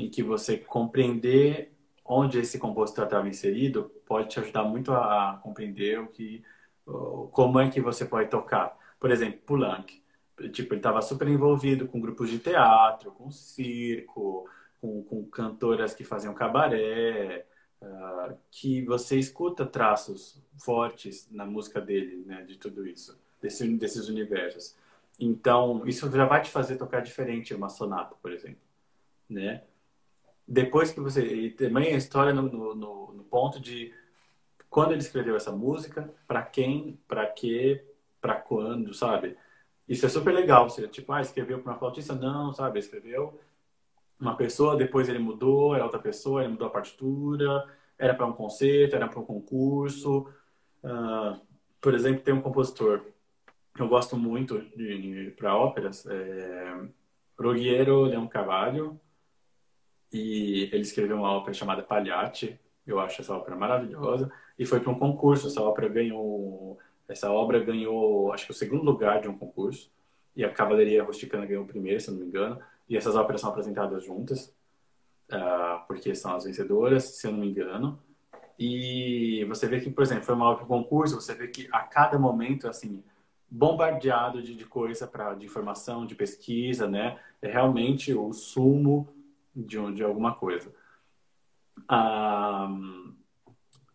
em 0.01 0.09
que 0.09 0.23
você 0.23 0.57
compreender 0.57 1.71
onde 2.03 2.39
esse 2.39 2.57
compositor 2.57 3.05
estava 3.05 3.29
inserido 3.29 3.91
pode 4.07 4.29
te 4.29 4.39
ajudar 4.39 4.63
muito 4.63 4.91
a, 4.91 5.39
compreender 5.43 5.99
o 5.99 6.07
que, 6.07 6.43
como 7.31 7.59
é 7.59 7.69
que 7.69 7.79
você 7.79 8.05
pode 8.05 8.27
tocar. 8.27 8.75
Por 8.99 9.11
exemplo, 9.11 9.39
Poulenc, 9.45 10.01
tipo, 10.51 10.73
ele 10.73 10.79
estava 10.79 11.03
super 11.03 11.27
envolvido 11.27 11.87
com 11.87 12.01
grupos 12.01 12.27
de 12.27 12.39
teatro, 12.39 13.11
com 13.11 13.29
circo, 13.29 14.49
com, 14.81 15.03
com 15.03 15.23
cantoras 15.25 15.93
que 15.93 16.03
faziam 16.03 16.33
cabaré, 16.33 17.45
uh, 17.81 18.37
que 18.51 18.83
você 18.85 19.17
escuta 19.17 19.65
traços 19.65 20.41
fortes 20.57 21.27
na 21.31 21.45
música 21.45 21.79
dele, 21.79 22.23
né, 22.25 22.43
de 22.43 22.57
tudo 22.57 22.87
isso, 22.87 23.17
desse, 23.41 23.67
desses 23.75 24.07
universos. 24.09 24.75
Então, 25.19 25.85
isso 25.85 26.09
já 26.11 26.25
vai 26.25 26.41
te 26.41 26.49
fazer 26.49 26.77
tocar 26.77 27.01
diferente 27.01 27.53
uma 27.53 27.69
sonata, 27.69 28.15
por 28.21 28.31
exemplo, 28.31 28.61
né? 29.29 29.63
Depois 30.47 30.91
que 30.91 30.99
você... 30.99 31.25
E 31.25 31.51
também 31.51 31.93
a 31.93 31.97
história 31.97 32.33
no, 32.33 32.43
no, 32.73 33.13
no 33.13 33.23
ponto 33.25 33.59
de 33.59 33.93
quando 34.69 34.91
ele 34.91 35.01
escreveu 35.01 35.35
essa 35.35 35.51
música, 35.51 36.13
para 36.27 36.41
quem, 36.41 36.99
para 37.07 37.25
quê, 37.27 37.85
para 38.21 38.35
quando, 38.35 38.93
sabe? 38.93 39.37
Isso 39.87 40.05
é 40.05 40.09
super 40.09 40.31
legal. 40.33 40.69
Você, 40.69 40.87
tipo, 40.87 41.11
ah, 41.11 41.21
escreveu 41.21 41.59
para 41.59 41.71
uma 41.71 41.79
flautista? 41.79 42.13
Não, 42.13 42.51
sabe? 42.53 42.79
Escreveu 42.79 43.39
uma 44.19 44.35
pessoa, 44.35 44.75
depois 44.75 45.07
ele 45.07 45.19
mudou, 45.19 45.75
é 45.75 45.83
outra 45.83 45.99
pessoa, 45.99 46.41
ele 46.41 46.51
mudou 46.51 46.67
a 46.67 46.71
partitura, 46.71 47.65
era 47.97 48.13
para 48.13 48.25
um 48.25 48.33
concerto, 48.33 48.95
era 48.95 49.07
para 49.07 49.19
um 49.19 49.25
concurso. 49.25 50.27
Uh, 50.83 51.39
por 51.79 51.93
exemplo, 51.93 52.21
tem 52.21 52.33
um 52.33 52.41
compositor 52.41 53.01
que 53.73 53.81
eu 53.81 53.87
gosto 53.87 54.17
muito 54.17 54.61
para 55.37 55.55
óperas, 55.55 56.05
é 56.05 56.89
Ruggiero 57.39 58.03
Leoncavallo, 58.03 58.99
e 60.11 60.69
ele 60.73 60.81
escreveu 60.81 61.17
uma 61.17 61.31
ópera 61.31 61.53
chamada 61.53 61.81
Pagliacci, 61.81 62.59
eu 62.85 62.99
acho 62.99 63.21
essa 63.21 63.33
ópera 63.33 63.55
maravilhosa, 63.55 64.29
e 64.57 64.65
foi 64.65 64.81
para 64.81 64.91
um 64.91 64.99
concurso, 64.99 65.47
essa 65.47 65.61
ópera 65.61 65.87
ganhou, 65.87 66.77
essa 67.07 67.31
obra 67.31 67.59
ganhou, 67.59 68.33
acho 68.33 68.45
que 68.45 68.51
o 68.51 68.55
segundo 68.55 68.83
lugar 68.83 69.21
de 69.21 69.29
um 69.29 69.37
concurso, 69.37 69.89
e 70.35 70.43
a 70.43 70.51
Cavalaria 70.51 71.03
Rusticana 71.03 71.45
ganhou 71.45 71.63
o 71.63 71.67
primeiro, 71.67 72.01
se 72.01 72.11
não 72.11 72.17
me 72.17 72.25
engano, 72.25 72.59
e 72.89 72.97
essas 72.97 73.15
óperas 73.15 73.41
são 73.41 73.49
apresentadas 73.51 74.03
juntas, 74.03 74.53
uh, 75.31 75.85
porque 75.87 76.15
são 76.15 76.35
as 76.35 76.43
vencedoras, 76.45 77.03
se 77.03 77.27
eu 77.27 77.31
não 77.31 77.39
me 77.39 77.49
engano. 77.49 77.99
e 78.57 79.45
você 79.45 79.67
vê 79.67 79.79
que, 79.79 79.89
por 79.89 80.03
exemplo, 80.03 80.23
foi 80.25 80.35
uma 80.35 80.55
de 80.55 80.65
concurso, 80.65 81.15
você 81.15 81.33
vê 81.33 81.47
que 81.47 81.69
a 81.71 81.79
cada 81.81 82.19
momento, 82.19 82.67
assim, 82.67 83.03
bombardeado 83.49 84.41
de, 84.41 84.55
de 84.55 84.65
coisa 84.65 85.07
para 85.07 85.33
de 85.33 85.45
informação, 85.45 86.05
de 86.05 86.15
pesquisa, 86.15 86.87
né? 86.87 87.19
É 87.41 87.49
realmente 87.49 88.13
o 88.13 88.31
sumo 88.33 89.07
de, 89.55 89.93
de 89.93 90.03
alguma 90.03 90.35
coisa. 90.35 90.73
Ah, 91.87 92.69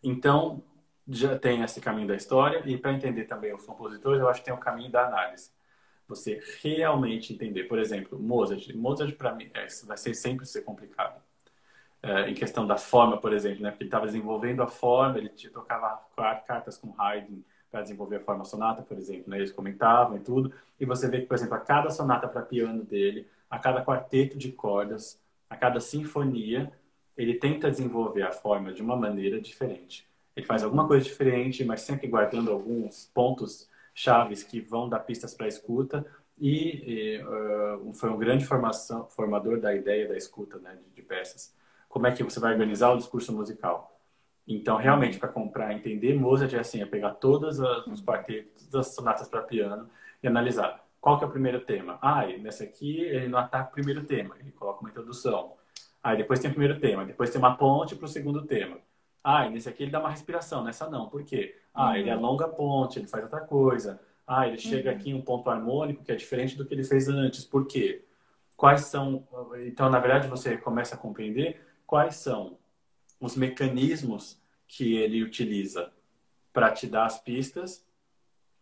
então, 0.02 0.62
já 1.06 1.38
tem 1.38 1.62
esse 1.62 1.80
caminho 1.80 2.08
da 2.08 2.16
história, 2.16 2.62
e 2.66 2.76
para 2.76 2.92
entender 2.92 3.24
também 3.24 3.54
os 3.54 3.64
compositores, 3.64 4.20
eu 4.20 4.28
acho 4.28 4.40
que 4.40 4.46
tem 4.46 4.54
o 4.54 4.58
caminho 4.58 4.90
da 4.90 5.06
análise. 5.06 5.50
Você 6.14 6.40
realmente 6.62 7.32
entender, 7.32 7.64
por 7.64 7.78
exemplo, 7.78 8.18
Mozart. 8.18 8.72
Mozart, 8.74 9.14
para 9.16 9.34
mim, 9.34 9.50
é, 9.54 9.66
vai 9.84 9.96
ser 9.96 10.14
sempre 10.14 10.46
ser 10.46 10.62
complicado. 10.62 11.20
É, 12.02 12.28
em 12.28 12.34
questão 12.34 12.66
da 12.66 12.76
forma, 12.76 13.16
por 13.18 13.32
exemplo, 13.32 13.62
né? 13.62 13.70
Porque 13.70 13.84
ele 13.84 13.88
estava 13.88 14.06
desenvolvendo 14.06 14.62
a 14.62 14.66
forma, 14.66 15.18
ele 15.18 15.30
tocava 15.52 16.02
cartas 16.46 16.76
com 16.76 16.94
Haydn 16.98 17.42
para 17.70 17.82
desenvolver 17.82 18.16
a 18.16 18.20
forma 18.20 18.44
sonata, 18.44 18.82
por 18.82 18.96
exemplo, 18.98 19.30
né? 19.30 19.38
Eles 19.38 19.50
comentavam 19.50 20.16
e 20.16 20.20
tudo. 20.20 20.52
E 20.78 20.84
você 20.84 21.08
vê 21.08 21.20
que, 21.20 21.26
por 21.26 21.34
exemplo, 21.34 21.54
a 21.54 21.60
cada 21.60 21.90
sonata 21.90 22.28
para 22.28 22.42
piano 22.42 22.84
dele, 22.84 23.26
a 23.50 23.58
cada 23.58 23.84
quarteto 23.84 24.36
de 24.36 24.52
cordas, 24.52 25.20
a 25.48 25.56
cada 25.56 25.80
sinfonia, 25.80 26.70
ele 27.16 27.34
tenta 27.34 27.70
desenvolver 27.70 28.22
a 28.22 28.32
forma 28.32 28.72
de 28.72 28.82
uma 28.82 28.96
maneira 28.96 29.40
diferente. 29.40 30.06
Ele 30.36 30.44
faz 30.44 30.62
alguma 30.62 30.86
coisa 30.86 31.04
diferente, 31.04 31.64
mas 31.64 31.82
sempre 31.82 32.08
guardando 32.08 32.50
alguns 32.50 33.10
pontos 33.14 33.68
chaves 33.94 34.42
que 34.42 34.60
vão 34.60 34.88
dar 34.88 35.00
pistas 35.00 35.32
para 35.32 35.46
a 35.46 35.48
escuta. 35.48 36.04
E, 36.38 37.18
e 37.18 37.22
uh, 37.22 37.92
foi 37.92 38.10
um 38.10 38.18
grande 38.18 38.44
formação, 38.44 39.08
formador 39.08 39.60
da 39.60 39.72
ideia 39.72 40.08
da 40.08 40.16
escuta 40.16 40.58
né, 40.58 40.76
de, 40.76 40.90
de, 40.90 41.02
peças. 41.02 41.54
Como 41.88 42.08
é 42.08 42.12
que 42.12 42.24
você 42.24 42.40
vai 42.40 42.52
organizar 42.52 42.90
o 42.90 42.96
discurso 42.98 43.32
musical? 43.32 44.00
Então, 44.46 44.76
realmente, 44.76 45.18
para 45.18 45.28
comprar, 45.28 45.72
entender 45.72 46.12
Mozart 46.14 46.52
é 46.52 46.58
assim, 46.58 46.82
é 46.82 46.86
pegar 46.86 47.12
todos 47.12 47.60
os 47.60 48.02
quartetos, 48.02 48.74
as 48.74 48.88
sonatas 48.94 49.28
para 49.28 49.42
piano 49.42 49.88
e 50.22 50.26
analisar. 50.26 50.84
Qual 51.00 51.18
que 51.18 51.24
é 51.24 51.26
o 51.26 51.30
primeiro 51.30 51.60
tema? 51.60 51.98
Ah, 52.02 52.26
nessa 52.26 52.64
aqui 52.64 53.00
ele 53.00 53.28
não 53.28 53.38
ataca 53.38 53.68
o 53.68 53.72
primeiro 53.72 54.04
tema, 54.04 54.34
ele 54.40 54.50
coloca 54.52 54.80
uma 54.80 54.90
introdução. 54.90 55.54
Aí 56.02 56.16
depois 56.16 56.40
tem 56.40 56.50
o 56.50 56.52
primeiro 56.52 56.80
tema, 56.80 57.04
depois 57.04 57.30
tem 57.30 57.38
uma 57.38 57.56
ponte 57.56 57.94
para 57.94 58.06
o 58.06 58.08
segundo 58.08 58.42
tema. 58.42 58.78
Ah, 59.22 59.48
nesse 59.48 59.68
aqui 59.68 59.84
ele 59.84 59.92
dá 59.92 60.00
uma 60.00 60.10
respiração, 60.10 60.64
nessa 60.64 60.88
não. 60.90 61.08
Por 61.08 61.24
quê? 61.24 61.56
Ah, 61.74 61.90
uhum. 61.90 61.96
ele 61.96 62.10
alonga 62.10 62.44
a 62.44 62.48
ponte, 62.48 62.98
ele 62.98 63.08
faz 63.08 63.24
outra 63.24 63.40
coisa. 63.40 64.00
Ah, 64.26 64.46
ele 64.48 64.58
chega 64.58 64.90
uhum. 64.90 64.96
aqui 64.96 65.10
em 65.10 65.14
um 65.14 65.22
ponto 65.22 65.50
harmônico 65.50 66.04
que 66.04 66.12
é 66.12 66.14
diferente 66.14 66.56
do 66.56 66.64
que 66.64 66.72
ele 66.72 66.84
fez 66.84 67.08
antes. 67.08 67.44
Por 67.44 67.66
quê? 67.66 68.04
Quais 68.56 68.82
são. 68.82 69.26
Então, 69.66 69.90
na 69.90 69.98
verdade, 69.98 70.28
você 70.28 70.56
começa 70.56 70.94
a 70.94 70.98
compreender 70.98 71.60
quais 71.86 72.16
são 72.16 72.56
os 73.20 73.36
mecanismos 73.36 74.40
que 74.66 74.96
ele 74.96 75.22
utiliza 75.22 75.92
para 76.52 76.70
te 76.70 76.86
dar 76.86 77.06
as 77.06 77.20
pistas, 77.20 77.84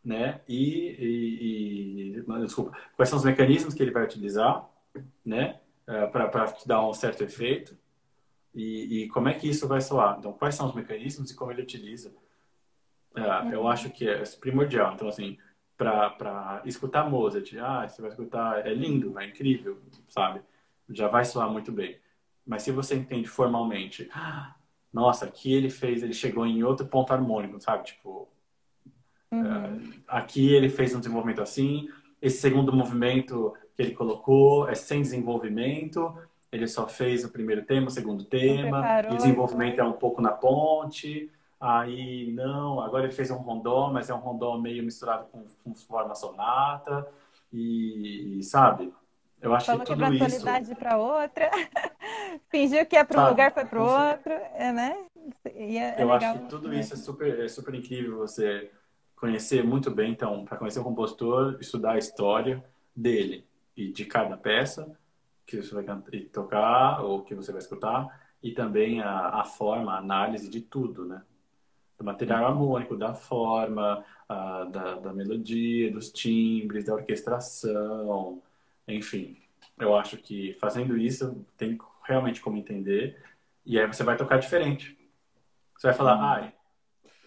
né? 0.04 0.40
E, 0.48 0.96
e, 0.98 2.16
e, 2.18 2.40
desculpa, 2.40 2.76
quais 2.96 3.08
são 3.08 3.18
os 3.18 3.24
mecanismos 3.24 3.74
que 3.74 3.82
ele 3.82 3.92
vai 3.92 4.04
utilizar, 4.04 4.68
né? 5.24 5.60
É, 5.86 6.06
para 6.06 6.46
te 6.52 6.66
dar 6.66 6.88
um 6.88 6.94
certo 6.94 7.22
efeito 7.22 7.76
e, 8.54 9.02
e, 9.02 9.08
como 9.08 9.28
é 9.28 9.34
que 9.34 9.48
isso 9.48 9.66
vai 9.66 9.80
soar. 9.80 10.16
Então, 10.18 10.32
quais 10.32 10.54
são 10.54 10.66
os 10.66 10.74
mecanismos 10.74 11.30
e 11.30 11.34
como 11.34 11.50
ele 11.50 11.62
utiliza. 11.62 12.12
É, 13.16 13.20
uhum. 13.20 13.52
Eu 13.52 13.68
acho 13.68 13.90
que 13.90 14.08
é 14.08 14.22
primordial. 14.40 14.94
Então, 14.94 15.08
assim, 15.08 15.38
para 15.76 16.62
escutar 16.64 17.08
Mozart, 17.08 17.52
ah, 17.60 17.86
você 17.86 18.00
vai 18.00 18.10
escutar, 18.10 18.66
é 18.66 18.72
lindo, 18.72 19.18
é 19.18 19.26
incrível, 19.26 19.80
sabe? 20.08 20.40
Já 20.90 21.08
vai 21.08 21.24
soar 21.24 21.50
muito 21.50 21.72
bem. 21.72 21.98
Mas 22.46 22.62
se 22.62 22.72
você 22.72 22.94
entende 22.94 23.28
formalmente, 23.28 24.08
ah, 24.12 24.54
nossa, 24.92 25.26
aqui 25.26 25.52
ele 25.52 25.70
fez, 25.70 26.02
ele 26.02 26.12
chegou 26.12 26.46
em 26.46 26.62
outro 26.62 26.86
ponto 26.86 27.12
harmônico, 27.12 27.58
sabe? 27.60 27.84
Tipo, 27.84 28.28
uhum. 29.30 29.46
é, 29.46 29.80
aqui 30.06 30.52
ele 30.54 30.68
fez 30.68 30.94
um 30.94 30.98
desenvolvimento 30.98 31.42
assim, 31.42 31.88
esse 32.20 32.40
segundo 32.40 32.72
movimento 32.72 33.54
que 33.74 33.82
ele 33.82 33.94
colocou 33.94 34.68
é 34.68 34.74
sem 34.74 35.00
desenvolvimento, 35.00 36.14
ele 36.52 36.66
só 36.66 36.86
fez 36.86 37.24
o 37.24 37.30
primeiro 37.30 37.64
tema, 37.64 37.86
o 37.86 37.90
segundo 37.90 38.24
tema, 38.24 39.02
e 39.10 39.14
o 39.14 39.16
desenvolvimento 39.16 39.80
é 39.80 39.84
um 39.84 39.94
pouco 39.94 40.20
na 40.20 40.30
ponte, 40.30 41.30
aí 41.62 42.32
não, 42.32 42.80
agora 42.80 43.04
ele 43.04 43.12
fez 43.12 43.30
um 43.30 43.36
rondó, 43.36 43.88
mas 43.92 44.10
é 44.10 44.14
um 44.14 44.18
rondó 44.18 44.58
meio 44.58 44.82
misturado 44.82 45.26
com, 45.26 45.44
com 45.62 45.74
forma 45.74 46.14
sonata, 46.14 47.08
e, 47.52 48.40
sabe, 48.42 48.92
eu 49.40 49.54
acho 49.54 49.66
Falou 49.66 49.84
que 49.84 49.92
tudo 49.92 50.04
isso... 50.12 50.18
tonalidade 50.18 50.74
para 50.74 50.98
outra, 50.98 51.50
fingiu 52.50 52.84
que 52.84 52.96
ia 52.96 53.04
para 53.04 53.24
um 53.24 53.28
lugar, 53.28 53.52
foi 53.52 53.64
para 53.64 53.80
o 53.80 53.84
outro, 53.84 54.32
é, 54.32 54.72
né? 54.72 55.06
É, 55.44 56.02
eu 56.02 56.12
acho 56.12 56.32
que 56.32 56.48
tudo 56.48 56.74
isso 56.74 56.94
é 56.94 56.96
super, 56.96 57.40
é 57.40 57.48
super 57.48 57.74
incrível 57.74 58.18
você 58.18 58.70
conhecer 59.14 59.62
muito 59.62 59.88
bem, 59.88 60.10
então, 60.10 60.44
para 60.44 60.56
conhecer 60.56 60.80
o 60.80 60.84
compositor, 60.84 61.56
estudar 61.60 61.92
a 61.92 61.98
história 61.98 62.64
dele, 62.94 63.46
e 63.76 63.92
de 63.92 64.04
cada 64.04 64.36
peça 64.36 64.90
que 65.46 65.62
você 65.62 65.74
vai 65.74 65.84
tocar 66.32 67.04
ou 67.04 67.22
que 67.22 67.34
você 67.34 67.52
vai 67.52 67.60
escutar 67.60 68.20
e 68.42 68.52
também 68.52 69.00
a, 69.00 69.40
a 69.40 69.44
forma, 69.44 69.92
a 69.92 69.98
análise 69.98 70.48
de 70.48 70.60
tudo, 70.60 71.04
né? 71.04 71.22
Do 72.02 72.06
material 72.06 72.46
harmônico, 72.46 72.96
da 72.96 73.14
forma, 73.14 74.04
a, 74.28 74.64
da, 74.64 74.94
da 74.96 75.12
melodia, 75.12 75.90
dos 75.90 76.10
timbres, 76.10 76.84
da 76.84 76.94
orquestração, 76.94 78.42
enfim. 78.88 79.36
Eu 79.78 79.96
acho 79.96 80.16
que 80.16 80.54
fazendo 80.54 80.98
isso 80.98 81.44
tem 81.56 81.78
realmente 82.04 82.40
como 82.40 82.56
entender 82.56 83.22
e 83.64 83.78
aí 83.78 83.86
você 83.86 84.02
vai 84.02 84.16
tocar 84.16 84.38
diferente. 84.38 84.98
Você 85.78 85.86
vai 85.86 85.96
falar, 85.96 86.16
uhum. 86.16 86.24
ai, 86.24 86.54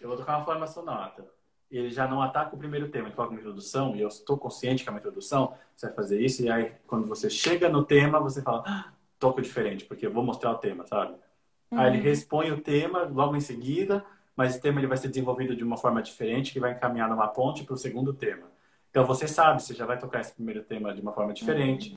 eu 0.00 0.08
vou 0.08 0.16
tocar 0.16 0.36
uma 0.36 0.44
forma 0.44 0.66
sonata 0.66 1.24
ele 1.70 1.90
já 1.90 2.06
não 2.06 2.22
ataca 2.22 2.54
o 2.54 2.58
primeiro 2.58 2.88
tema, 2.88 3.08
ele 3.08 3.14
coloca 3.14 3.32
uma 3.32 3.40
introdução, 3.40 3.96
e 3.96 4.00
eu 4.00 4.08
estou 4.08 4.38
consciente 4.38 4.82
que 4.82 4.88
é 4.88 4.92
uma 4.92 4.98
introdução, 4.98 5.54
você 5.74 5.86
vai 5.86 5.94
fazer 5.94 6.20
isso, 6.20 6.42
e 6.42 6.50
aí 6.50 6.72
quando 6.86 7.06
você 7.06 7.28
chega 7.28 7.68
no 7.68 7.84
tema, 7.84 8.20
você 8.20 8.42
fala, 8.42 8.62
ah, 8.66 8.92
toco 9.18 9.42
diferente, 9.42 9.84
porque 9.84 10.06
eu 10.06 10.12
vou 10.12 10.24
mostrar 10.24 10.52
o 10.52 10.58
tema, 10.58 10.86
sabe? 10.86 11.14
Uhum. 11.70 11.78
Aí 11.78 11.88
ele 11.88 11.98
uhum. 11.98 12.04
respõe 12.04 12.52
o 12.52 12.60
tema 12.60 13.02
logo 13.02 13.34
em 13.36 13.40
seguida, 13.40 14.04
mas 14.36 14.56
o 14.56 14.60
tema 14.60 14.78
ele 14.78 14.86
vai 14.86 14.96
ser 14.96 15.08
desenvolvido 15.08 15.56
de 15.56 15.64
uma 15.64 15.76
forma 15.76 16.02
diferente, 16.02 16.52
que 16.52 16.60
vai 16.60 16.72
encaminhar 16.72 17.08
numa 17.08 17.26
ponte 17.26 17.64
para 17.64 17.74
o 17.74 17.78
segundo 17.78 18.12
tema. 18.12 18.46
Então 18.90 19.04
você 19.04 19.26
sabe, 19.26 19.62
você 19.62 19.74
já 19.74 19.86
vai 19.86 19.98
tocar 19.98 20.20
esse 20.20 20.34
primeiro 20.34 20.62
tema 20.62 20.94
de 20.94 21.00
uma 21.00 21.12
forma 21.12 21.32
diferente. 21.32 21.90
Uhum. 21.90 21.96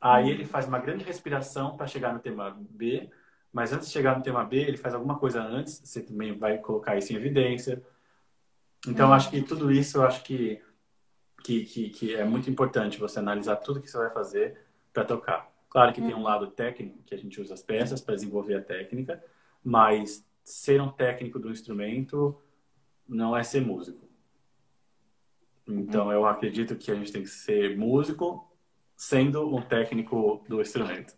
Aí 0.00 0.30
ele 0.30 0.44
faz 0.44 0.66
uma 0.66 0.78
grande 0.78 1.04
respiração 1.04 1.76
para 1.76 1.86
chegar 1.86 2.12
no 2.12 2.18
tema 2.18 2.56
B, 2.70 3.10
mas 3.52 3.72
antes 3.72 3.86
de 3.88 3.92
chegar 3.92 4.16
no 4.16 4.22
tema 4.22 4.44
B, 4.44 4.56
ele 4.56 4.76
faz 4.76 4.94
alguma 4.94 5.18
coisa 5.18 5.42
antes, 5.42 5.80
você 5.84 6.02
também 6.02 6.36
vai 6.36 6.58
colocar 6.58 6.96
isso 6.96 7.12
em 7.12 7.16
evidência 7.16 7.82
então, 8.86 9.12
acho 9.12 9.30
que 9.30 9.40
tudo 9.42 9.72
isso, 9.72 9.98
eu 9.98 10.02
acho 10.02 10.22
que, 10.22 10.60
que, 11.42 11.64
que, 11.64 11.90
que, 11.90 12.14
é 12.14 12.24
muito 12.24 12.50
importante 12.50 12.98
você 12.98 13.18
analisar 13.18 13.56
tudo 13.56 13.80
que 13.80 13.90
você 13.90 13.96
vai 13.96 14.10
fazer 14.10 14.58
para 14.92 15.04
tocar. 15.04 15.50
Claro 15.70 15.92
que 15.92 16.00
tem 16.00 16.14
um 16.14 16.18
uhum. 16.18 16.22
lado 16.22 16.48
técnico, 16.48 17.02
que 17.04 17.14
a 17.14 17.18
gente 17.18 17.40
usa 17.40 17.54
as 17.54 17.62
peças 17.62 18.00
para 18.00 18.14
desenvolver 18.14 18.54
a 18.56 18.62
técnica, 18.62 19.22
mas 19.62 20.24
ser 20.44 20.80
um 20.80 20.90
técnico 20.90 21.38
do 21.38 21.50
instrumento 21.50 22.40
não 23.08 23.36
é 23.36 23.42
ser 23.42 23.60
músico. 23.60 24.06
Então, 25.66 26.12
eu 26.12 26.26
acredito 26.26 26.76
que 26.76 26.90
a 26.90 26.94
gente 26.94 27.10
tem 27.10 27.22
que 27.22 27.28
ser 27.28 27.76
músico 27.76 28.54
sendo 28.94 29.54
um 29.54 29.62
técnico 29.62 30.44
do 30.48 30.60
instrumento. 30.60 31.16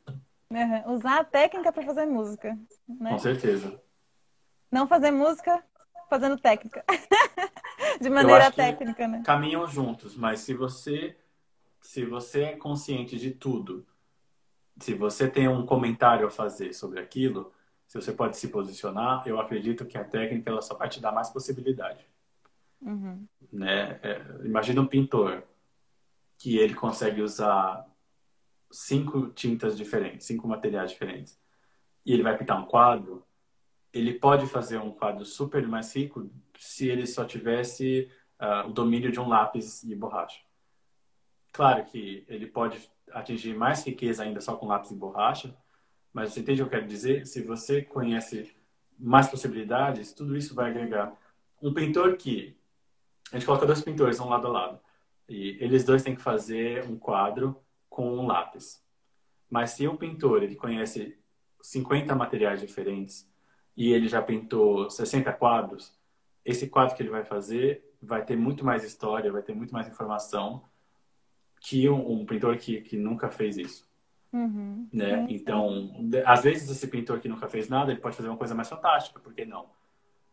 Uhum. 0.51 0.95
Usar 0.95 1.21
a 1.21 1.25
técnica 1.25 1.73
para 1.73 1.83
fazer 1.83 2.07
música. 2.07 2.57
Né? 2.89 3.11
Com 3.11 3.19
certeza. 3.19 3.83
Não 4.71 4.87
fazer 4.87 5.11
música 5.11 5.63
fazendo 6.09 6.39
técnica. 6.39 6.85
de 8.01 8.09
maneira 8.09 8.51
técnica, 8.51 9.09
né? 9.09 9.23
Caminham 9.25 9.67
juntos, 9.67 10.17
mas 10.17 10.41
se 10.41 10.55
você 10.55 11.17
se 11.81 12.05
você 12.05 12.43
é 12.43 12.57
consciente 12.57 13.17
de 13.17 13.31
tudo, 13.31 13.87
se 14.81 14.93
você 14.93 15.31
tem 15.31 15.47
um 15.47 15.65
comentário 15.65 16.27
a 16.27 16.31
fazer 16.31 16.73
sobre 16.73 16.99
aquilo, 17.01 17.53
se 17.87 18.01
você 18.01 18.13
pode 18.13 18.37
se 18.37 18.49
posicionar, 18.49 19.27
eu 19.27 19.41
acredito 19.41 19.87
que 19.87 19.97
a 19.97 20.05
técnica 20.05 20.51
ela 20.51 20.63
só 20.63 20.75
vai 20.75 20.89
te 20.89 21.01
dar 21.01 21.13
mais 21.13 21.31
possibilidade. 21.31 22.05
Uhum. 22.81 23.27
Né? 23.53 23.99
É, 24.03 24.23
imagina 24.45 24.81
um 24.81 24.87
pintor 24.87 25.43
que 26.39 26.59
ele 26.59 26.75
consegue 26.75 27.23
usar 27.23 27.87
cinco 28.71 29.29
tintas 29.29 29.77
diferentes, 29.77 30.27
cinco 30.27 30.47
materiais 30.47 30.91
diferentes, 30.91 31.41
e 32.05 32.13
ele 32.13 32.23
vai 32.23 32.37
pintar 32.37 32.61
um 32.61 32.67
quadro 32.67 33.27
ele 33.97 34.13
pode 34.15 34.47
fazer 34.47 34.79
um 34.79 34.91
quadro 34.91 35.25
super 35.25 35.67
mais 35.67 35.95
rico 35.95 36.31
se 36.59 36.89
ele 36.89 37.07
só 37.07 37.25
tivesse 37.25 38.11
uh, 38.41 38.69
o 38.69 38.73
domínio 38.73 39.11
de 39.11 39.19
um 39.19 39.29
lápis 39.29 39.83
e 39.85 39.95
borracha. 39.95 40.41
Claro 41.53 41.85
que 41.87 42.25
ele 42.29 42.47
pode 42.47 42.91
atingir 43.11 43.55
mais 43.55 43.85
riqueza 43.85 44.23
ainda 44.23 44.41
só 44.41 44.55
com 44.57 44.67
lápis 44.67 44.91
e 44.91 44.95
borracha, 44.95 45.57
mas 46.17 46.33
você 46.33 46.41
entende 46.41 46.63
o 46.63 46.65
que 46.65 46.75
eu 46.75 46.79
quero 46.79 46.89
dizer? 46.89 47.27
Se 47.27 47.43
você 47.43 47.83
conhece 47.83 48.51
mais 48.99 49.29
possibilidades, 49.29 50.15
tudo 50.15 50.35
isso 50.35 50.55
vai 50.55 50.71
agregar. 50.71 51.15
Um 51.61 51.75
pintor 51.75 52.17
que 52.17 52.57
a 53.31 53.37
gente 53.37 53.45
coloca 53.45 53.67
dois 53.67 53.83
pintores 53.83 54.19
um 54.19 54.27
lado 54.27 54.47
a 54.47 54.51
lado 54.51 54.81
e 55.29 55.59
eles 55.61 55.85
dois 55.85 56.03
têm 56.03 56.17
que 56.17 56.23
fazer 56.23 56.85
um 56.89 56.97
quadro 56.97 57.55
com 57.91 58.17
um 58.17 58.27
lápis. 58.27 58.83
Mas 59.51 59.73
se 59.73 59.87
um 59.87 59.95
pintor 59.95 60.43
ele 60.43 60.57
conhece 60.57 61.19
50 61.61 62.15
materiais 62.15 62.63
diferentes 62.63 63.31
e 63.77 63.93
ele 63.93 64.09
já 64.09 64.23
pintou 64.23 64.89
60 64.89 65.31
quadros, 65.35 65.95
esse 66.47 66.67
quadro 66.67 66.97
que 66.97 67.03
ele 67.03 67.11
vai 67.11 67.27
fazer 67.27 67.95
vai 68.01 68.25
ter 68.25 68.37
muito 68.37 68.65
mais 68.65 68.85
história, 68.85 69.31
vai 69.31 69.43
ter 69.43 69.55
muito 69.55 69.75
mais 69.75 69.87
informação 69.87 70.65
que 71.61 71.87
um, 71.91 72.11
um 72.11 72.25
pintor 72.25 72.57
que, 72.57 72.81
que 72.81 72.97
nunca 72.97 73.29
fez 73.29 73.59
isso. 73.59 73.86
Uhum. 74.37 74.87
Né? 74.93 75.27
Então, 75.31 75.91
às 76.27 76.43
vezes 76.43 76.69
esse 76.69 76.87
pintor 76.89 77.21
que 77.21 77.29
nunca 77.29 77.49
fez 77.49 77.71
nada, 77.71 77.91
ele 77.91 78.01
pode 78.01 78.15
fazer 78.15 78.29
uma 78.29 78.37
coisa 78.37 78.55
mais 78.55 78.69
fantástica, 78.69 79.19
por 79.19 79.33
que 79.33 79.47
não? 79.47 79.65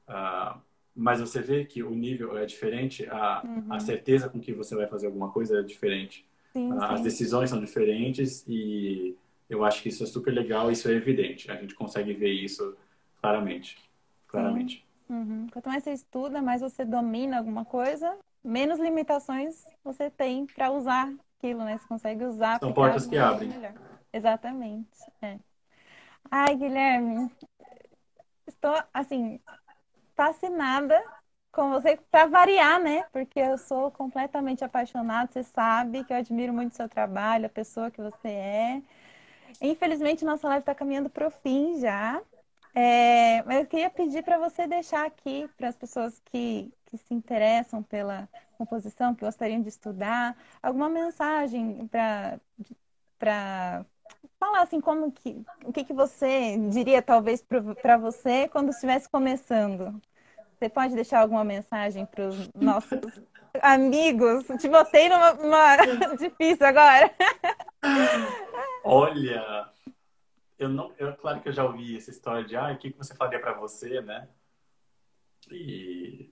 Uh, 0.10 0.60
mas 0.94 1.22
você 1.22 1.42
vê 1.42 1.64
que 1.64 1.82
o 1.82 1.92
nível 1.92 2.38
é 2.38 2.46
diferente, 2.46 3.08
a, 3.10 3.42
uhum. 3.46 3.74
a 3.74 3.80
certeza 3.80 4.28
com 4.28 4.42
que 4.42 4.52
você 4.52 4.76
vai 4.76 4.88
fazer 4.88 5.06
alguma 5.06 5.32
coisa 5.32 5.62
é 5.62 5.64
diferente. 5.64 6.28
Sim, 6.52 6.74
uh, 6.74 6.84
As 6.84 7.02
decisões 7.02 7.50
são 7.50 7.62
diferentes 7.62 8.46
e 8.46 9.16
eu 9.50 9.64
acho 9.64 9.82
que 9.82 9.88
isso 9.88 10.04
é 10.04 10.08
super 10.08 10.34
legal, 10.34 10.70
isso 10.70 10.90
é 10.90 10.92
evidente. 10.92 11.50
A 11.50 11.56
gente 11.56 11.74
consegue 11.74 12.12
ver 12.14 12.34
isso 12.34 12.76
claramente. 13.22 13.78
Claramente. 14.28 14.86
Uhum. 15.10 15.48
Quanto 15.50 15.70
mais 15.70 15.84
você 15.84 15.94
estuda, 15.94 16.42
mais 16.42 16.60
você 16.60 16.84
domina 16.84 17.38
alguma 17.38 17.64
coisa, 17.64 18.18
menos 18.44 18.80
limitações 18.80 19.66
você 19.82 20.10
tem 20.10 20.46
para 20.46 20.72
usar 20.72 21.14
aquilo, 21.38 21.64
né? 21.64 21.78
Você 21.78 21.88
consegue 21.88 22.26
usar. 22.26 22.60
São 22.60 22.74
portas 22.74 23.06
que 23.06 23.18
abrem. 23.18 23.50
Melhor. 23.50 23.93
Exatamente. 24.14 24.98
É. 25.22 25.40
Ai, 26.32 26.56
Guilherme, 26.58 27.32
estou 28.48 28.76
assim 28.94 29.40
fascinada 30.16 31.02
com 31.52 31.72
você 31.72 31.98
para 32.12 32.28
variar, 32.28 32.82
né? 32.82 33.04
Porque 33.14 33.40
eu 33.40 33.58
sou 33.58 33.92
completamente 33.92 34.64
apaixonada. 34.64 35.32
Você 35.32 35.44
sabe 35.44 36.04
que 36.04 36.14
eu 36.14 36.18
admiro 36.18 36.54
muito 36.54 36.74
o 36.74 36.76
seu 36.76 36.90
trabalho, 36.90 37.48
a 37.48 37.50
pessoa 37.50 37.92
que 37.92 38.02
você 38.02 38.30
é. 38.30 38.84
Infelizmente, 39.62 40.26
nossa 40.26 40.48
live 40.50 40.62
está 40.62 40.76
caminhando 40.76 41.10
para 41.10 41.28
o 41.28 41.32
fim 41.32 41.80
já. 41.80 42.22
É, 42.76 43.44
mas 43.44 43.62
eu 43.62 43.68
queria 43.68 43.90
pedir 43.90 44.24
para 44.24 44.40
você 44.40 44.68
deixar 44.68 45.06
aqui 45.06 45.50
para 45.58 45.70
as 45.70 45.76
pessoas 45.78 46.20
que, 46.26 46.72
que 46.86 46.98
se 46.98 47.14
interessam 47.14 47.84
pela 47.84 48.30
composição, 48.58 49.16
que 49.16 49.26
gostariam 49.26 49.62
de 49.62 49.70
estudar, 49.70 50.38
alguma 50.62 50.90
mensagem 50.90 51.88
para 53.20 53.86
falar 54.40 54.62
assim 54.62 54.82
como 54.82 55.12
que 55.12 55.44
o 55.64 55.72
que, 55.72 55.84
que 55.84 55.94
você 55.94 56.58
diria 56.70 57.02
talvez 57.02 57.42
para 57.42 57.98
você 57.98 58.48
quando 58.48 58.70
estivesse 58.70 59.10
começando. 59.10 60.02
Você 60.58 60.70
pode 60.70 60.96
deixar 60.96 61.20
alguma 61.20 61.44
mensagem 61.44 62.06
para 62.06 62.28
os 62.28 62.50
nossos 62.54 63.22
amigos? 63.62 64.46
Te 64.60 64.70
botei 64.70 65.10
numa, 65.10 65.34
numa... 65.34 65.78
difícil 66.18 66.66
agora. 66.66 67.14
Olha, 68.84 69.70
eu 70.58 70.70
não, 70.70 70.94
eu, 70.98 71.14
claro 71.16 71.42
que 71.42 71.50
eu 71.50 71.54
já 71.54 71.66
ouvi 71.66 71.98
essa 71.98 72.12
história 72.12 72.46
de, 72.46 72.56
ah, 72.56 72.72
o 72.72 72.78
que, 72.78 72.92
que 72.92 72.98
você 72.98 73.14
faria 73.14 73.40
para 73.40 73.54
você, 73.54 74.02
né? 74.02 74.30
E 75.52 76.32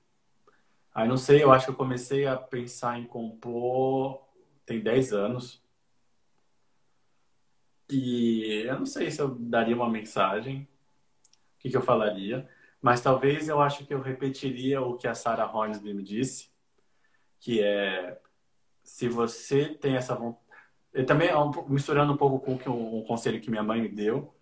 aí 0.93 1.07
não 1.07 1.17
sei, 1.17 1.43
eu 1.43 1.51
acho 1.51 1.65
que 1.65 1.71
eu 1.71 1.75
comecei 1.75 2.25
a 2.25 2.37
pensar 2.37 2.97
em 2.97 3.05
compor 3.05 4.31
tem 4.65 4.79
10 4.79 5.11
anos. 5.13 5.61
E 7.91 8.63
eu 8.65 8.79
não 8.79 8.85
sei 8.85 9.11
se 9.11 9.21
eu 9.21 9.35
daria 9.35 9.75
uma 9.75 9.89
mensagem, 9.89 10.67
o 11.55 11.59
que, 11.59 11.69
que 11.69 11.77
eu 11.77 11.81
falaria, 11.81 12.47
mas 12.81 13.01
talvez 13.01 13.47
eu 13.49 13.61
acho 13.61 13.85
que 13.85 13.93
eu 13.93 14.01
repetiria 14.01 14.81
o 14.81 14.95
que 14.97 15.07
a 15.07 15.13
Sarah 15.13 15.51
Hornsby 15.51 15.93
me 15.93 16.03
disse, 16.03 16.49
que 17.39 17.61
é 17.61 18.19
se 18.83 19.07
você 19.07 19.75
tem 19.75 19.95
essa 19.95 20.15
vontade 20.15 20.41
eu 20.93 21.05
também 21.05 21.29
misturando 21.67 22.13
um 22.13 22.17
pouco 22.17 22.39
com 22.39 22.69
um, 22.69 22.99
um 22.99 23.03
conselho 23.03 23.39
que 23.39 23.49
minha 23.49 23.63
mãe 23.63 23.81
me 23.81 23.89
deu, 23.89 24.33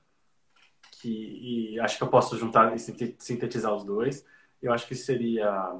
que 0.99 1.73
e 1.73 1.79
acho 1.79 1.97
que 1.97 2.03
eu 2.03 2.09
posso 2.09 2.37
juntar 2.37 2.75
e 2.75 2.79
sintetizar 2.79 3.73
os 3.73 3.83
dois. 3.83 4.25
Eu 4.61 4.73
acho 4.73 4.87
que 4.87 4.95
seria 4.95 5.79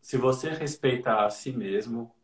se 0.00 0.16
você 0.16 0.50
respeita 0.50 1.24
a 1.24 1.30
si 1.30 1.52
mesmo 1.52 2.14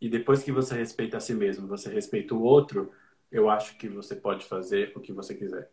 e 0.00 0.08
depois 0.08 0.42
que 0.42 0.52
você 0.52 0.74
respeita 0.74 1.16
a 1.16 1.20
si 1.20 1.34
mesmo, 1.34 1.66
você 1.66 1.92
respeita 1.92 2.34
o 2.34 2.42
outro, 2.42 2.92
eu 3.30 3.48
acho 3.48 3.76
que 3.76 3.88
você 3.88 4.14
pode 4.14 4.44
fazer 4.44 4.92
o 4.94 5.00
que 5.00 5.12
você 5.12 5.34
quiser. 5.34 5.70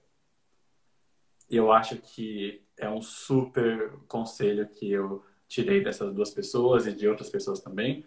E 1.49 1.55
eu 1.55 1.71
acho 1.71 1.97
que 1.97 2.63
é 2.77 2.89
um 2.89 3.01
super 3.01 3.91
conselho 4.07 4.67
que 4.67 4.91
eu 4.91 5.23
tirei 5.47 5.83
dessas 5.83 6.13
duas 6.13 6.31
pessoas 6.31 6.87
e 6.87 6.93
de 6.93 7.07
outras 7.07 7.29
pessoas 7.29 7.59
também, 7.59 8.05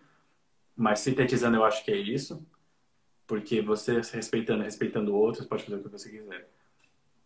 mas 0.75 1.01
sintetizando, 1.01 1.57
eu 1.57 1.65
acho 1.65 1.85
que 1.85 1.93
é 1.93 1.97
isso. 1.97 2.45
Porque 3.27 3.61
você 3.61 4.01
respeitando, 4.01 4.63
respeitando 4.63 5.15
outros, 5.15 5.47
pode 5.47 5.65
fazer 5.65 5.77
o 5.77 5.83
que 5.83 5.89
você 5.89 6.11
quiser. 6.11 6.49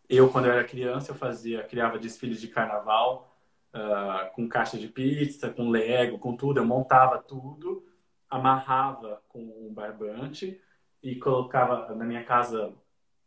Eu, 0.08 0.28
quando 0.30 0.46
eu 0.46 0.52
era 0.52 0.64
criança, 0.64 1.12
eu 1.12 1.14
fazia, 1.14 1.62
criava 1.62 1.98
desfiles 1.98 2.40
de 2.40 2.48
carnaval 2.48 3.36
uh, 3.74 4.34
com 4.34 4.48
caixa 4.48 4.78
de 4.78 4.88
pizza, 4.88 5.50
com 5.50 5.70
lego, 5.70 6.18
com 6.18 6.36
tudo. 6.36 6.58
Eu 6.58 6.64
montava 6.64 7.18
tudo, 7.18 7.84
amarrava 8.30 9.22
com 9.28 9.40
um 9.40 9.72
barbante 9.72 10.60
e 11.02 11.16
colocava 11.16 11.94
na 11.94 12.04
minha 12.04 12.24
casa 12.24 12.72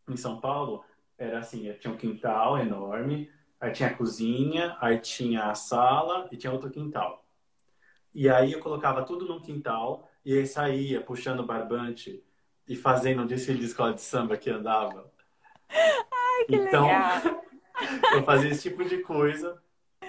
em 0.08 0.16
São 0.16 0.40
Paulo. 0.40 0.84
Era 1.18 1.40
assim, 1.40 1.72
tinha 1.74 1.94
um 1.94 1.98
quintal 1.98 2.58
enorme, 2.58 3.30
aí 3.60 3.72
tinha 3.72 3.90
a 3.90 3.94
cozinha, 3.94 4.78
aí 4.80 5.00
tinha 5.00 5.46
a 5.46 5.56
sala 5.56 6.28
e 6.32 6.38
tinha 6.38 6.52
outro 6.54 6.70
quintal. 6.70 7.26
E 8.14 8.30
aí 8.30 8.54
eu 8.54 8.60
colocava 8.60 9.04
tudo 9.04 9.28
num 9.28 9.42
quintal 9.42 10.10
e 10.24 10.38
aí 10.38 10.48
saía 10.48 11.02
puxando 11.02 11.46
barbante 11.46 12.24
e 12.68 12.76
fazendo 12.76 13.24
um 13.24 13.28
desfile 13.28 13.60
de 13.60 13.66
escola 13.66 13.94
de 13.94 14.02
samba 14.02 14.38
que 14.38 14.50
andava. 14.50 15.12
Ai, 15.70 16.46
que 16.48 16.56
então, 16.56 16.84
legal. 16.84 17.44
eu 18.16 18.24
fazia 18.24 18.52
esse 18.52 18.70
tipo 18.70 18.86
de 18.86 19.00
coisa, 19.00 19.62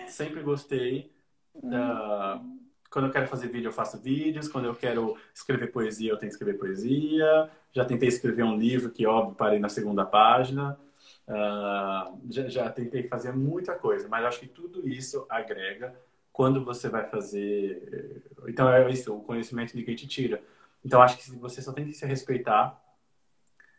sempre 0.06 0.42
gostei. 0.42 1.12
Uh, 1.54 2.63
quando 2.94 3.06
eu 3.06 3.12
quero 3.12 3.26
fazer 3.26 3.48
vídeo, 3.48 3.66
eu 3.66 3.72
faço 3.72 3.98
vídeos. 3.98 4.46
Quando 4.46 4.66
eu 4.66 4.74
quero 4.76 5.18
escrever 5.34 5.72
poesia, 5.72 6.12
eu 6.12 6.16
tenho 6.16 6.30
que 6.30 6.36
escrever 6.36 6.56
poesia. 6.56 7.50
Já 7.72 7.84
tentei 7.84 8.08
escrever 8.08 8.44
um 8.44 8.56
livro 8.56 8.88
que, 8.88 9.04
óbvio, 9.04 9.34
parei 9.34 9.58
na 9.58 9.68
segunda 9.68 10.06
página. 10.06 10.78
Uh, 11.26 12.20
já, 12.30 12.48
já 12.48 12.70
tentei 12.70 13.02
fazer 13.08 13.32
muita 13.32 13.76
coisa, 13.76 14.06
mas 14.06 14.24
acho 14.24 14.38
que 14.38 14.46
tudo 14.46 14.88
isso 14.88 15.26
agrega 15.28 15.92
quando 16.32 16.64
você 16.64 16.88
vai 16.88 17.04
fazer. 17.10 18.22
Então 18.46 18.72
é 18.72 18.88
isso, 18.88 19.12
o 19.12 19.24
conhecimento 19.24 19.72
quem 19.72 19.96
te 19.96 20.06
tira. 20.06 20.40
Então 20.84 21.02
acho 21.02 21.16
que 21.16 21.28
você 21.32 21.60
só 21.60 21.72
tem 21.72 21.86
que 21.86 21.94
se 21.94 22.06
respeitar 22.06 22.80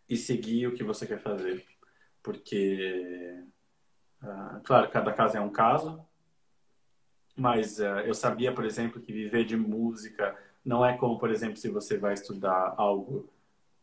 e 0.10 0.18
seguir 0.18 0.68
o 0.68 0.74
que 0.74 0.84
você 0.84 1.08
quer 1.08 1.20
fazer, 1.20 1.66
porque 2.22 3.44
uh, 4.22 4.60
claro, 4.64 4.90
cada 4.90 5.14
caso 5.14 5.38
é 5.38 5.42
um 5.42 5.50
caso, 5.50 6.06
mas 7.36 7.80
uh, 7.80 8.02
eu 8.06 8.14
sabia, 8.14 8.54
por 8.54 8.66
exemplo, 8.66 9.02
que 9.02 9.12
viver 9.12 9.46
de 9.46 9.58
música 9.58 10.38
não 10.64 10.86
é 10.86 10.98
como, 10.98 11.20
por 11.20 11.30
exemplo, 11.30 11.58
se 11.58 11.70
você 11.70 11.98
vai 11.98 12.14
estudar 12.14 12.74
algo 12.78 13.30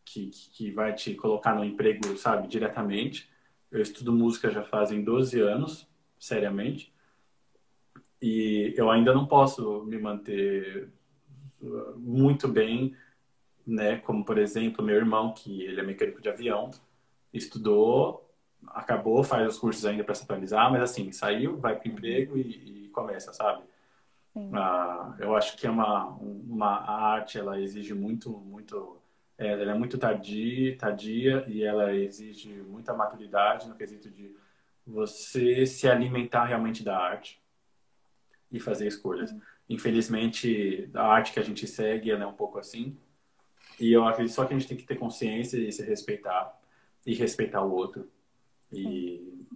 que, 0.05 0.31
que 0.31 0.71
vai 0.71 0.95
te 0.95 1.15
colocar 1.15 1.55
no 1.55 1.65
emprego, 1.65 2.17
sabe, 2.17 2.49
diretamente. 2.49 3.31
Eu 3.71 3.81
estudo 3.81 4.13
música 4.13 4.51
já 4.51 4.63
fazem 4.63 5.03
12 5.03 5.41
anos, 5.41 5.89
seriamente. 6.19 6.93
E 8.21 8.75
eu 8.77 8.91
ainda 8.91 9.13
não 9.15 9.27
posso 9.27 9.85
me 9.85 9.99
manter 9.99 10.89
uh, 11.61 11.99
muito 11.99 12.49
bem, 12.49 12.97
né? 13.67 13.99
Como, 13.99 14.25
por 14.25 14.39
exemplo, 14.39 14.85
meu 14.85 14.97
irmão, 14.97 15.33
que 15.33 15.63
ele 15.63 15.81
é 15.81 15.83
mecânico 15.85 16.21
de 16.21 16.29
avião, 16.29 16.71
estudou, 17.33 18.29
acabou, 18.69 19.23
faz 19.25 19.49
os 19.49 19.59
cursos 19.59 19.85
ainda 19.85 20.05
para 20.05 20.15
se 20.15 20.25
atualizar, 20.25 20.71
mas 20.71 20.83
assim, 20.83 21.11
saiu, 21.13 21.57
vai 21.57 21.77
para 21.77 21.89
o 21.89 21.93
emprego 21.93 22.37
e, 22.37 22.41
e, 22.41 22.82
começa, 22.93 23.33
sabe? 23.33 23.65
Ah, 24.55 25.15
eu 25.19 25.37
acho 25.37 25.57
que 25.57 25.67
é 25.67 25.71
uma, 25.71 26.07
uma 26.07 26.77
a 26.77 27.13
arte, 27.13 27.39
ela 27.39 27.61
exige 27.61 27.93
muito, 27.93 28.31
muito, 28.31 28.99
é, 29.37 29.49
ela 29.49 29.73
é 29.73 29.75
muito 29.75 29.99
tardia, 29.99 30.77
tardia 30.79 31.45
e 31.49 31.63
ela 31.63 31.95
exige 31.95 32.49
muita 32.63 32.95
maturidade 32.95 33.69
no 33.69 33.75
quesito 33.75 34.11
de 34.11 34.35
você 34.87 35.67
se 35.67 35.87
alimentar 35.89 36.45
realmente 36.45 36.83
da 36.83 36.97
arte 36.97 37.43
e 38.51 38.59
fazer 38.59 38.87
escolhas. 38.87 39.35
Infelizmente, 39.69 40.91
a 40.95 41.07
arte 41.07 41.33
que 41.33 41.41
a 41.41 41.45
gente 41.45 41.67
segue 41.67 42.11
ela 42.11 42.25
é 42.25 42.27
um 42.27 42.33
pouco 42.33 42.59
assim. 42.59 42.97
E 43.79 43.93
eu 43.93 44.07
acredito 44.07 44.35
só 44.35 44.45
que 44.45 44.55
a 44.55 44.59
gente 44.59 44.69
tem 44.69 44.77
que 44.77 44.85
ter 44.85 44.97
consciência 44.97 45.57
e 45.59 45.71
se 45.71 45.83
respeitar 45.85 46.59
e 47.07 47.15
respeitar 47.15 47.63
o 47.63 47.73
outro. 47.73 48.11
E 48.73 49.47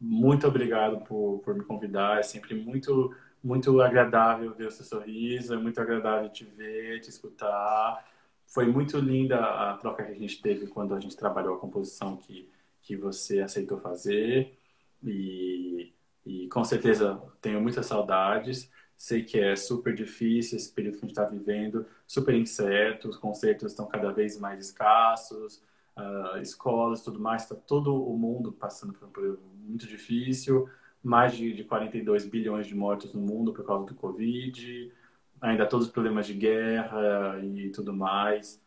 muito 0.00 0.46
obrigado 0.46 1.00
por, 1.04 1.40
por 1.40 1.54
me 1.54 1.64
convidar. 1.64 2.18
É 2.18 2.22
sempre 2.22 2.54
muito 2.54 3.14
muito 3.42 3.80
agradável 3.80 4.52
ver 4.54 4.66
o 4.66 4.70
seu 4.72 4.84
sorriso, 4.84 5.54
é 5.54 5.56
muito 5.56 5.80
agradável 5.80 6.28
te 6.30 6.44
ver, 6.44 7.00
te 7.00 7.10
escutar. 7.10 8.04
Foi 8.46 8.66
muito 8.66 8.98
linda 8.98 9.38
a 9.38 9.76
troca 9.76 10.04
que 10.04 10.12
a 10.12 10.14
gente 10.14 10.42
teve 10.42 10.66
quando 10.66 10.94
a 10.94 11.00
gente 11.00 11.16
trabalhou 11.16 11.54
a 11.56 11.58
composição 11.60 12.16
que, 12.16 12.50
que 12.82 12.96
você 12.96 13.40
aceitou 13.40 13.78
fazer. 13.78 14.58
E 15.02 15.92
e 16.26 16.48
com 16.48 16.64
certeza 16.64 17.22
tenho 17.40 17.60
muitas 17.60 17.86
saudades. 17.86 18.68
Sei 18.98 19.22
que 19.22 19.38
é 19.38 19.54
super 19.54 19.94
difícil 19.94 20.56
esse 20.56 20.72
período 20.72 20.98
que 20.98 21.04
a 21.04 21.08
gente 21.08 21.18
está 21.18 21.24
vivendo, 21.24 21.86
super 22.06 22.34
incerto, 22.34 23.08
os 23.08 23.16
concertos 23.16 23.72
estão 23.72 23.86
cada 23.86 24.10
vez 24.10 24.38
mais 24.38 24.66
escassos, 24.66 25.62
uh, 25.96 26.38
escolas, 26.38 27.02
tudo 27.02 27.18
mais, 27.18 27.42
está 27.42 27.54
todo 27.54 27.94
o 27.94 28.16
mundo 28.16 28.52
passando 28.52 28.92
por 28.92 29.08
um 29.08 29.12
período 29.12 29.42
muito 29.64 29.86
difícil, 29.86 30.68
mais 31.02 31.36
de, 31.36 31.52
de 31.52 31.64
42 31.64 32.26
bilhões 32.26 32.66
de 32.66 32.74
mortos 32.74 33.14
no 33.14 33.20
mundo 33.20 33.52
por 33.52 33.64
causa 33.64 33.86
do 33.86 33.94
Covid, 33.94 34.92
ainda 35.40 35.66
todos 35.66 35.86
os 35.86 35.92
problemas 35.92 36.26
de 36.26 36.34
guerra 36.34 37.40
e 37.42 37.70
tudo 37.70 37.92
mais. 37.92 38.62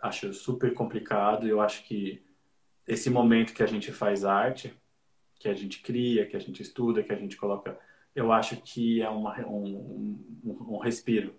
Acho 0.00 0.32
super 0.32 0.72
complicado. 0.74 1.46
Eu 1.46 1.60
acho 1.60 1.84
que 1.84 2.22
esse 2.86 3.10
momento 3.10 3.52
que 3.52 3.62
a 3.62 3.66
gente 3.66 3.92
faz 3.92 4.24
arte, 4.24 4.74
que 5.38 5.48
a 5.48 5.54
gente 5.54 5.80
cria, 5.82 6.26
que 6.26 6.36
a 6.36 6.40
gente 6.40 6.62
estuda, 6.62 7.02
que 7.02 7.12
a 7.12 7.16
gente 7.16 7.36
coloca, 7.36 7.78
eu 8.14 8.32
acho 8.32 8.56
que 8.62 9.02
é 9.02 9.08
uma, 9.08 9.38
um, 9.46 10.18
um, 10.44 10.74
um 10.74 10.78
respiro. 10.78 11.34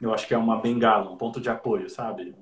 Eu 0.00 0.12
acho 0.12 0.26
que 0.26 0.34
é 0.34 0.38
uma 0.38 0.60
bengala, 0.60 1.10
um 1.10 1.16
ponto 1.16 1.40
de 1.40 1.48
apoio, 1.48 1.88
sabe? 1.88 2.34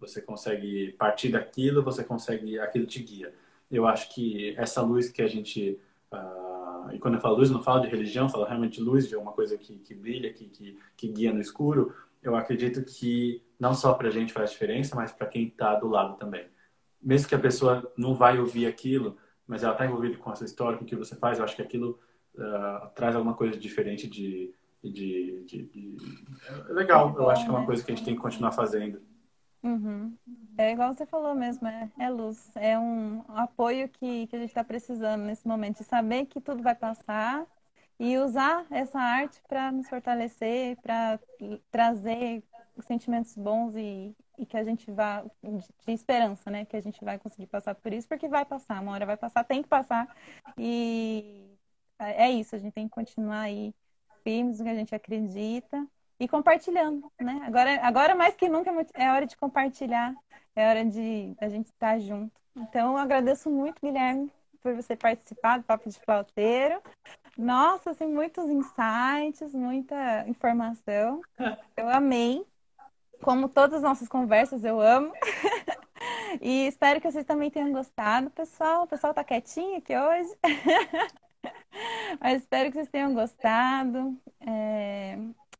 Você 0.00 0.20
consegue 0.20 0.92
partir 0.92 1.30
daquilo, 1.30 1.82
você 1.82 2.04
consegue, 2.04 2.58
aquilo 2.58 2.86
te 2.86 3.02
guia. 3.02 3.32
Eu 3.70 3.86
acho 3.86 4.14
que 4.14 4.54
essa 4.56 4.80
luz 4.80 5.08
que 5.08 5.22
a 5.22 5.26
gente 5.26 5.78
uh, 6.12 6.56
e 6.92 6.98
quando 6.98 7.14
eu 7.14 7.20
falo 7.20 7.36
luz, 7.36 7.50
não 7.50 7.62
falo 7.62 7.80
de 7.80 7.88
religião, 7.88 8.28
falo 8.28 8.44
realmente 8.44 8.80
luz, 8.80 9.08
de 9.08 9.14
alguma 9.14 9.32
coisa 9.32 9.56
que, 9.56 9.78
que 9.78 9.94
brilha, 9.94 10.32
que, 10.32 10.46
que, 10.46 10.78
que 10.96 11.08
guia 11.08 11.32
no 11.32 11.40
escuro. 11.40 11.94
Eu 12.22 12.36
acredito 12.36 12.84
que 12.84 13.42
não 13.58 13.74
só 13.74 13.94
para 13.94 14.08
a 14.08 14.10
gente 14.10 14.32
faz 14.32 14.50
diferença, 14.50 14.94
mas 14.94 15.12
para 15.12 15.26
quem 15.26 15.46
está 15.46 15.74
do 15.74 15.88
lado 15.88 16.16
também. 16.16 16.46
Mesmo 17.02 17.28
que 17.28 17.34
a 17.34 17.38
pessoa 17.38 17.92
não 17.96 18.14
vai 18.14 18.38
ouvir 18.38 18.66
aquilo, 18.66 19.16
mas 19.46 19.62
ela 19.62 19.72
está 19.72 19.86
envolvida 19.86 20.16
com 20.16 20.32
essa 20.32 20.44
história, 20.44 20.78
com 20.78 20.84
o 20.84 20.86
que 20.86 20.96
você 20.96 21.14
faz, 21.14 21.38
eu 21.38 21.44
acho 21.44 21.54
que 21.54 21.62
aquilo 21.62 21.98
uh, 22.34 22.88
traz 22.94 23.14
alguma 23.14 23.34
coisa 23.34 23.56
diferente 23.56 24.08
de, 24.08 24.52
de, 24.82 25.44
de, 25.44 25.62
de, 25.64 25.96
É 26.68 26.72
legal, 26.72 27.14
eu 27.16 27.30
acho 27.30 27.44
que 27.44 27.50
é 27.50 27.52
uma 27.52 27.66
coisa 27.66 27.84
que 27.84 27.92
a 27.92 27.94
gente 27.94 28.04
tem 28.04 28.14
que 28.14 28.20
continuar 28.20 28.52
fazendo. 28.52 29.00
Uhum. 29.62 30.16
É 30.58 30.72
igual 30.72 30.94
você 30.94 31.04
falou 31.06 31.34
mesmo, 31.34 31.66
é, 31.66 31.90
é 31.98 32.08
luz, 32.08 32.50
é 32.56 32.78
um 32.78 33.24
apoio 33.28 33.88
que, 33.88 34.26
que 34.26 34.36
a 34.36 34.38
gente 34.38 34.48
está 34.48 34.62
precisando 34.62 35.22
nesse 35.22 35.46
momento, 35.46 35.78
de 35.78 35.84
saber 35.84 36.26
que 36.26 36.40
tudo 36.40 36.62
vai 36.62 36.74
passar 36.74 37.46
e 37.98 38.16
usar 38.18 38.66
essa 38.70 38.98
arte 38.98 39.42
para 39.48 39.72
nos 39.72 39.88
fortalecer, 39.88 40.76
para 40.80 41.18
trazer 41.70 42.42
sentimentos 42.86 43.34
bons 43.36 43.74
e, 43.74 44.14
e 44.38 44.46
que 44.46 44.56
a 44.56 44.64
gente 44.64 44.90
vá, 44.90 45.24
de, 45.42 45.92
esperança, 45.92 46.50
né? 46.50 46.64
Que 46.64 46.76
a 46.76 46.80
gente 46.80 47.02
vai 47.04 47.18
conseguir 47.18 47.46
passar 47.46 47.74
por 47.74 47.92
isso, 47.92 48.06
porque 48.08 48.28
vai 48.28 48.44
passar, 48.44 48.82
uma 48.82 48.92
hora 48.92 49.06
vai 49.06 49.16
passar, 49.16 49.44
tem 49.44 49.62
que 49.62 49.68
passar. 49.68 50.14
E 50.58 51.56
é, 51.98 52.26
é 52.26 52.30
isso, 52.30 52.54
a 52.54 52.58
gente 52.58 52.74
tem 52.74 52.88
que 52.88 52.94
continuar 52.94 53.40
aí 53.40 53.74
firmes 54.22 54.58
no 54.58 54.64
que 54.64 54.70
a 54.70 54.74
gente 54.74 54.94
acredita 54.94 55.86
e 56.18 56.26
compartilhando, 56.26 57.10
né? 57.20 57.42
Agora, 57.46 57.80
agora 57.86 58.14
mais 58.14 58.34
que 58.34 58.48
nunca 58.48 58.70
é 58.94 59.10
hora 59.10 59.26
de 59.26 59.36
compartilhar, 59.36 60.14
é 60.54 60.68
hora 60.68 60.84
de 60.84 61.34
a 61.40 61.48
gente 61.48 61.66
estar 61.66 61.98
junto. 61.98 62.32
Então, 62.56 62.92
eu 62.92 62.98
agradeço 62.98 63.50
muito, 63.50 63.80
Guilherme, 63.82 64.32
por 64.62 64.74
você 64.74 64.96
participar 64.96 65.58
do 65.58 65.64
Papo 65.64 65.88
de 65.90 66.00
Flauteiro. 66.00 66.80
Nossa, 67.36 67.90
assim, 67.90 68.06
muitos 68.06 68.48
insights, 68.48 69.52
muita 69.52 70.26
informação. 70.26 71.20
Eu 71.76 71.88
amei. 71.88 72.46
Como 73.22 73.48
todas 73.48 73.76
as 73.76 73.82
nossas 73.82 74.08
conversas, 74.08 74.62
eu 74.62 74.78
amo. 74.78 75.10
e 76.40 76.66
espero 76.66 77.00
que 77.00 77.10
vocês 77.10 77.24
também 77.24 77.50
tenham 77.50 77.72
gostado, 77.72 78.28
pessoal. 78.30 78.84
O 78.84 78.86
pessoal 78.86 79.14
tá 79.14 79.24
quietinho 79.24 79.78
aqui 79.78 79.96
hoje. 79.96 80.36
Mas 82.20 82.42
espero 82.42 82.70
que 82.70 82.76
vocês 82.76 82.90
tenham 82.90 83.14
gostado. 83.14 84.20
É... 84.40 85.18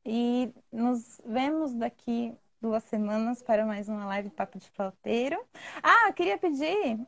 E 0.09 0.55
nos 0.73 1.21
vemos 1.27 1.75
daqui 1.75 2.33
duas 2.61 2.85
semanas 2.85 3.43
para 3.43 3.67
mais 3.67 3.89
uma 3.89 4.07
live 4.07 4.31
Papo 4.31 4.57
de 4.57 4.71
Flauteiro. 4.71 5.37
Ah, 5.83 6.07
eu 6.07 6.13
queria 6.13 6.39
pedir, 6.39 7.01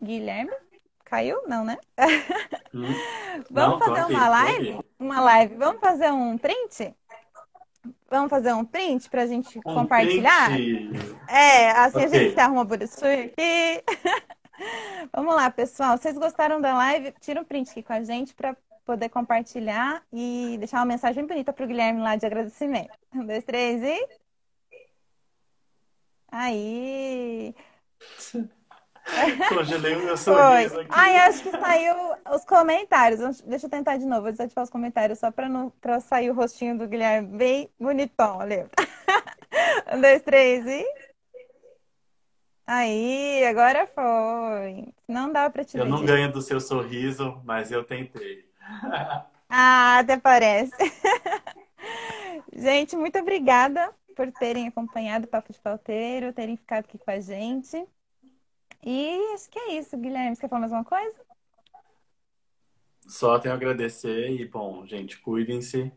Guilherme, 0.00 0.52
caiu? 1.04 1.42
Não, 1.48 1.64
né? 1.64 1.76
Hum. 2.72 2.84
Vamos 3.50 3.80
Não, 3.80 3.86
fazer 3.86 4.14
uma 4.14 4.28
live? 4.28 4.78
Uma 5.00 5.20
live. 5.20 5.56
Vamos 5.56 5.80
fazer 5.80 6.12
um 6.12 6.38
print? 6.38 6.94
Vamos 8.08 8.30
fazer 8.30 8.52
um 8.52 8.64
print 8.64 9.10
para 9.10 9.22
a 9.22 9.26
gente 9.26 9.58
um 9.58 9.62
compartilhar? 9.74 10.52
Print. 10.52 10.92
É, 11.28 11.70
assim 11.72 11.96
okay. 11.96 12.04
a 12.04 12.22
gente 12.22 12.34
se 12.34 12.40
arruma 12.40 12.64
por 12.64 12.80
isso 12.80 13.04
aqui. 13.04 13.82
Vamos 15.12 15.34
lá, 15.34 15.50
pessoal. 15.50 15.98
Vocês 15.98 16.16
gostaram 16.16 16.60
da 16.60 16.72
live? 16.74 17.12
Tira 17.20 17.40
um 17.40 17.44
print 17.44 17.70
aqui 17.70 17.82
com 17.82 17.92
a 17.92 18.04
gente 18.04 18.32
para 18.32 18.56
poder 18.88 19.10
compartilhar 19.10 20.02
e 20.10 20.56
deixar 20.58 20.78
uma 20.78 20.86
mensagem 20.86 21.26
bonita 21.26 21.52
para 21.52 21.62
o 21.62 21.68
Guilherme 21.68 22.00
lá 22.00 22.16
de 22.16 22.24
agradecimento. 22.24 22.90
Um, 23.14 23.26
dois, 23.26 23.44
três 23.44 23.82
e. 23.82 24.08
Aí! 26.32 27.54
Congelei 29.50 29.94
o 29.94 30.04
meu 30.04 30.16
sorriso 30.16 30.74
Foi. 30.74 30.84
aqui. 30.84 30.90
Ai, 30.90 31.16
acho 31.18 31.42
que 31.42 31.50
saiu 31.50 31.94
os 32.34 32.44
comentários. 32.46 33.42
Deixa 33.42 33.66
eu 33.66 33.70
tentar 33.70 33.98
de 33.98 34.06
novo, 34.06 34.22
vou 34.22 34.32
desativar 34.32 34.64
os 34.64 34.70
comentários 34.70 35.18
só 35.18 35.30
para 35.30 35.50
não 35.50 35.68
pra 35.82 36.00
sair 36.00 36.30
o 36.30 36.34
rostinho 36.34 36.78
do 36.78 36.88
Guilherme 36.88 37.36
bem 37.36 37.70
bonitão. 37.78 38.38
Olha. 38.38 38.70
Um, 39.90 40.00
dois, 40.02 40.20
três 40.20 40.66
e. 40.66 40.84
Aí, 42.66 43.42
agora 43.46 43.86
foi. 43.86 44.92
Não 45.08 45.32
dá 45.32 45.48
para 45.48 45.64
te 45.64 45.78
Eu 45.78 45.86
não 45.86 46.04
ganho 46.04 46.30
do 46.30 46.42
seu 46.42 46.60
sorriso, 46.60 47.40
mas 47.44 47.72
eu 47.72 47.82
tentei. 47.82 48.47
Ah, 49.48 49.98
até 50.00 50.18
parece. 50.18 50.72
gente, 52.52 52.96
muito 52.96 53.18
obrigada 53.18 53.92
por 54.14 54.30
terem 54.32 54.68
acompanhado 54.68 55.24
o 55.24 55.28
Papo 55.28 55.52
de 55.52 55.58
Falteiro, 55.58 56.32
terem 56.32 56.56
ficado 56.56 56.80
aqui 56.80 56.98
com 56.98 57.10
a 57.10 57.20
gente. 57.20 57.86
E 58.84 59.32
acho 59.34 59.48
que 59.50 59.58
é 59.58 59.78
isso, 59.78 59.96
Guilherme. 59.96 60.34
Você 60.34 60.42
quer 60.42 60.48
falar 60.48 60.60
mais 60.60 60.72
uma 60.72 60.84
coisa? 60.84 61.14
Só 63.06 63.38
tenho 63.38 63.54
a 63.54 63.56
agradecer 63.56 64.30
e, 64.30 64.44
bom, 64.44 64.86
gente, 64.86 65.18
cuidem-se. 65.18 65.90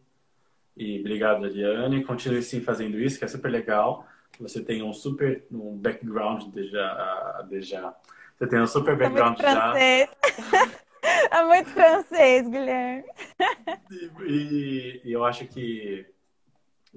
E 0.77 0.99
obrigado, 0.99 1.45
Ariane. 1.45 2.03
Continue 2.03 2.41
sim 2.41 2.61
fazendo 2.61 2.97
isso, 2.99 3.19
que 3.19 3.25
é 3.25 3.27
super 3.27 3.51
legal. 3.51 4.07
Você 4.39 4.63
tem 4.63 4.81
um 4.81 4.93
super 4.93 5.45
um 5.51 5.75
background 5.77 6.53
de 6.53 6.69
já, 6.69 7.45
de 7.49 7.61
já. 7.61 7.93
Você 8.37 8.47
tem 8.47 8.61
um 8.61 8.67
super 8.67 8.97
background 8.97 9.39
já. 9.39 9.73
É 11.03 11.43
muito 11.43 11.69
francês, 11.69 12.47
Guilherme. 12.47 13.03
E, 14.27 15.01
e 15.03 15.11
eu 15.11 15.23
acho 15.23 15.45
que, 15.47 16.05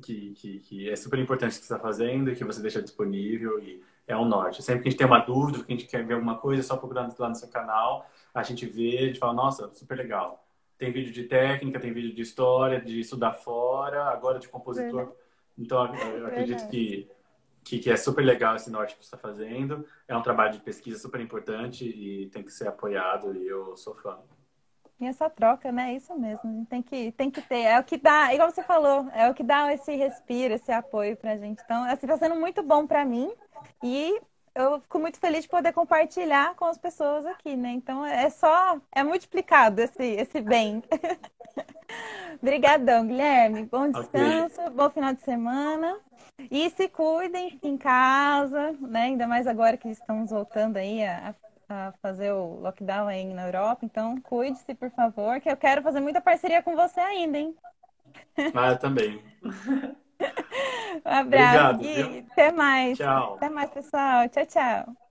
que, 0.02 0.34
que, 0.34 0.58
que, 0.60 0.90
é 0.90 0.96
super 0.96 1.18
importante 1.18 1.56
o 1.56 1.60
que 1.60 1.66
você 1.66 1.72
está 1.72 1.78
fazendo 1.78 2.30
e 2.30 2.36
que 2.36 2.44
você 2.44 2.60
deixa 2.60 2.82
disponível 2.82 3.58
e 3.58 3.82
é 4.06 4.16
um 4.16 4.24
norte. 4.24 4.62
Sempre 4.62 4.82
que 4.82 4.88
a 4.88 4.90
gente 4.90 4.98
tem 4.98 5.06
uma 5.06 5.20
dúvida, 5.20 5.64
que 5.64 5.72
a 5.72 5.76
gente 5.76 5.88
quer 5.88 6.04
ver 6.04 6.14
alguma 6.14 6.36
coisa, 6.36 6.60
é 6.60 6.64
só 6.64 6.76
procurar 6.76 7.12
lá 7.18 7.28
no 7.28 7.34
seu 7.34 7.48
canal, 7.48 8.08
a 8.34 8.42
gente 8.42 8.66
vê, 8.66 8.98
a 8.98 9.06
gente 9.06 9.18
fala, 9.18 9.32
nossa, 9.32 9.70
super 9.72 9.96
legal. 9.96 10.44
Tem 10.76 10.92
vídeo 10.92 11.12
de 11.12 11.24
técnica, 11.24 11.80
tem 11.80 11.92
vídeo 11.92 12.14
de 12.14 12.22
história, 12.22 12.80
de 12.80 13.00
estudar 13.00 13.32
fora, 13.32 14.04
agora 14.04 14.38
de 14.38 14.48
compositor. 14.48 15.06
Verdade. 15.06 15.18
Então, 15.56 15.94
eu 15.94 16.26
acredito 16.26 16.58
Verdade. 16.58 16.70
que 16.70 17.10
que, 17.64 17.78
que 17.78 17.90
é 17.90 17.96
super 17.96 18.22
legal 18.22 18.54
esse 18.54 18.70
norte 18.70 18.94
que 18.94 19.04
você 19.04 19.06
está 19.06 19.16
fazendo. 19.16 19.86
É 20.06 20.16
um 20.16 20.22
trabalho 20.22 20.52
de 20.52 20.60
pesquisa 20.60 20.98
super 20.98 21.20
importante 21.20 21.84
e 21.84 22.28
tem 22.28 22.42
que 22.42 22.52
ser 22.52 22.68
apoiado 22.68 23.34
e 23.34 23.46
eu 23.48 23.76
sou 23.76 23.94
fã. 23.94 24.18
E 25.00 25.06
essa 25.06 25.28
troca, 25.28 25.72
né? 25.72 25.92
É 25.92 25.96
isso 25.96 26.16
mesmo. 26.16 26.66
Tem 26.66 26.82
que, 26.82 27.10
tem 27.12 27.30
que 27.30 27.42
ter. 27.42 27.62
É 27.62 27.80
o 27.80 27.84
que 27.84 27.96
dá, 27.96 28.32
igual 28.32 28.50
você 28.50 28.62
falou, 28.62 29.08
é 29.12 29.28
o 29.28 29.34
que 29.34 29.42
dá 29.42 29.72
esse 29.72 29.94
respiro, 29.96 30.54
esse 30.54 30.70
apoio 30.70 31.16
pra 31.16 31.36
gente. 31.36 31.60
Então, 31.64 31.82
assim, 31.84 32.06
tá 32.06 32.16
sendo 32.16 32.36
muito 32.36 32.62
bom 32.62 32.86
para 32.86 33.04
mim. 33.04 33.32
E 33.82 34.20
eu 34.54 34.80
fico 34.80 34.98
muito 35.00 35.18
feliz 35.18 35.42
de 35.42 35.48
poder 35.48 35.72
compartilhar 35.72 36.54
com 36.54 36.66
as 36.66 36.78
pessoas 36.78 37.26
aqui, 37.26 37.56
né? 37.56 37.70
Então 37.70 38.06
é 38.06 38.30
só, 38.30 38.80
é 38.92 39.02
multiplicado 39.02 39.80
esse, 39.80 40.04
esse 40.04 40.40
bem. 40.40 40.82
Obrigadão, 42.42 43.06
Guilherme. 43.06 43.64
Bom 43.64 43.90
descanso, 43.90 44.60
okay. 44.60 44.74
bom 44.74 44.90
final 44.90 45.14
de 45.14 45.22
semana. 45.22 45.98
E 46.50 46.68
se 46.70 46.88
cuidem 46.88 47.58
em 47.62 47.76
casa, 47.76 48.72
né? 48.80 49.02
Ainda 49.02 49.26
mais 49.26 49.46
agora 49.46 49.76
que 49.76 49.88
estamos 49.88 50.30
voltando 50.30 50.76
aí 50.76 51.04
a, 51.04 51.34
a 51.68 51.92
fazer 52.02 52.32
o 52.32 52.60
lockdown 52.60 53.08
aí 53.08 53.24
na 53.32 53.46
Europa. 53.46 53.84
Então, 53.84 54.20
cuide-se, 54.20 54.74
por 54.74 54.90
favor, 54.90 55.40
que 55.40 55.50
eu 55.50 55.56
quero 55.56 55.82
fazer 55.82 56.00
muita 56.00 56.20
parceria 56.20 56.62
com 56.62 56.74
você 56.74 57.00
ainda, 57.00 57.38
hein? 57.38 57.54
Ah, 58.54 58.70
eu 58.70 58.78
também. 58.78 59.22
um 59.42 61.10
abraço 61.10 61.82
Obrigado, 61.82 61.84
e 61.84 62.18
até 62.30 62.52
mais. 62.52 62.98
Tchau. 62.98 63.34
Até 63.36 63.48
mais, 63.48 63.70
pessoal. 63.70 64.28
Tchau, 64.28 64.46
tchau. 64.46 65.03